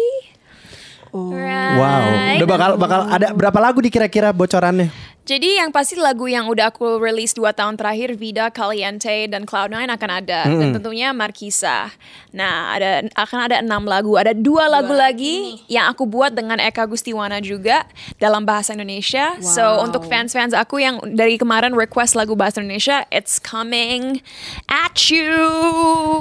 Right. 1.12 1.76
Wow, 1.76 2.40
udah 2.40 2.48
bakal 2.48 2.70
bakal 2.80 3.00
ada 3.12 3.36
berapa 3.36 3.60
lagu 3.60 3.84
di 3.84 3.92
kira-kira 3.92 4.32
bocorannya? 4.32 4.88
Jadi 5.22 5.62
yang 5.62 5.70
pasti 5.70 5.94
lagu 6.02 6.26
yang 6.26 6.50
udah 6.50 6.74
aku 6.74 6.98
release 6.98 7.38
2 7.38 7.54
tahun 7.54 7.78
terakhir 7.78 8.18
Vida, 8.18 8.50
Caliente, 8.50 9.30
dan 9.30 9.46
Cloud9 9.46 9.86
akan 9.86 10.10
ada 10.10 10.50
dan 10.50 10.70
tentunya 10.74 11.14
Markisa. 11.14 11.94
Nah 12.34 12.74
ada 12.74 13.06
akan 13.14 13.40
ada 13.46 13.56
enam 13.62 13.86
lagu, 13.86 14.18
ada 14.18 14.34
dua 14.34 14.66
lagu 14.66 14.92
lagi 14.98 15.62
yang 15.70 15.86
aku 15.94 16.10
buat 16.10 16.34
dengan 16.34 16.58
Eka 16.58 16.90
Gustiwana 16.90 17.38
juga 17.38 17.86
dalam 18.18 18.50
bahasa 18.50 18.74
Indonesia. 18.74 19.38
So 19.46 19.62
Wow. 19.62 19.86
untuk 19.88 20.10
fans-fans 20.10 20.58
aku 20.58 20.82
yang 20.82 20.98
dari 21.14 21.38
kemarin 21.38 21.78
request 21.78 22.18
lagu 22.18 22.34
bahasa 22.34 22.60
Indonesia, 22.60 23.06
it's 23.14 23.38
coming 23.38 24.20
at 24.68 24.98
you. 25.14 25.38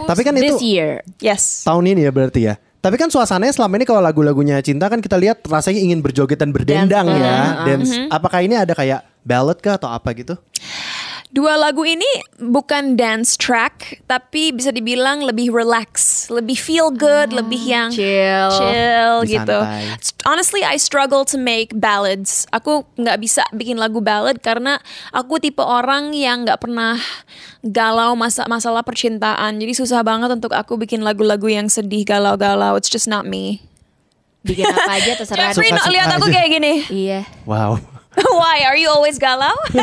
Tapi 0.07 0.21
kan 0.23 0.37
This 0.37 0.61
itu 0.61 0.77
year. 0.77 1.01
yes. 1.25 1.65
tahun 1.65 1.89
ini 1.97 2.05
ya 2.05 2.13
berarti 2.13 2.41
ya. 2.53 2.55
Tapi 2.81 2.97
kan 2.97 3.13
suasananya 3.13 3.53
selama 3.53 3.77
ini 3.77 3.85
kalau 3.85 4.01
lagu-lagunya 4.01 4.57
cinta 4.65 4.89
kan 4.89 5.05
kita 5.05 5.21
lihat 5.21 5.45
rasanya 5.45 5.85
ingin 5.85 6.01
berjoget 6.01 6.41
dan 6.41 6.49
berdendang 6.49 7.13
Dance, 7.13 7.21
ya. 7.21 7.37
uh, 7.37 7.53
Dance. 7.69 7.93
Apakah 8.09 8.41
ini 8.41 8.57
ada 8.57 8.73
kayak 8.73 9.05
ballad 9.21 9.61
kah 9.61 9.77
atau 9.77 9.93
apa 9.93 10.17
gitu? 10.17 10.41
Dua 11.31 11.55
lagu 11.55 11.87
ini 11.87 12.07
bukan 12.43 12.99
dance 12.99 13.39
track, 13.39 14.03
tapi 14.11 14.51
bisa 14.51 14.75
dibilang 14.75 15.23
lebih 15.23 15.55
relax, 15.55 16.27
lebih 16.27 16.59
feel 16.59 16.91
good, 16.91 17.31
lebih 17.31 17.63
yang 17.63 17.95
chill. 17.95 18.51
chill 18.51 19.23
gitu. 19.23 19.47
santai. 19.63 19.95
Honestly, 20.27 20.67
I 20.67 20.75
struggle 20.75 21.23
to 21.31 21.39
make 21.39 21.71
ballads. 21.71 22.51
Aku 22.51 22.83
nggak 22.99 23.23
bisa 23.23 23.47
bikin 23.55 23.79
lagu 23.79 24.03
ballad 24.03 24.43
karena 24.43 24.83
aku 25.15 25.39
tipe 25.39 25.63
orang 25.63 26.11
yang 26.19 26.43
nggak 26.43 26.67
pernah 26.67 26.99
galau 27.63 28.19
masa 28.19 28.51
masalah 28.51 28.83
percintaan. 28.83 29.55
Jadi 29.63 29.71
susah 29.79 30.03
banget 30.03 30.35
untuk 30.35 30.51
aku 30.51 30.75
bikin 30.83 31.07
lagu-lagu 31.07 31.47
yang 31.47 31.71
sedih 31.71 32.03
galau-galau. 32.03 32.75
It's 32.75 32.91
just 32.91 33.07
not 33.07 33.23
me. 33.23 33.63
Bikin 34.43 34.67
apa 34.67 34.99
aja 34.99 35.15
terserah. 35.15 35.55
Jeffrey, 35.55 35.71
lihat 35.71 36.11
aku 36.11 36.27
kayak 36.27 36.51
gini. 36.51 36.73
Iya. 36.91 37.23
Wow. 37.47 38.00
Why? 38.41 38.67
Are 38.67 38.75
you 38.75 38.91
always 38.91 39.17
galau? 39.17 39.55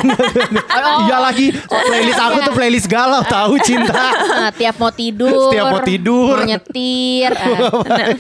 Iya 0.98 1.18
lagi 1.20 1.48
playlist 1.68 2.20
aku 2.20 2.38
tuh 2.42 2.54
playlist 2.54 2.88
galau 2.88 3.22
tahu 3.24 3.56
cinta. 3.60 4.12
Tiap 4.60 4.76
mau 4.78 4.92
tidur, 4.92 5.50
Setiap 5.50 5.66
mau 5.70 5.82
tidur. 5.82 6.36
mau 6.36 6.44
nyetir, 6.44 7.32
eh, 7.32 7.60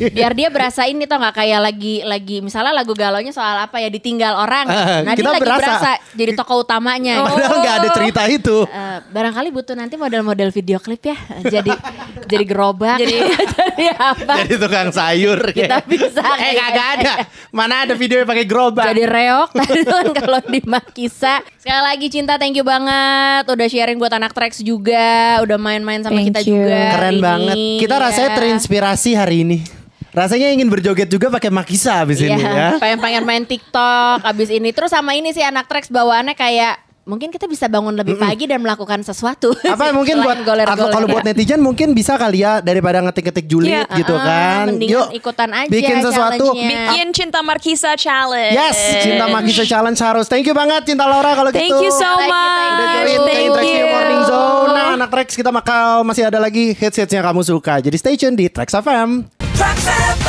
biar 0.09 0.31
dia 0.31 0.47
berasa 0.47 0.85
ini 0.85 1.03
tau 1.03 1.17
nggak 1.17 1.35
kayak 1.35 1.59
lagi 1.59 1.95
lagi 2.01 2.37
misalnya 2.39 2.71
lagu 2.73 2.93
galaunya 2.93 3.31
soal 3.31 3.59
apa 3.59 3.77
ya 3.77 3.89
ditinggal 3.89 4.33
orang, 4.37 4.65
Eh, 4.67 4.99
nah 5.03 5.13
kita 5.13 5.21
dia 5.21 5.33
lagi 5.33 5.43
berasa. 5.43 5.59
berasa 5.59 5.91
jadi 6.13 6.31
tokoh 6.33 6.57
utamanya. 6.63 7.13
gitu. 7.17 7.33
Padahal 7.33 7.57
nggak 7.59 7.75
ada 7.75 7.89
cerita 7.91 8.21
itu. 8.27 8.57
Eh, 8.63 8.97
barangkali 9.05 9.49
butuh 9.51 9.75
nanti 9.75 9.95
model-model 9.95 10.49
video 10.49 10.77
klip 10.77 11.03
ya, 11.03 11.17
jadi 11.43 11.71
jadi 12.25 12.43
gerobak, 12.45 12.97
jadi, 12.99 13.15
jadi 13.27 13.85
apa? 13.95 14.33
Jadi 14.43 14.53
tukang 14.57 14.89
sayur. 14.91 15.39
Kita 15.51 15.83
bisa 15.83 16.21
Eh 16.37 16.53
kagak 16.53 16.87
ada. 16.99 17.11
Mana 17.49 17.83
ada 17.83 17.93
video 17.93 18.19
yang 18.19 18.27
pakai 18.27 18.45
gerobak? 18.45 18.85
Jadi 18.87 19.03
reok 19.03 19.49
kalau 20.19 20.39
di 20.41 20.59
Makisa. 20.63 21.43
Sekali 21.55 21.81
lagi 21.83 22.07
cinta 22.07 22.35
thank 22.35 22.53
you 22.53 22.63
banget 22.63 23.43
udah 23.45 23.67
sharing 23.67 23.97
buat 23.97 24.11
anak 24.11 24.31
tracks 24.31 24.59
juga, 24.59 25.39
udah 25.41 25.57
main-main 25.57 25.99
sama 25.99 26.17
Thank 26.17 26.31
kita 26.31 26.39
you. 26.43 26.63
juga. 26.63 26.81
Keren 26.95 27.17
banget. 27.19 27.55
ini, 27.55 27.79
Kita 27.79 27.95
rasanya 27.97 28.29
ya. 28.29 28.37
terinspirasi 28.37 29.11
hari 29.13 29.37
ini. 29.43 29.57
Rasanya 30.09 30.49
ingin 30.49 30.65
berjoget 30.65 31.05
juga 31.05 31.29
pakai 31.29 31.53
makisa 31.53 32.01
abis 32.01 32.17
ini 32.19 32.33
Iya, 32.33 32.49
ya. 32.49 32.69
pengen-pengen 32.81 33.21
main 33.21 33.45
TikTok 33.45 34.25
abis 34.25 34.49
ini. 34.49 34.73
Terus 34.73 34.89
sama 34.89 35.13
ini 35.13 35.29
sih 35.29 35.45
anak 35.45 35.69
tracks 35.69 35.93
bawaannya 35.93 36.33
kayak 36.33 36.86
mungkin 37.07 37.31
kita 37.31 37.47
bisa 37.47 37.65
bangun 37.65 37.95
lebih 37.95 38.19
pagi 38.19 38.45
dan 38.45 38.59
melakukan 38.59 38.99
sesuatu. 39.01 39.55
Apa 39.55 39.89
mungkin 39.97 40.19
buat 40.19 40.43
goler-goler. 40.43 40.67
atau 40.67 40.87
kalau 40.91 41.07
buat 41.07 41.23
netizen 41.23 41.57
mungkin 41.57 41.95
bisa 41.95 42.19
kali 42.19 42.43
ya 42.43 42.59
daripada 42.59 42.99
ngetik-ngetik 42.99 43.47
julid 43.47 43.71
Iya. 43.71 43.87
gitu 43.95 44.13
Ah, 44.13 44.21
kan. 44.21 44.65
mendingan 44.69 45.09
ikutan 45.15 45.49
aja 45.49 45.71
bikin 45.71 45.97
sesuatu. 46.03 46.51
Bikin 46.51 47.07
Cinta 47.15 47.39
Markisa 47.39 47.95
Challenge. 47.95 48.51
Yes, 48.53 48.75
Cinta 49.01 49.25
Magisa 49.25 49.63
Challenge 49.63 49.95
harus. 49.95 50.27
Thank 50.27 50.45
you 50.45 50.53
banget 50.53 50.83
Cinta 50.83 51.07
Laura 51.07 51.31
kalau 51.31 51.49
Thank 51.49 51.71
gitu. 51.71 51.87
you 51.87 51.91
so 51.91 52.03
Thank 52.03 52.27
you, 52.27 52.35
much. 52.35 52.75
Udah 52.75 52.87
join 52.91 53.07
ke 53.55 53.63
you. 53.63 53.85
Morning 53.87 54.21
Zone. 54.27 54.69
Nah, 54.69 54.87
anak 54.99 55.09
Trax 55.09 55.27
kita 55.33 55.49
bakal 55.49 56.03
masih 56.03 56.27
ada 56.27 56.37
lagi 56.37 56.75
yang 56.75 57.23
kamu 57.23 57.41
suka. 57.41 57.79
Jadi 57.79 57.95
stay 57.95 58.19
tune 58.19 58.35
di 58.35 58.51
Trax 58.51 58.75
FM. 58.75 59.23
Trax 59.55 59.77
FM. 59.87 60.26